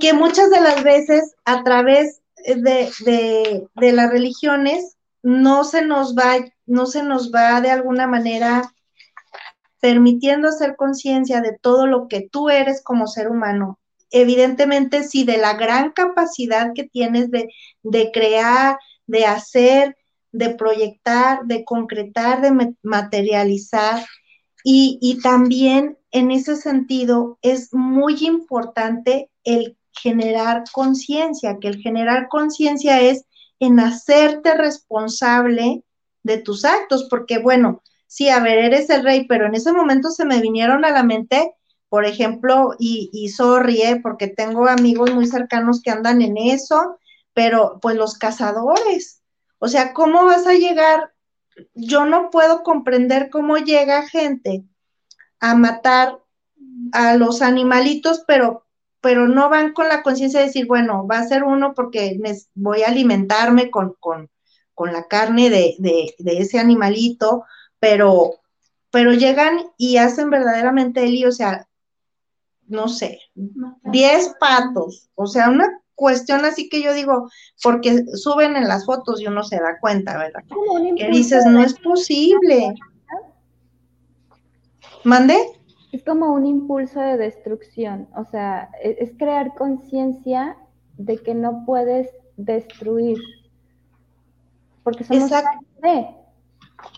que 0.00 0.12
muchas 0.12 0.50
de 0.50 0.60
las 0.60 0.82
veces 0.82 1.34
a 1.44 1.62
través 1.62 2.20
de, 2.44 3.68
de 3.74 3.92
las 3.92 4.10
religiones 4.10 4.96
no 5.22 5.64
se 5.64 5.84
nos 5.84 6.16
va, 6.16 6.36
no 6.66 6.86
se 6.86 7.02
nos 7.02 7.32
va 7.32 7.60
de 7.60 7.70
alguna 7.70 8.06
manera 8.06 8.72
permitiendo 9.80 10.48
hacer 10.48 10.76
conciencia 10.76 11.40
de 11.40 11.58
todo 11.60 11.86
lo 11.86 12.08
que 12.08 12.28
tú 12.30 12.50
eres 12.50 12.82
como 12.82 13.06
ser 13.06 13.28
humano 13.28 13.78
evidentemente 14.12 15.02
sí, 15.02 15.24
de 15.24 15.38
la 15.38 15.54
gran 15.54 15.90
capacidad 15.90 16.72
que 16.74 16.84
tienes 16.84 17.30
de, 17.30 18.10
crear, 18.12 18.78
de 19.06 19.24
hacer, 19.26 19.96
de 20.30 20.50
proyectar, 20.50 21.44
de 21.44 21.64
concretar, 21.64 22.40
de 22.42 22.74
materializar. 22.82 24.04
Y, 24.64 24.98
y, 25.00 25.20
también 25.20 25.98
en 26.10 26.30
ese 26.30 26.56
sentido 26.56 27.38
es 27.42 27.72
muy 27.72 28.24
importante 28.24 29.30
el 29.44 29.76
generar 29.92 30.64
conciencia, 30.72 31.58
que 31.60 31.68
el 31.68 31.78
generar 31.82 32.28
conciencia 32.28 33.00
es 33.00 33.24
en 33.58 33.80
hacerte 33.80 34.54
responsable 34.54 35.82
de 36.22 36.38
tus 36.38 36.64
actos, 36.64 37.06
porque 37.10 37.38
bueno, 37.38 37.82
sí, 38.06 38.28
a 38.28 38.40
ver, 38.40 38.58
eres 38.58 38.88
el 38.90 39.02
rey, 39.02 39.26
pero 39.26 39.46
en 39.46 39.54
ese 39.54 39.72
momento 39.72 40.10
se 40.10 40.24
me 40.24 40.40
vinieron 40.40 40.84
a 40.84 40.90
la 40.90 41.02
mente 41.02 41.54
por 41.92 42.06
ejemplo, 42.06 42.74
y, 42.78 43.10
y 43.12 43.28
sorry, 43.28 43.82
¿eh? 43.82 44.00
porque 44.02 44.26
tengo 44.26 44.66
amigos 44.66 45.12
muy 45.12 45.26
cercanos 45.26 45.82
que 45.82 45.90
andan 45.90 46.22
en 46.22 46.38
eso, 46.38 46.98
pero 47.34 47.80
pues 47.82 47.96
los 47.96 48.16
cazadores, 48.16 49.20
o 49.58 49.68
sea, 49.68 49.92
¿cómo 49.92 50.24
vas 50.24 50.46
a 50.46 50.54
llegar? 50.54 51.11
Yo 51.74 52.04
no 52.04 52.30
puedo 52.30 52.62
comprender 52.62 53.30
cómo 53.30 53.58
llega 53.58 54.08
gente 54.08 54.64
a 55.40 55.54
matar 55.54 56.18
a 56.92 57.14
los 57.16 57.42
animalitos, 57.42 58.24
pero, 58.26 58.66
pero 59.00 59.28
no 59.28 59.48
van 59.48 59.72
con 59.72 59.88
la 59.88 60.02
conciencia 60.02 60.40
de 60.40 60.46
decir, 60.46 60.66
bueno, 60.66 61.06
va 61.06 61.18
a 61.18 61.26
ser 61.26 61.44
uno 61.44 61.74
porque 61.74 62.18
voy 62.54 62.82
a 62.82 62.88
alimentarme 62.88 63.70
con, 63.70 63.96
con, 63.98 64.30
con 64.74 64.92
la 64.92 65.08
carne 65.08 65.50
de, 65.50 65.76
de, 65.78 66.14
de, 66.18 66.38
ese 66.38 66.58
animalito, 66.58 67.44
pero, 67.78 68.34
pero 68.90 69.12
llegan 69.12 69.58
y 69.76 69.96
hacen 69.96 70.30
verdaderamente 70.30 71.04
el, 71.04 71.26
o 71.26 71.32
sea, 71.32 71.68
no 72.66 72.88
sé, 72.88 73.20
10 73.34 74.34
patos, 74.38 75.10
o 75.14 75.26
sea, 75.26 75.50
una 75.50 75.81
cuestión 75.94 76.44
así 76.44 76.68
que 76.68 76.82
yo 76.82 76.94
digo, 76.94 77.28
porque 77.62 78.04
suben 78.14 78.56
en 78.56 78.68
las 78.68 78.86
fotos 78.86 79.20
y 79.20 79.26
uno 79.26 79.42
se 79.42 79.56
da 79.56 79.78
cuenta, 79.80 80.16
¿verdad? 80.18 80.42
Que 80.96 81.08
dices, 81.08 81.44
no 81.46 81.62
es 81.62 81.74
posible. 81.78 82.74
¿Mande? 85.04 85.36
Es 85.92 86.04
como 86.04 86.32
un 86.32 86.46
impulso 86.46 87.00
de 87.00 87.18
destrucción, 87.18 88.08
o 88.16 88.24
sea, 88.24 88.70
e-, 88.82 88.96
es, 89.00 89.12
crear 89.18 89.54
conciencia 89.54 90.56
de 90.96 91.18
que 91.18 91.34
no 91.34 91.64
puedes 91.66 92.08
destruir, 92.36 93.18
porque 94.82 95.04
somos 95.04 95.30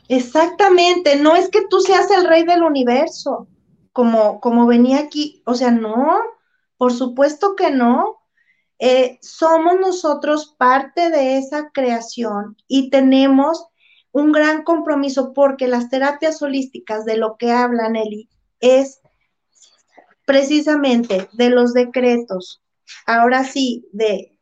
Exactamente, 0.08 1.16
no 1.16 1.34
es 1.34 1.48
que 1.48 1.66
tú 1.68 1.80
seas 1.80 2.10
el 2.10 2.26
rey 2.26 2.44
del 2.44 2.62
universo, 2.62 3.48
como, 3.92 4.40
como 4.40 4.66
venía 4.66 4.98
aquí. 4.98 5.42
O 5.46 5.54
sea, 5.54 5.70
no, 5.70 6.18
por 6.76 6.92
supuesto 6.92 7.54
que 7.56 7.70
no. 7.70 8.20
Eh, 8.78 9.18
somos 9.22 9.78
nosotros 9.78 10.54
parte 10.58 11.10
de 11.10 11.38
esa 11.38 11.70
creación 11.70 12.56
y 12.66 12.90
tenemos 12.90 13.66
un 14.12 14.32
gran 14.32 14.62
compromiso 14.62 15.32
porque 15.32 15.68
las 15.68 15.88
terapias 15.88 16.42
holísticas 16.42 17.04
de 17.04 17.16
lo 17.16 17.36
que 17.36 17.52
habla 17.52 17.88
Nelly 17.88 18.28
es 18.60 19.00
precisamente 20.24 21.28
de 21.32 21.50
los 21.50 21.72
decretos. 21.72 22.62
Ahora 23.06 23.44
sí, 23.44 23.88
de, 23.92 24.38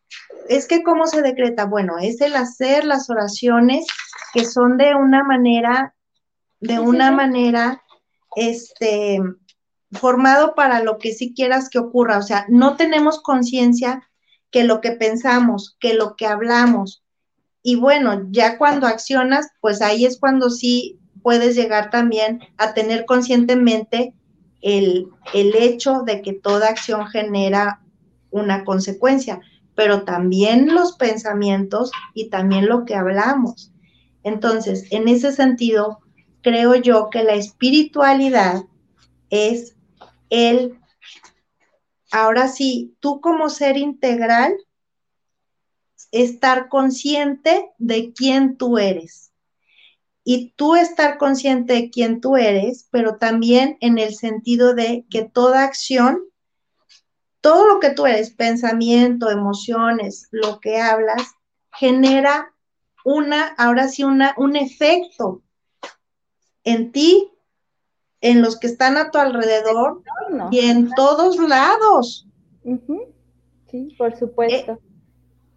es 0.49 0.67
que 0.67 0.83
cómo 0.83 1.07
se 1.07 1.23
decreta, 1.23 1.65
bueno, 1.65 1.99
es 1.99 2.21
el 2.21 2.37
hacer 2.37 2.85
las 2.85 3.11
oraciones 3.11 3.87
que 4.33 4.45
son 4.45 4.77
de 4.77 4.95
una 4.95 5.25
manera, 5.25 5.95
de 6.61 6.79
una 6.79 7.11
manera, 7.11 7.83
este, 8.37 9.21
formado 9.93 10.55
para 10.55 10.83
lo 10.83 10.99
que 10.99 11.13
sí 11.13 11.35
quieras 11.35 11.69
que 11.69 11.79
ocurra. 11.79 12.19
O 12.19 12.23
sea, 12.23 12.47
no 12.49 12.77
tenemos 12.77 13.21
conciencia 13.21 14.09
que 14.53 14.65
lo 14.65 14.81
que 14.81 14.93
pensamos, 14.93 15.77
que 15.81 15.95
lo 15.95 16.15
que 16.15 16.27
hablamos. 16.27 17.03
Y 17.63 17.77
bueno, 17.77 18.29
ya 18.31 18.59
cuando 18.59 18.87
accionas, 18.87 19.49
pues 19.61 19.83
ahí 19.83 20.05
es 20.05 20.19
cuando 20.19 20.51
sí 20.51 21.01
puedes 21.23 21.57
llegar 21.57 21.91
también 21.91 22.41
a 22.59 22.75
tener 22.75 23.05
conscientemente 23.05 24.15
el, 24.61 25.09
el 25.35 25.57
hecho 25.57 26.03
de 26.03 26.23
que 26.23 26.35
toda 26.35 26.69
acción 26.69 27.07
genera 27.09 27.81
una 28.31 28.65
consecuencia, 28.65 29.41
pero 29.75 30.05
también 30.05 30.75
los 30.75 30.93
pensamientos 30.97 31.91
y 32.15 32.29
también 32.29 32.67
lo 32.67 32.85
que 32.85 32.95
hablamos. 32.95 33.73
Entonces, 34.23 34.87
en 34.91 35.09
ese 35.09 35.33
sentido, 35.33 36.01
creo 36.43 36.75
yo 36.75 37.09
que 37.11 37.25
la 37.25 37.35
espiritualidad 37.35 38.65
es 39.31 39.77
el, 40.31 40.79
ahora 42.13 42.47
sí, 42.47 42.95
tú 43.01 43.21
como 43.21 43.49
ser 43.49 43.77
integral, 43.77 44.55
estar 46.13 46.69
consciente 46.69 47.71
de 47.79 48.13
quién 48.13 48.57
tú 48.57 48.79
eres. 48.79 49.33
Y 50.25 50.53
tú 50.55 50.77
estar 50.77 51.19
consciente 51.19 51.73
de 51.73 51.91
quién 51.91 52.21
tú 52.21 52.37
eres, 52.37 52.87
pero 52.93 53.17
también 53.17 53.77
en 53.81 53.99
el 53.99 54.15
sentido 54.15 54.75
de 54.75 55.05
que 55.11 55.23
toda 55.23 55.65
acción, 55.65 56.21
todo 57.41 57.67
lo 57.67 57.81
que 57.81 57.91
tú 57.91 58.07
eres, 58.07 58.31
pensamiento, 58.31 59.31
emociones, 59.31 60.29
lo 60.31 60.61
que 60.61 60.81
hablas, 60.81 61.33
genera 61.73 62.55
una, 63.05 63.49
ahora 63.59 63.89
sí, 63.89 64.05
una, 64.05 64.35
un 64.37 64.55
efecto 64.55 65.43
en 66.63 66.93
ti, 66.93 67.32
en 68.23 68.41
los 68.41 68.59
que 68.59 68.69
están 68.69 68.97
a 68.97 69.11
tu 69.11 69.19
alrededor 69.19 70.03
y 70.51 70.61
en 70.61 70.91
todos 70.97 71.37
lados. 71.37 72.27
Sí, 73.71 73.95
por 73.99 74.17
supuesto. 74.17 74.73
Eh, 74.73 74.79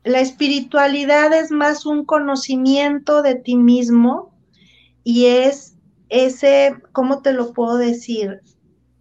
la 0.03 0.19
espiritualidad 0.19 1.33
es 1.33 1.51
más 1.51 1.85
un 1.85 2.05
conocimiento 2.05 3.21
de 3.21 3.35
ti 3.35 3.55
mismo 3.55 4.33
y 5.03 5.25
es 5.25 5.75
ese, 6.09 6.75
¿cómo 6.91 7.21
te 7.21 7.33
lo 7.33 7.53
puedo 7.53 7.77
decir? 7.77 8.41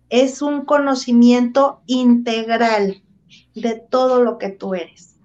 Es 0.08 0.42
un 0.42 0.64
conocimiento 0.64 1.82
integral 1.86 3.02
de 3.54 3.74
todo 3.90 4.22
lo 4.22 4.38
que 4.38 4.50
tú 4.50 4.74
eres. 4.74 5.16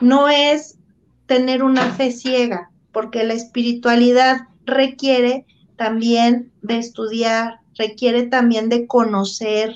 No 0.00 0.28
es 0.28 0.78
tener 1.26 1.62
una 1.62 1.92
fe 1.92 2.12
ciega, 2.12 2.70
porque 2.92 3.24
la 3.24 3.34
espiritualidad 3.34 4.48
requiere 4.64 5.46
también 5.76 6.52
de 6.62 6.78
estudiar, 6.78 7.60
requiere 7.80 8.24
también 8.24 8.68
de 8.68 8.86
conocer, 8.86 9.74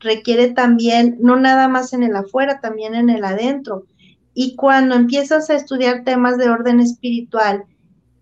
requiere 0.00 0.50
también, 0.50 1.16
no 1.20 1.36
nada 1.36 1.68
más 1.68 1.92
en 1.92 2.02
el 2.02 2.16
afuera, 2.16 2.60
también 2.60 2.94
en 2.94 3.08
el 3.08 3.24
adentro. 3.24 3.84
Y 4.34 4.56
cuando 4.56 4.96
empiezas 4.96 5.48
a 5.48 5.54
estudiar 5.54 6.02
temas 6.02 6.38
de 6.38 6.50
orden 6.50 6.80
espiritual, 6.80 7.64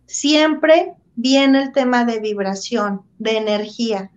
siempre 0.07 0.93
viene 1.16 1.62
el 1.62 1.72
tema 1.72 2.05
de 2.05 2.20
vibración, 2.20 3.01
de 3.18 3.39
energía, 3.39 4.11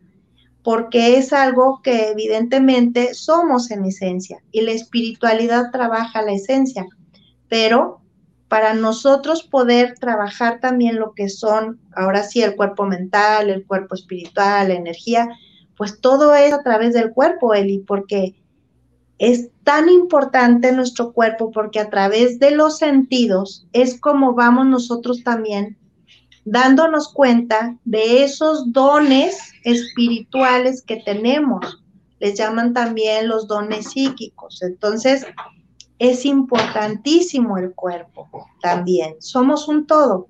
porque 0.62 1.18
es 1.18 1.32
algo 1.32 1.82
que 1.82 2.10
evidentemente 2.10 3.14
somos 3.14 3.72
en 3.72 3.86
esencia 3.86 4.44
y 4.52 4.62
la 4.62 4.72
espiritualidad 4.72 5.72
trabaja 5.72 6.22
la 6.22 6.34
esencia, 6.34 6.86
pero 7.48 8.02
para 8.48 8.74
nosotros 8.74 9.44
poder 9.44 9.96
trabajar 10.00 10.60
también 10.60 10.98
lo 10.98 11.14
que 11.14 11.30
son, 11.30 11.80
ahora 11.96 12.24
sí, 12.24 12.42
el 12.42 12.56
cuerpo 12.56 12.86
mental, 12.86 13.50
el 13.50 13.66
cuerpo 13.66 13.96
espiritual, 13.96 14.70
la 14.70 14.76
energía, 14.76 15.30
pues 15.76 16.00
todo 16.00 16.34
es 16.36 16.54
a 16.54 16.64
través 16.64 16.94
del 16.94 17.12
cuerpo, 17.12 17.54
Eli, 17.54 17.80
porque 17.80 18.36
es 19.20 19.50
tan 19.64 19.90
importante 19.90 20.72
nuestro 20.72 21.12
cuerpo, 21.12 21.52
porque 21.52 21.80
a 21.80 21.90
través 21.90 22.40
de 22.40 22.52
los 22.52 22.78
sentidos 22.78 23.68
es 23.74 24.00
como 24.00 24.34
vamos 24.34 24.68
nosotros 24.68 25.24
también 25.24 25.78
dándonos 26.46 27.12
cuenta 27.12 27.78
de 27.84 28.24
esos 28.24 28.72
dones 28.72 29.38
espirituales 29.64 30.82
que 30.82 30.98
tenemos. 30.98 31.84
Les 32.20 32.38
llaman 32.38 32.74
también 32.74 33.28
los 33.28 33.48
dones 33.48 33.92
psíquicos. 33.92 34.62
Entonces, 34.62 35.26
es 36.00 36.26
importantísimo 36.26 37.58
el 37.58 37.74
cuerpo 37.74 38.28
también. 38.62 39.16
Somos 39.20 39.68
un 39.68 39.88
todo. 39.88 40.28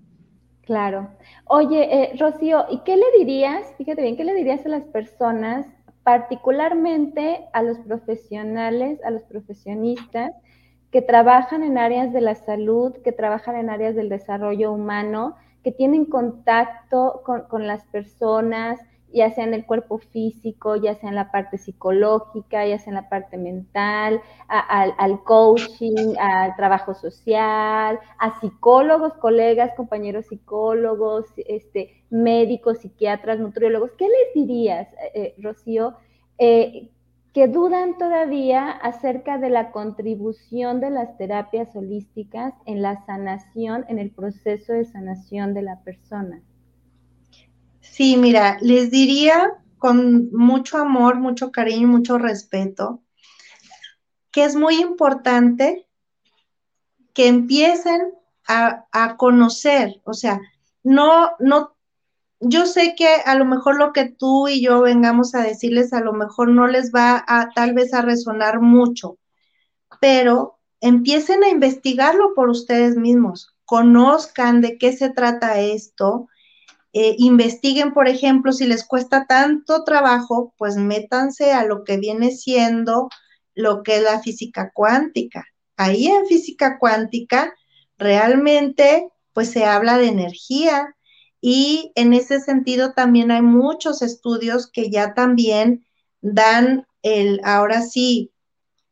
Claro. 0.61 1.09
Oye, 1.45 2.03
eh, 2.03 2.17
Rocío, 2.19 2.65
¿y 2.69 2.79
qué 2.79 2.97
le 2.97 3.05
dirías, 3.17 3.73
fíjate 3.77 4.01
bien, 4.01 4.17
qué 4.17 4.25
le 4.25 4.33
dirías 4.33 4.65
a 4.65 4.69
las 4.69 4.83
personas, 4.83 5.65
particularmente 6.03 7.47
a 7.53 7.63
los 7.63 7.79
profesionales, 7.79 8.99
a 9.03 9.11
los 9.11 9.23
profesionistas 9.23 10.31
que 10.91 11.01
trabajan 11.01 11.63
en 11.63 11.77
áreas 11.77 12.13
de 12.13 12.21
la 12.21 12.35
salud, 12.35 12.93
que 13.03 13.11
trabajan 13.11 13.55
en 13.55 13.69
áreas 13.69 13.95
del 13.95 14.09
desarrollo 14.09 14.71
humano, 14.71 15.35
que 15.63 15.71
tienen 15.71 16.05
contacto 16.05 17.21
con, 17.25 17.43
con 17.43 17.67
las 17.67 17.85
personas, 17.87 18.79
ya 19.13 19.31
sea 19.31 19.45
en 19.45 19.53
el 19.53 19.65
cuerpo 19.65 19.97
físico, 19.97 20.75
ya 20.75 20.95
sea 20.95 21.09
en 21.09 21.15
la 21.15 21.31
parte 21.31 21.57
psicológica, 21.57 22.65
ya 22.65 22.77
sea 22.77 22.91
en 22.91 22.95
la 22.95 23.09
parte 23.09 23.37
mental, 23.37 24.21
al 24.47 25.23
coaching, 25.23 26.15
al 26.19 26.55
trabajo 26.55 26.93
social, 26.93 27.99
a 28.19 28.39
psicólogos, 28.39 29.13
colegas, 29.13 29.73
compañeros 29.75 30.27
psicólogos, 30.27 31.25
este, 31.47 32.03
médicos, 32.09 32.79
psiquiatras, 32.79 33.39
nutriólogos. 33.39 33.91
¿Qué 33.97 34.05
les 34.05 34.33
dirías, 34.33 34.87
eh, 34.93 35.11
eh, 35.13 35.35
Rocío, 35.41 35.95
eh, 36.37 36.89
que 37.33 37.47
dudan 37.47 37.97
todavía 37.97 38.71
acerca 38.71 39.37
de 39.37 39.49
la 39.49 39.71
contribución 39.71 40.79
de 40.79 40.89
las 40.89 41.17
terapias 41.17 41.75
holísticas 41.75 42.53
en 42.65 42.81
la 42.81 43.05
sanación, 43.05 43.85
en 43.89 43.99
el 43.99 44.11
proceso 44.11 44.73
de 44.73 44.85
sanación 44.85 45.53
de 45.53 45.61
la 45.61 45.81
persona? 45.83 46.41
Sí, 47.97 48.15
mira, 48.15 48.59
les 48.61 48.91
diría 48.91 49.53
con 49.79 50.29
mucho 50.31 50.77
amor, 50.77 51.15
mucho 51.15 51.51
cariño, 51.51 51.87
mucho 51.87 52.19
respeto, 52.19 53.01
que 54.31 54.43
es 54.43 54.55
muy 54.55 54.75
importante 54.75 55.87
que 57.15 57.25
empiecen 57.25 58.13
a, 58.47 58.85
a, 58.91 59.17
conocer, 59.17 59.99
o 60.03 60.13
sea, 60.13 60.39
no, 60.83 61.31
no, 61.39 61.75
yo 62.39 62.67
sé 62.67 62.93
que 62.95 63.07
a 63.25 63.33
lo 63.33 63.45
mejor 63.45 63.79
lo 63.79 63.93
que 63.93 64.05
tú 64.05 64.47
y 64.47 64.61
yo 64.61 64.81
vengamos 64.81 65.33
a 65.33 65.41
decirles, 65.41 65.91
a 65.91 65.99
lo 65.99 66.13
mejor 66.13 66.49
no 66.49 66.67
les 66.67 66.93
va 66.93 67.25
a 67.27 67.49
tal 67.55 67.73
vez 67.73 67.95
a 67.95 68.03
resonar 68.03 68.61
mucho, 68.61 69.17
pero 69.99 70.59
empiecen 70.81 71.43
a 71.43 71.49
investigarlo 71.49 72.35
por 72.35 72.49
ustedes 72.49 72.95
mismos, 72.95 73.55
conozcan 73.65 74.61
de 74.61 74.77
qué 74.77 74.93
se 74.93 75.09
trata 75.09 75.59
esto, 75.59 76.27
eh, 76.93 77.15
investiguen, 77.19 77.93
por 77.93 78.07
ejemplo, 78.07 78.51
si 78.53 78.65
les 78.65 78.85
cuesta 78.85 79.25
tanto 79.27 79.83
trabajo, 79.83 80.53
pues 80.57 80.77
métanse 80.77 81.51
a 81.51 81.63
lo 81.63 81.83
que 81.83 81.97
viene 81.97 82.31
siendo 82.31 83.09
lo 83.55 83.83
que 83.83 83.97
es 83.97 84.03
la 84.03 84.21
física 84.21 84.71
cuántica. 84.73 85.45
Ahí 85.75 86.07
en 86.07 86.25
física 86.27 86.77
cuántica 86.79 87.53
realmente 87.97 89.09
pues 89.33 89.51
se 89.51 89.65
habla 89.65 89.97
de 89.97 90.07
energía 90.07 90.95
y 91.41 91.91
en 91.95 92.13
ese 92.13 92.39
sentido 92.39 92.93
también 92.93 93.31
hay 93.31 93.41
muchos 93.41 94.01
estudios 94.01 94.69
que 94.71 94.89
ya 94.89 95.13
también 95.13 95.85
dan 96.21 96.87
el, 97.03 97.41
ahora 97.43 97.81
sí, 97.81 98.31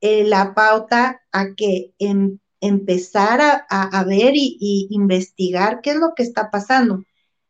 eh, 0.02 0.24
la 0.26 0.54
pauta 0.54 1.22
a 1.32 1.56
que 1.56 1.94
em, 1.98 2.40
empezar 2.62 3.66
a, 3.70 4.04
ver 4.04 4.36
y, 4.36 4.58
y 4.60 4.88
investigar 4.92 5.82
qué 5.82 5.92
es 5.92 5.98
lo 5.98 6.14
que 6.16 6.24
está 6.24 6.52
pasando 6.52 7.04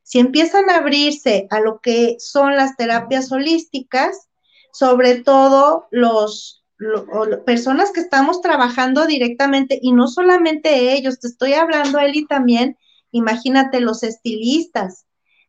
si 0.05 0.19
empiezan 0.19 0.69
a 0.69 0.77
abrirse 0.77 1.47
a 1.49 1.59
lo 1.59 1.79
que 1.81 2.17
son 2.19 2.55
las 2.55 2.77
terapias 2.77 3.31
holísticas, 3.31 4.29
sobre 4.71 5.15
todo 5.23 5.87
los, 5.89 6.63
personas 7.45 7.91
que 7.91 8.01
estamos 8.01 8.41
trabajando 8.41 9.07
directamente 9.07 9.79
y 9.81 9.93
no 9.93 10.07
solamente 10.07 10.93
ellos, 10.93 11.19
te 11.19 11.27
estoy 11.27 11.53
hablando 11.53 11.97
Eli 11.97 12.27
también, 12.27 12.77
imagínate 13.11 13.79
los 13.79 14.03
estilistas 14.03 15.05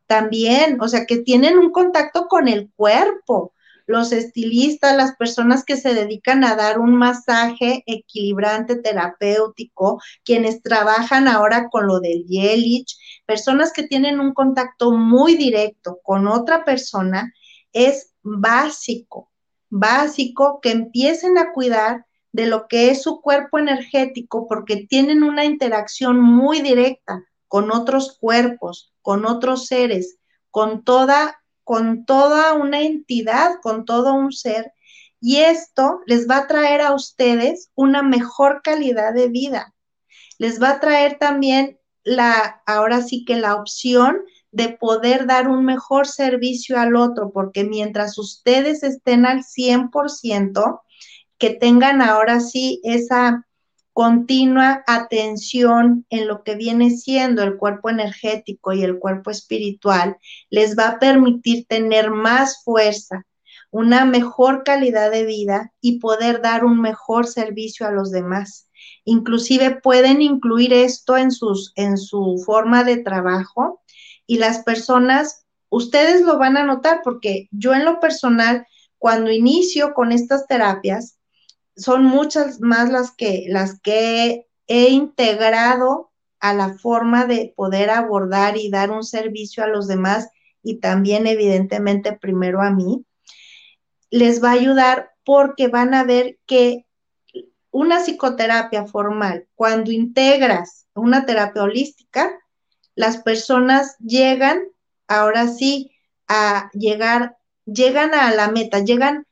también, 0.07 0.81
o 0.81 0.89
sea, 0.89 1.05
que 1.05 1.19
tienen 1.19 1.59
un 1.59 1.71
contacto 1.71 2.27
con 2.27 2.49
el 2.49 2.71
cuerpo, 2.77 3.53
los 3.87 4.13
estilistas, 4.13 4.97
las 4.97 5.17
personas 5.17 5.65
que 5.65 5.77
se 5.77 5.93
dedican 5.93 6.45
a 6.45 6.57
dar 6.57 6.79
un 6.79 6.95
masaje 6.95 7.83
equilibrante 7.87 8.77
terapéutico, 8.77 10.01
quienes 10.25 10.63
trabajan 10.63 11.29
ahora 11.29 11.69
con 11.69 11.87
lo 11.87 12.01
del 12.01 12.25
Yelich, 12.25 12.97
personas 13.27 13.73
que 13.73 13.83
tienen 13.83 14.21
un 14.21 14.33
contacto 14.33 14.93
muy 14.93 15.37
directo 15.37 15.99
con 16.03 16.27
otra 16.27 16.65
persona, 16.65 17.33
es 17.73 18.15
básico, 18.23 19.31
básico 19.69 20.61
que 20.61 20.71
empiecen 20.71 21.39
a 21.39 21.53
cuidar 21.53 22.07
de 22.33 22.47
lo 22.47 22.67
que 22.69 22.91
es 22.91 23.03
su 23.03 23.21
cuerpo 23.21 23.59
energético 23.59 24.47
porque 24.49 24.87
tienen 24.89 25.23
una 25.23 25.45
interacción 25.45 26.21
muy 26.21 26.61
directa 26.61 27.25
con 27.49 27.71
otros 27.71 28.17
cuerpos, 28.21 28.93
con 29.03 29.27
otros 29.27 29.67
seres, 29.67 30.19
con 30.51 30.85
toda 30.85 31.39
con 31.67 32.05
toda 32.05 32.53
una 32.53 32.83
entidad, 32.83 33.57
con 33.61 33.85
todo 33.87 34.15
un 34.15 34.31
ser, 34.31 34.73
y 35.21 35.39
esto 35.39 36.01
les 36.07 36.31
va 36.31 36.37
a 36.37 36.47
traer 36.47 36.81
a 36.81 36.95
ustedes 36.95 37.73
una 37.75 38.05
mejor 38.05 38.63
calidad 38.63 39.13
de 39.13 39.27
vida. 39.27 39.75
Les 40.39 40.63
va 40.63 40.71
a 40.71 40.81
traer 40.81 41.19
también 41.19 41.81
la, 42.07 42.63
ahora 42.67 43.03
sí 43.03 43.25
que 43.25 43.37
la 43.37 43.57
opción 43.57 44.23
de 44.53 44.69
poder 44.69 45.27
dar 45.27 45.49
un 45.49 45.65
mejor 45.65 46.07
servicio 46.07 46.79
al 46.79 46.95
otro, 46.95 47.33
porque 47.33 47.65
mientras 47.65 48.17
ustedes 48.17 48.85
estén 48.85 49.27
al 49.27 49.43
100%, 49.43 50.83
que 51.37 51.51
tengan 51.51 52.01
ahora 52.01 52.41
sí 52.41 52.81
esa 52.85 53.45
continua 53.93 54.85
atención 54.87 56.07
en 56.09 56.29
lo 56.29 56.45
que 56.45 56.55
viene 56.55 56.91
siendo 56.91 57.43
el 57.43 57.57
cuerpo 57.57 57.91
energético 57.91 58.73
y 58.73 58.85
el 58.85 58.99
cuerpo 59.01 59.31
espiritual, 59.31 60.17
les 60.49 60.79
va 60.79 60.89
a 60.91 60.99
permitir 61.01 61.67
tener 61.67 62.11
más 62.11 62.63
fuerza, 62.63 63.27
una 63.73 64.05
mejor 64.05 64.63
calidad 64.63 65.11
de 65.11 65.25
vida 65.25 65.73
y 65.81 65.99
poder 65.99 66.41
dar 66.41 66.65
un 66.65 66.81
mejor 66.81 67.27
servicio 67.27 67.85
a 67.85 67.91
los 67.91 68.13
demás. 68.13 68.66
Inclusive 69.05 69.81
pueden 69.83 70.23
incluir 70.23 70.73
esto 70.73 71.17
en, 71.17 71.31
sus, 71.31 71.73
en 71.77 71.97
su 71.97 72.43
forma 72.45 72.85
de 72.85 72.99
trabajo 72.99 73.83
y 74.27 74.39
las 74.39 74.65
personas, 74.65 75.45
ustedes 75.69 76.23
lo 76.23 76.39
van 76.39 76.57
a 76.57 76.65
notar 76.65 77.01
porque 77.05 77.49
yo 77.51 77.75
en 77.75 77.85
lo 77.85 78.01
personal, 78.01 78.67
cuando 78.99 79.31
inicio 79.31 79.95
con 79.95 80.13
estas 80.13 80.47
terapias, 80.47 81.19
son 81.77 82.05
muchas 82.05 82.61
más 82.61 82.91
las 82.91 83.13
que, 83.13 83.45
las 83.49 83.81
que 83.81 84.47
he 84.67 84.89
integrado 84.91 86.11
a 86.41 86.55
la 86.55 86.75
forma 86.75 87.27
de 87.27 87.53
poder 87.57 87.91
abordar 87.91 88.57
y 88.57 88.71
dar 88.71 88.91
un 88.91 89.05
servicio 89.05 89.63
a 89.63 89.69
los 89.69 89.87
demás 89.87 90.29
y 90.63 90.81
también 90.81 91.27
evidentemente 91.27 92.13
primero 92.13 92.61
a 92.61 92.71
mí, 92.71 93.05
les 94.11 94.43
va 94.43 94.51
a 94.51 94.55
ayudar 94.55 95.11
porque 95.25 95.69
van 95.69 95.95
a 95.95 96.05
ver 96.05 96.39
que 96.47 96.86
una 97.77 98.01
psicoterapia 98.01 98.87
formal, 98.87 99.49
cuando 99.55 99.93
integras 99.93 100.87
una 100.95 101.27
terapia 101.27 101.63
holística, 101.63 102.33
las 102.95 103.19
personas 103.19 103.99
llegan, 103.99 104.63
ahora 105.09 105.47
sí, 105.49 105.91
a 106.27 106.71
llegar, 106.73 107.37
llegan 107.67 108.15
a 108.15 108.33
la 108.35 108.51
meta, 108.51 108.79
llegan 108.79 109.27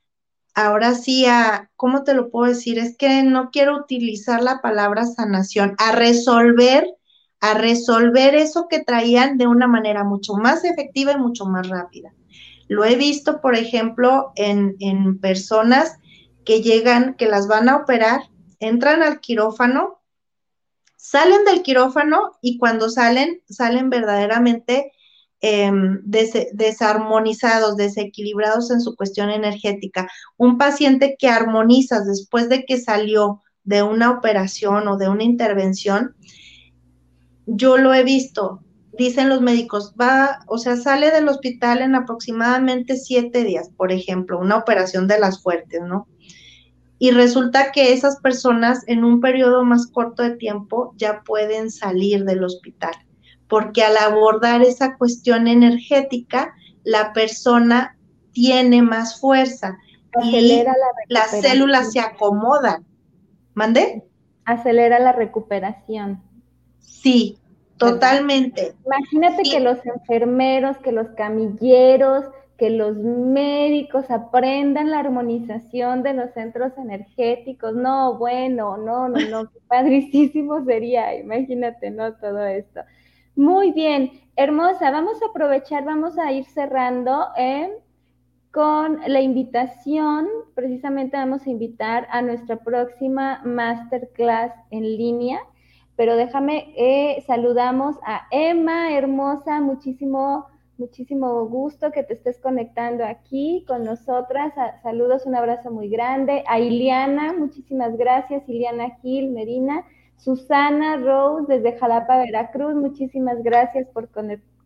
ahora 0.54 0.94
sí 0.94 1.24
a, 1.24 1.70
¿cómo 1.76 2.04
te 2.04 2.12
lo 2.12 2.30
puedo 2.30 2.52
decir? 2.52 2.78
Es 2.78 2.98
que 2.98 3.22
no 3.22 3.48
quiero 3.50 3.78
utilizar 3.78 4.42
la 4.42 4.60
palabra 4.60 5.06
sanación, 5.06 5.74
a 5.78 5.92
resolver, 5.92 6.86
a 7.40 7.54
resolver 7.54 8.34
eso 8.34 8.68
que 8.68 8.84
traían 8.84 9.38
de 9.38 9.46
una 9.46 9.66
manera 9.66 10.04
mucho 10.04 10.34
más 10.34 10.64
efectiva 10.64 11.12
y 11.12 11.18
mucho 11.18 11.46
más 11.46 11.66
rápida. 11.66 12.12
Lo 12.68 12.84
he 12.84 12.96
visto, 12.96 13.40
por 13.40 13.54
ejemplo, 13.54 14.32
en, 14.36 14.76
en 14.80 15.18
personas 15.18 15.96
que 16.44 16.60
llegan, 16.60 17.14
que 17.14 17.26
las 17.26 17.48
van 17.48 17.70
a 17.70 17.76
operar, 17.76 18.20
entran 18.60 19.02
al 19.02 19.20
quirófano, 19.20 20.00
salen 20.96 21.44
del 21.44 21.62
quirófano 21.62 22.32
y 22.40 22.58
cuando 22.58 22.88
salen, 22.88 23.42
salen 23.48 23.90
verdaderamente 23.90 24.92
em, 25.40 26.00
desarmonizados, 26.04 27.76
desequilibrados 27.76 28.70
en 28.70 28.80
su 28.80 28.96
cuestión 28.96 29.30
energética. 29.30 30.08
Un 30.38 30.56
paciente 30.56 31.16
que 31.18 31.28
armonizas 31.28 32.06
después 32.06 32.48
de 32.48 32.64
que 32.64 32.80
salió 32.80 33.42
de 33.64 33.82
una 33.82 34.10
operación 34.10 34.88
o 34.88 34.96
de 34.96 35.08
una 35.08 35.24
intervención, 35.24 36.14
yo 37.46 37.76
lo 37.76 37.92
he 37.92 38.04
visto, 38.04 38.62
dicen 38.96 39.28
los 39.28 39.40
médicos, 39.40 39.94
va, 40.00 40.40
o 40.46 40.58
sea, 40.58 40.76
sale 40.76 41.10
del 41.10 41.28
hospital 41.28 41.82
en 41.82 41.94
aproximadamente 41.94 42.96
siete 42.96 43.44
días, 43.44 43.70
por 43.76 43.92
ejemplo, 43.92 44.38
una 44.38 44.56
operación 44.56 45.06
de 45.08 45.18
las 45.18 45.42
fuertes, 45.42 45.82
¿no? 45.82 46.06
Y 47.04 47.10
resulta 47.10 47.70
que 47.70 47.92
esas 47.92 48.18
personas 48.20 48.82
en 48.86 49.04
un 49.04 49.20
periodo 49.20 49.62
más 49.62 49.88
corto 49.88 50.22
de 50.22 50.36
tiempo 50.36 50.94
ya 50.96 51.20
pueden 51.20 51.70
salir 51.70 52.24
del 52.24 52.42
hospital, 52.42 52.94
porque 53.46 53.82
al 53.82 53.98
abordar 53.98 54.62
esa 54.62 54.96
cuestión 54.96 55.46
energética, 55.46 56.54
la 56.82 57.12
persona 57.12 57.98
tiene 58.32 58.80
más 58.80 59.20
fuerza 59.20 59.76
y 60.22 60.64
las 61.08 61.30
células 61.42 61.92
se 61.92 62.00
acomodan. 62.00 62.86
¿Mande? 63.52 64.02
Acelera 64.46 64.98
la 64.98 65.12
recuperación. 65.12 66.22
Sí, 66.78 67.36
Totalmente. 67.76 68.74
Imagínate 68.86 69.42
que 69.42 69.60
los 69.60 69.76
enfermeros, 69.84 70.78
que 70.78 70.92
los 70.92 71.08
camilleros, 71.10 72.24
que 72.58 72.70
los 72.70 72.96
médicos 72.96 74.10
aprendan 74.10 74.90
la 74.90 75.00
armonización 75.00 76.02
de 76.02 76.14
los 76.14 76.30
centros 76.32 76.76
energéticos. 76.78 77.74
No, 77.74 78.16
bueno, 78.18 78.76
no, 78.76 79.08
no, 79.08 79.18
no, 79.28 79.50
qué 79.50 79.58
padricísimo 79.68 80.64
sería, 80.64 81.18
imagínate, 81.18 81.90
¿no? 81.90 82.14
Todo 82.14 82.44
esto. 82.44 82.80
Muy 83.36 83.72
bien, 83.72 84.10
hermosa, 84.36 84.90
vamos 84.90 85.20
a 85.22 85.26
aprovechar, 85.26 85.84
vamos 85.84 86.18
a 86.18 86.30
ir 86.30 86.44
cerrando 86.44 87.26
¿eh? 87.36 87.72
con 88.52 89.00
la 89.06 89.20
invitación, 89.20 90.28
precisamente 90.54 91.16
vamos 91.16 91.44
a 91.46 91.50
invitar 91.50 92.06
a 92.10 92.22
nuestra 92.22 92.56
próxima 92.56 93.42
masterclass 93.44 94.52
en 94.70 94.82
línea 94.82 95.40
pero 95.96 96.16
déjame, 96.16 96.72
eh, 96.76 97.22
saludamos 97.26 97.96
a 98.04 98.26
Emma, 98.30 98.92
hermosa, 98.92 99.60
muchísimo, 99.60 100.46
muchísimo 100.78 101.46
gusto 101.46 101.90
que 101.92 102.02
te 102.02 102.14
estés 102.14 102.38
conectando 102.40 103.04
aquí 103.04 103.64
con 103.66 103.84
nosotras. 103.84 104.52
saludos, 104.82 105.26
un 105.26 105.34
abrazo 105.34 105.70
muy 105.70 105.88
grande. 105.88 106.44
A 106.46 106.58
Iliana, 106.58 107.32
muchísimas 107.32 107.96
gracias, 107.96 108.48
Iliana 108.48 108.96
Gil, 109.02 109.30
Medina. 109.30 109.84
Susana 110.16 110.96
Rose 110.96 111.52
desde 111.52 111.78
Jalapa, 111.78 112.18
Veracruz, 112.18 112.74
muchísimas 112.74 113.42
gracias 113.42 113.88
por 113.88 114.08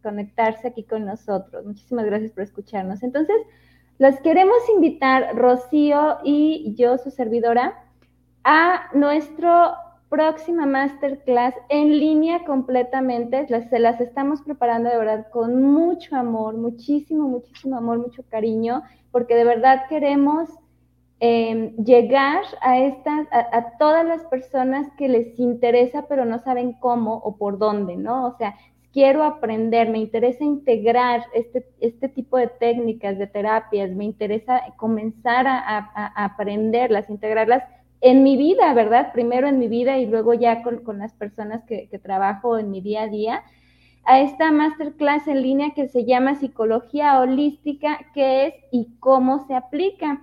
conectarse 0.02 0.68
aquí 0.68 0.84
con 0.84 1.04
nosotros. 1.04 1.64
Muchísimas 1.64 2.06
gracias 2.06 2.32
por 2.32 2.42
escucharnos. 2.42 3.02
Entonces, 3.02 3.36
los 3.98 4.18
queremos 4.20 4.58
invitar, 4.74 5.36
Rocío 5.36 6.18
y 6.22 6.74
yo, 6.76 6.98
su 6.98 7.10
servidora, 7.10 7.82
a 8.44 8.88
nuestro 8.94 9.74
próxima 10.08 10.66
masterclass 10.66 11.54
en 11.68 11.98
línea 11.98 12.44
completamente. 12.44 13.46
se 13.46 13.78
las 13.78 14.00
estamos 14.00 14.42
preparando 14.42 14.88
de 14.88 14.96
verdad 14.96 15.26
con 15.30 15.62
mucho 15.62 16.16
amor, 16.16 16.56
muchísimo, 16.56 17.28
muchísimo 17.28 17.76
amor, 17.76 17.98
mucho 17.98 18.22
cariño, 18.28 18.82
porque 19.10 19.34
de 19.34 19.44
verdad 19.44 19.84
queremos 19.88 20.48
em, 21.20 21.76
llegar 21.76 22.44
a, 22.62 22.78
estas, 22.78 23.26
a, 23.32 23.76
todas 23.78 24.06
las 24.06 24.22
personas 24.24 24.88
que 24.96 25.08
les 25.08 25.38
interesa, 25.38 26.06
pero 26.08 26.24
no 26.24 26.38
saben 26.38 26.72
cómo 26.74 27.16
o 27.16 27.36
por 27.36 27.58
dónde, 27.58 27.96
¿no? 27.96 28.26
O 28.26 28.36
sea, 28.38 28.54
quiero 28.92 29.22
aprender, 29.24 29.90
me 29.90 29.98
interesa 29.98 30.44
integrar 30.44 31.24
este, 31.34 31.66
este 31.80 32.08
tipo 32.08 32.38
de 32.38 32.46
técnicas, 32.48 33.18
de 33.18 33.26
terapias, 33.26 33.90
me 33.90 34.04
interesa 34.04 34.62
comenzar 34.76 35.46
a 35.46 36.24
aprenderlas, 36.24 37.10
integrarlas 37.10 37.62
en 38.00 38.22
mi 38.22 38.36
vida, 38.36 38.72
¿verdad? 38.74 39.12
Primero 39.12 39.48
en 39.48 39.58
mi 39.58 39.68
vida 39.68 39.98
y 39.98 40.06
luego 40.06 40.34
ya 40.34 40.62
con, 40.62 40.98
las 40.98 41.12
personas 41.14 41.64
que, 41.64 41.88
trabajo 42.02 42.58
en 42.58 42.70
mi 42.70 42.80
día 42.80 43.02
a 43.02 43.08
día, 43.08 43.42
a 44.04 44.20
esta 44.20 44.52
masterclass 44.52 45.26
en 45.26 45.42
línea 45.42 45.74
que 45.74 45.88
se 45.88 46.04
llama 46.04 46.36
Psicología 46.36 47.20
Holística, 47.20 47.98
qué 48.14 48.46
es 48.46 48.54
y 48.70 48.96
cómo 49.00 49.46
se 49.46 49.54
aplica, 49.54 50.22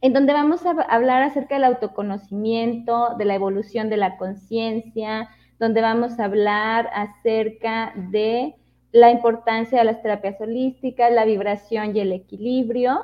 en 0.00 0.12
donde 0.12 0.32
vamos 0.32 0.64
a 0.64 0.70
hablar 0.70 1.22
acerca 1.22 1.56
del 1.56 1.64
autoconocimiento, 1.64 3.16
de 3.18 3.24
la 3.26 3.34
evolución 3.34 3.90
de 3.90 3.98
la 3.98 4.16
conciencia, 4.16 5.28
donde 5.58 5.82
vamos 5.82 6.18
a 6.18 6.24
hablar 6.24 6.88
acerca 6.94 7.92
de 7.94 8.54
la 8.92 9.10
importancia 9.10 9.78
de 9.78 9.84
las 9.84 10.02
terapias 10.02 10.40
holísticas, 10.40 11.12
la 11.12 11.24
vibración 11.24 11.94
y 11.94 12.00
el 12.00 12.12
equilibrio 12.12 13.02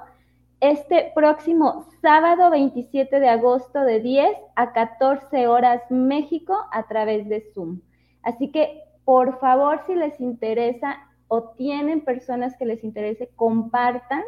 este 0.71 1.13
próximo 1.15 1.87
sábado 2.03 2.51
27 2.51 3.21
de 3.21 3.29
agosto 3.29 3.81
de 3.83 4.01
10 4.01 4.37
a 4.57 4.73
14 4.73 5.47
horas 5.47 5.81
México 5.91 6.57
a 6.73 6.89
través 6.89 7.29
de 7.29 7.45
Zoom. 7.55 7.81
Así 8.23 8.51
que, 8.51 8.83
por 9.05 9.39
favor, 9.39 9.81
si 9.87 9.95
les 9.95 10.21
interesa 10.21 10.99
o 11.29 11.51
tienen 11.51 12.01
personas 12.01 12.57
que 12.57 12.67
les 12.67 12.83
interese, 12.83 13.31
compartan, 13.37 14.23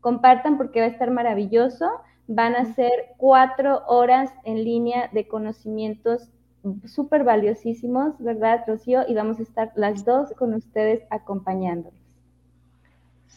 compartan 0.00 0.56
porque 0.56 0.80
va 0.80 0.86
a 0.86 0.90
estar 0.90 1.10
maravilloso. 1.12 1.88
Van 2.26 2.56
a 2.56 2.64
ser 2.74 2.90
cuatro 3.16 3.82
horas 3.86 4.32
en 4.42 4.64
línea 4.64 5.08
de 5.12 5.28
conocimientos 5.28 6.32
súper 6.84 7.22
valiosísimos, 7.22 8.18
¿verdad, 8.18 8.64
Rocío? 8.66 9.02
Y 9.06 9.14
vamos 9.14 9.38
a 9.38 9.42
estar 9.42 9.72
las 9.76 10.04
dos 10.04 10.32
con 10.36 10.52
ustedes 10.54 11.04
acompañándolos. 11.10 12.05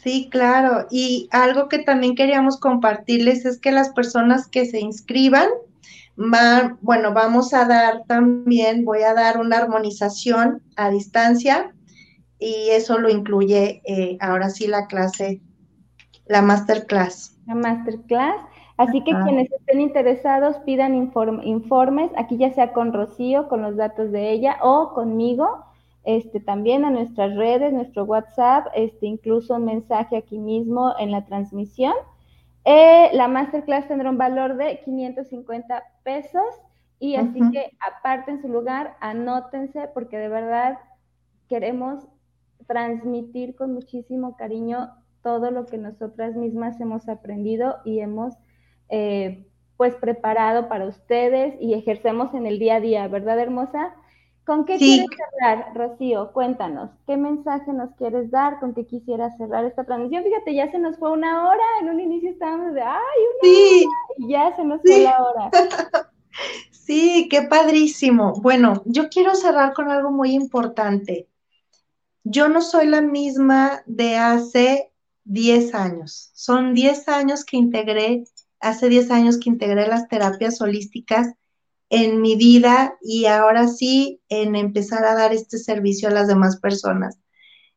Sí, 0.04 0.30
claro. 0.32 0.88
Y 0.89 1.28
algo 1.32 1.68
que 1.68 1.80
también 1.80 2.16
queríamos 2.16 2.58
compartirles 2.58 3.45
es 3.45 3.60
que 3.60 3.72
las 3.72 3.89
personas 3.89 4.47
que 4.47 4.66
se 4.66 4.80
inscriban, 4.80 5.47
van, 6.16 6.78
bueno, 6.82 7.14
vamos 7.14 7.54
a 7.54 7.66
dar 7.66 8.04
también, 8.08 8.86
voy 8.86 9.04
a 9.04 9.14
dar 9.14 9.38
una 9.39 9.58
armonización 9.58 10.62
a 10.76 10.89
distancia 10.89 11.74
y 12.38 12.70
eso 12.72 12.97
lo 12.97 13.10
incluye 13.10 13.82
eh, 13.86 14.18
ahora 14.22 14.50
sí 14.50 14.68
la 14.68 14.88
clase, 14.88 15.41
la 16.28 16.41
masterclass. 16.41 17.38
La 17.45 17.56
masterclass. 17.56 18.36
Así 18.78 19.04
que 19.04 19.12
quienes 19.12 19.52
estén 19.52 19.82
interesados 19.82 20.56
pidan 20.60 20.95
informes, 20.95 22.12
aquí 22.16 22.38
ya 22.38 22.54
sea 22.54 22.72
con 22.72 22.93
Rocío, 22.93 23.50
con 23.50 23.62
los 23.62 23.76
datos 23.76 24.14
de 24.14 24.32
ella 24.32 24.58
o 24.62 24.93
conmigo 24.93 25.66
este, 26.10 26.39
también 26.39 26.86
a 26.86 26.89
nuestras 26.89 27.36
redes, 27.36 27.72
nuestro 27.72 28.03
WhatsApp, 28.03 28.66
este, 28.74 29.05
incluso 29.05 29.57
un 29.57 29.66
mensaje 29.66 30.18
aquí 30.18 30.39
mismo 30.39 30.95
en 30.97 31.12
la 31.12 31.24
transmisión. 31.26 31.93
Eh, 32.66 33.12
la 33.14 33.28
masterclass 33.28 33.88
tendrá 33.88 34.10
un 34.10 34.18
valor 34.18 34.57
de 34.57 34.80
550 34.80 35.84
pesos 36.03 36.47
y 36.99 37.16
así 37.16 37.39
que 37.51 37.78
aparte 37.80 38.32
en 38.32 38.41
su 38.41 38.47
lugar, 38.47 38.97
anótense 39.01 39.88
porque 39.93 40.18
de 40.18 40.30
verdad 40.30 40.80
queremos 41.47 42.03
transmitir 42.66 43.55
con 43.55 43.76
muchísimo 43.76 44.36
cariño 44.36 44.89
todo 45.22 45.51
lo 45.51 45.68
que 45.68 45.78
nosotras 45.78 46.36
mismas 46.36 46.82
hemos 46.82 47.07
aprendido 47.07 47.78
y 47.86 47.99
hemos 47.99 48.34
eh, 48.89 49.45
pues 49.78 49.93
preparado 49.93 50.70
para 50.70 50.88
ustedes 50.88 51.53
y 51.62 51.76
ejercemos 51.76 52.34
en 52.34 52.47
el 52.47 52.57
día 52.57 52.78
a 52.78 52.80
día, 52.80 53.07
¿verdad, 53.07 53.39
hermosa? 53.39 53.93
¿Con 54.50 54.66
qué 54.66 54.78
quieres 54.78 55.06
cerrar, 55.16 55.76
Rocío? 55.76 56.32
Cuéntanos, 56.34 56.89
¿qué 57.06 57.18
mensaje 57.18 57.72
nos 57.72 57.91
quieres 57.97 58.32
dar? 58.32 58.60
¿Con 58.60 58.74
qué 58.74 58.88
quisieras 58.88 59.38
cerrar 59.38 59.64
esta 59.64 59.84
transmisión? 59.84 60.24
Fíjate, 60.24 60.56
ya 60.56 60.72
se 60.72 60.80
nos 60.80 60.97
fue 60.97 61.12
una 61.12 61.47
hora, 61.47 61.64
en 61.82 61.89
un 61.89 62.00
inicio 62.00 62.32
estábamos 62.32 62.74
de, 62.74 62.82
ay, 62.82 62.97
una 63.43 63.52
hora, 63.52 63.97
y 64.18 64.28
ya 64.28 64.56
se 64.56 64.64
nos 64.64 64.82
fue 64.82 65.02
la 65.02 65.24
hora. 65.24 65.52
Sí, 66.72 67.28
qué 67.30 67.43
padrísimo. 67.43 68.34
Bueno, 68.41 68.82
yo 68.86 69.10
quiero 69.10 69.36
cerrar 69.36 69.74
con 69.74 69.91
algo 69.91 70.10
muy 70.10 70.32
importante. 70.32 71.28
Yo 72.24 72.50
no 72.50 72.62
soy 72.64 72.88
la 72.88 73.02
misma 73.02 73.84
de 73.86 74.18
hace 74.18 74.91
10 75.26 75.76
años. 75.76 76.32
Son 76.34 76.74
10 76.74 77.08
años 77.08 77.45
que 77.45 77.58
integré, 77.58 78.24
hace 78.60 78.89
10 78.89 79.12
años 79.12 79.38
que 79.38 79.50
integré 79.50 79.88
las 79.88 80.08
terapias 80.08 80.60
holísticas 80.60 81.36
en 81.89 82.21
mi 82.21 82.35
vida 82.35 82.97
y 83.01 83.25
ahora 83.25 83.67
sí 83.67 84.21
en 84.29 84.55
empezar 84.55 85.05
a 85.05 85.15
dar 85.15 85.33
este 85.33 85.57
servicio 85.57 86.07
a 86.09 86.11
las 86.11 86.27
demás 86.27 86.59
personas. 86.59 87.19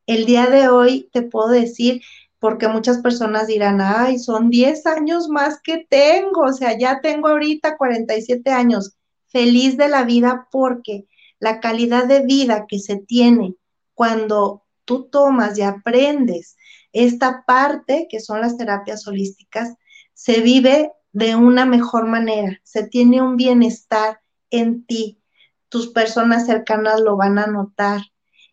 El 0.07 0.27
día 0.27 0.47
de 0.47 0.69
hoy 0.69 1.09
te 1.13 1.23
puedo 1.23 1.49
decir, 1.49 2.03
porque 2.39 2.69
muchas 2.69 2.99
personas 2.99 3.47
dirán, 3.47 3.81
ay, 3.81 4.19
son 4.19 4.51
10 4.51 4.85
años 4.87 5.29
más 5.29 5.61
que 5.63 5.87
tengo, 5.89 6.43
o 6.43 6.53
sea, 6.53 6.77
ya 6.77 7.01
tengo 7.01 7.29
ahorita 7.29 7.77
47 7.77 8.51
años, 8.51 8.97
feliz 9.29 9.77
de 9.77 9.89
la 9.89 10.05
vida 10.05 10.49
porque 10.51 11.07
la 11.39 11.61
calidad 11.61 12.07
de 12.07 12.21
vida 12.21 12.67
que 12.69 12.79
se 12.79 12.97
tiene 12.97 13.55
cuando 13.95 14.65
tú 14.85 15.09
tomas 15.09 15.57
y 15.57 15.63
aprendes 15.63 16.57
esta 16.93 17.45
parte, 17.47 18.07
que 18.11 18.21
son 18.21 18.41
las 18.41 18.57
terapias 18.57 19.07
holísticas, 19.07 19.75
se 20.13 20.41
vive 20.41 20.93
de 21.13 21.37
una 21.37 21.67
mejor 21.67 22.07
manera, 22.07 22.59
se 22.65 22.87
tiene 22.87 23.21
un 23.23 23.37
bienestar 23.37 24.21
en 24.51 24.85
ti, 24.87 25.21
tus 25.69 25.89
personas 25.89 26.47
cercanas 26.47 27.01
lo 27.01 27.17
van 27.17 27.39
a 27.39 27.47
notar 27.47 28.03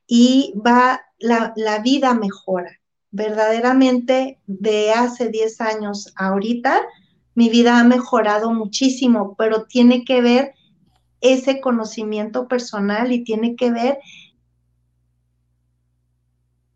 y 0.07 0.53
va, 0.66 1.01
la, 1.20 1.53
la 1.55 1.80
vida 1.80 2.14
mejora. 2.14 2.80
Verdaderamente, 3.12 4.39
de 4.45 4.91
hace 4.91 5.30
10 5.30 5.62
años 5.62 6.14
a 6.16 6.28
ahorita, 6.28 6.82
mi 7.36 7.49
vida 7.49 7.80
ha 7.80 7.84
mejorado 7.84 8.53
muchísimo, 8.53 9.36
pero 9.38 9.66
tiene 9.66 10.05
que 10.05 10.22
ver 10.22 10.53
ese 11.22 11.60
conocimiento 11.60 12.47
personal 12.47 13.12
y 13.12 13.24
tiene 13.24 13.55
que 13.55 13.72
ver 13.72 13.99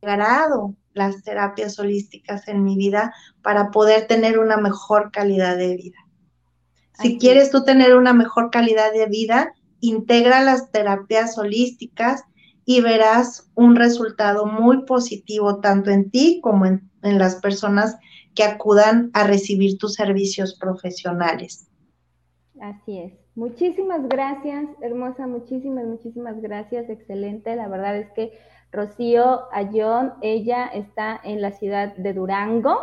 grado 0.03 0.75
las 0.93 1.23
terapias 1.23 1.79
holísticas 1.79 2.47
en 2.47 2.63
mi 2.63 2.77
vida 2.77 3.13
para 3.41 3.71
poder 3.71 4.07
tener 4.07 4.37
una 4.37 4.57
mejor 4.57 5.11
calidad 5.11 5.57
de 5.57 5.75
vida. 5.75 5.97
Si 7.01 7.17
quieres 7.17 7.49
tú 7.49 7.63
tener 7.63 7.95
una 7.95 8.13
mejor 8.13 8.51
calidad 8.51 8.93
de 8.93 9.07
vida, 9.07 9.53
integra 9.79 10.43
las 10.43 10.71
terapias 10.71 11.37
holísticas 11.37 12.23
y 12.65 12.81
verás 12.81 13.49
un 13.55 13.75
resultado 13.75 14.45
muy 14.45 14.85
positivo 14.85 15.59
tanto 15.59 15.89
en 15.89 16.11
ti 16.11 16.39
como 16.41 16.65
en, 16.65 16.89
en 17.01 17.17
las 17.17 17.37
personas 17.37 17.97
que 18.35 18.43
acudan 18.43 19.09
a 19.13 19.25
recibir 19.25 19.77
tus 19.77 19.95
servicios 19.95 20.57
profesionales. 20.59 21.67
Así 22.61 22.99
es. 22.99 23.13
Muchísimas 23.35 24.07
gracias, 24.07 24.69
hermosa, 24.81 25.25
muchísimas, 25.25 25.85
muchísimas 25.85 26.39
gracias, 26.39 26.89
excelente. 26.89 27.55
La 27.55 27.67
verdad 27.67 27.97
es 27.97 28.11
que 28.11 28.31
Rocío 28.73 29.43
Ayón, 29.51 30.15
ella 30.21 30.65
está 30.65 31.21
en 31.23 31.41
la 31.41 31.51
ciudad 31.51 31.95
de 31.95 32.11
Durango, 32.11 32.75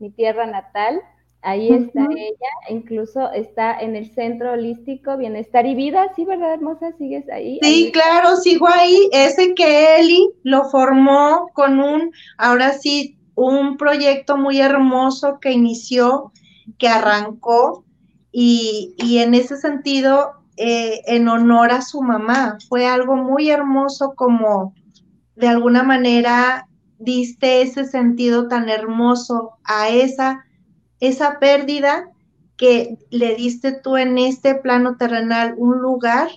mi 0.00 0.10
tierra 0.10 0.46
natal. 0.46 1.00
Ahí 1.44 1.72
está 1.72 2.02
ella, 2.10 2.50
incluso 2.68 3.30
está 3.32 3.80
en 3.80 3.96
el 3.96 4.12
Centro 4.14 4.52
Holístico 4.52 5.16
Bienestar 5.16 5.64
y 5.66 5.74
Vida, 5.74 6.12
¿sí, 6.14 6.24
verdad, 6.24 6.54
hermosa? 6.54 6.92
¿Sigues 6.98 7.28
ahí? 7.30 7.58
Sí, 7.62 7.90
claro, 7.92 8.36
sigo 8.36 8.68
ahí. 8.68 9.08
Ese 9.12 9.54
que 9.54 9.96
Eli 10.00 10.28
lo 10.42 10.64
formó 10.70 11.48
con 11.52 11.80
un, 11.80 12.12
ahora 12.36 12.72
sí, 12.72 13.16
un 13.34 13.76
proyecto 13.76 14.36
muy 14.36 14.60
hermoso 14.60 15.38
que 15.40 15.52
inició, 15.52 16.32
que 16.78 16.88
arrancó, 16.88 17.84
y, 18.30 18.94
y 18.98 19.18
en 19.18 19.34
ese 19.34 19.56
sentido, 19.56 20.32
eh, 20.56 21.00
en 21.06 21.28
honor 21.28 21.70
a 21.70 21.82
su 21.82 22.02
mamá, 22.02 22.58
fue 22.68 22.86
algo 22.86 23.16
muy 23.16 23.50
hermoso 23.50 24.14
como 24.16 24.74
de 25.36 25.48
alguna 25.48 25.82
manera 25.82 26.66
diste 26.98 27.62
ese 27.62 27.84
sentido 27.84 28.48
tan 28.48 28.68
hermoso 28.68 29.58
a 29.64 29.88
esa, 29.88 30.44
esa 31.00 31.38
pérdida 31.38 32.10
que 32.56 32.96
le 33.10 33.34
diste 33.34 33.72
tú 33.72 33.96
en 33.96 34.18
este 34.18 34.54
plano 34.54 34.96
terrenal 34.96 35.54
un 35.56 35.78
lugar 35.80 36.28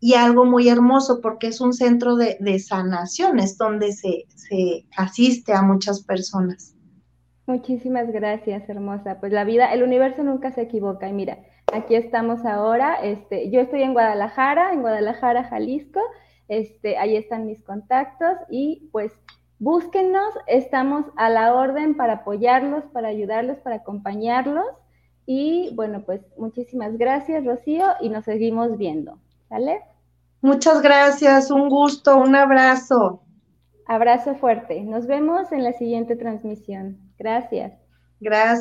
y 0.00 0.14
algo 0.14 0.44
muy 0.44 0.68
hermoso 0.68 1.20
porque 1.20 1.48
es 1.48 1.60
un 1.60 1.72
centro 1.72 2.16
de, 2.16 2.36
de 2.40 2.58
sanaciones 2.58 3.58
donde 3.58 3.92
se, 3.92 4.24
se 4.28 4.86
asiste 4.96 5.52
a 5.52 5.62
muchas 5.62 6.02
personas. 6.04 6.74
Muchísimas 7.46 8.10
gracias, 8.10 8.68
hermosa. 8.68 9.20
Pues 9.20 9.32
la 9.32 9.44
vida, 9.44 9.72
el 9.72 9.82
universo 9.82 10.22
nunca 10.22 10.52
se 10.52 10.62
equivoca. 10.62 11.08
Y 11.08 11.14
mira, 11.14 11.38
aquí 11.72 11.94
estamos 11.94 12.44
ahora. 12.44 12.96
Este, 13.02 13.50
yo 13.50 13.60
estoy 13.60 13.82
en 13.82 13.94
Guadalajara, 13.94 14.72
en 14.72 14.82
Guadalajara, 14.82 15.44
Jalisco, 15.44 16.00
este, 16.48 16.96
ahí 16.98 17.16
están 17.16 17.46
mis 17.46 17.62
contactos 17.62 18.36
y 18.50 18.88
pues 18.92 19.12
búsquenos, 19.58 20.34
estamos 20.46 21.04
a 21.16 21.28
la 21.28 21.54
orden 21.54 21.96
para 21.96 22.14
apoyarlos, 22.14 22.84
para 22.92 23.08
ayudarlos, 23.08 23.58
para 23.58 23.76
acompañarlos. 23.76 24.66
Y 25.26 25.72
bueno, 25.74 26.02
pues 26.06 26.22
muchísimas 26.38 26.96
gracias, 26.96 27.44
Rocío, 27.44 27.86
y 28.00 28.08
nos 28.08 28.24
seguimos 28.24 28.78
viendo. 28.78 29.18
¿Sale? 29.48 29.82
Muchas 30.40 30.82
gracias, 30.82 31.50
un 31.50 31.68
gusto, 31.68 32.16
un 32.16 32.34
abrazo. 32.34 33.22
Abrazo 33.86 34.34
fuerte. 34.34 34.82
Nos 34.82 35.06
vemos 35.06 35.50
en 35.52 35.64
la 35.64 35.72
siguiente 35.72 36.16
transmisión. 36.16 36.98
Gracias. 37.18 37.72
Gracias. 38.20 38.56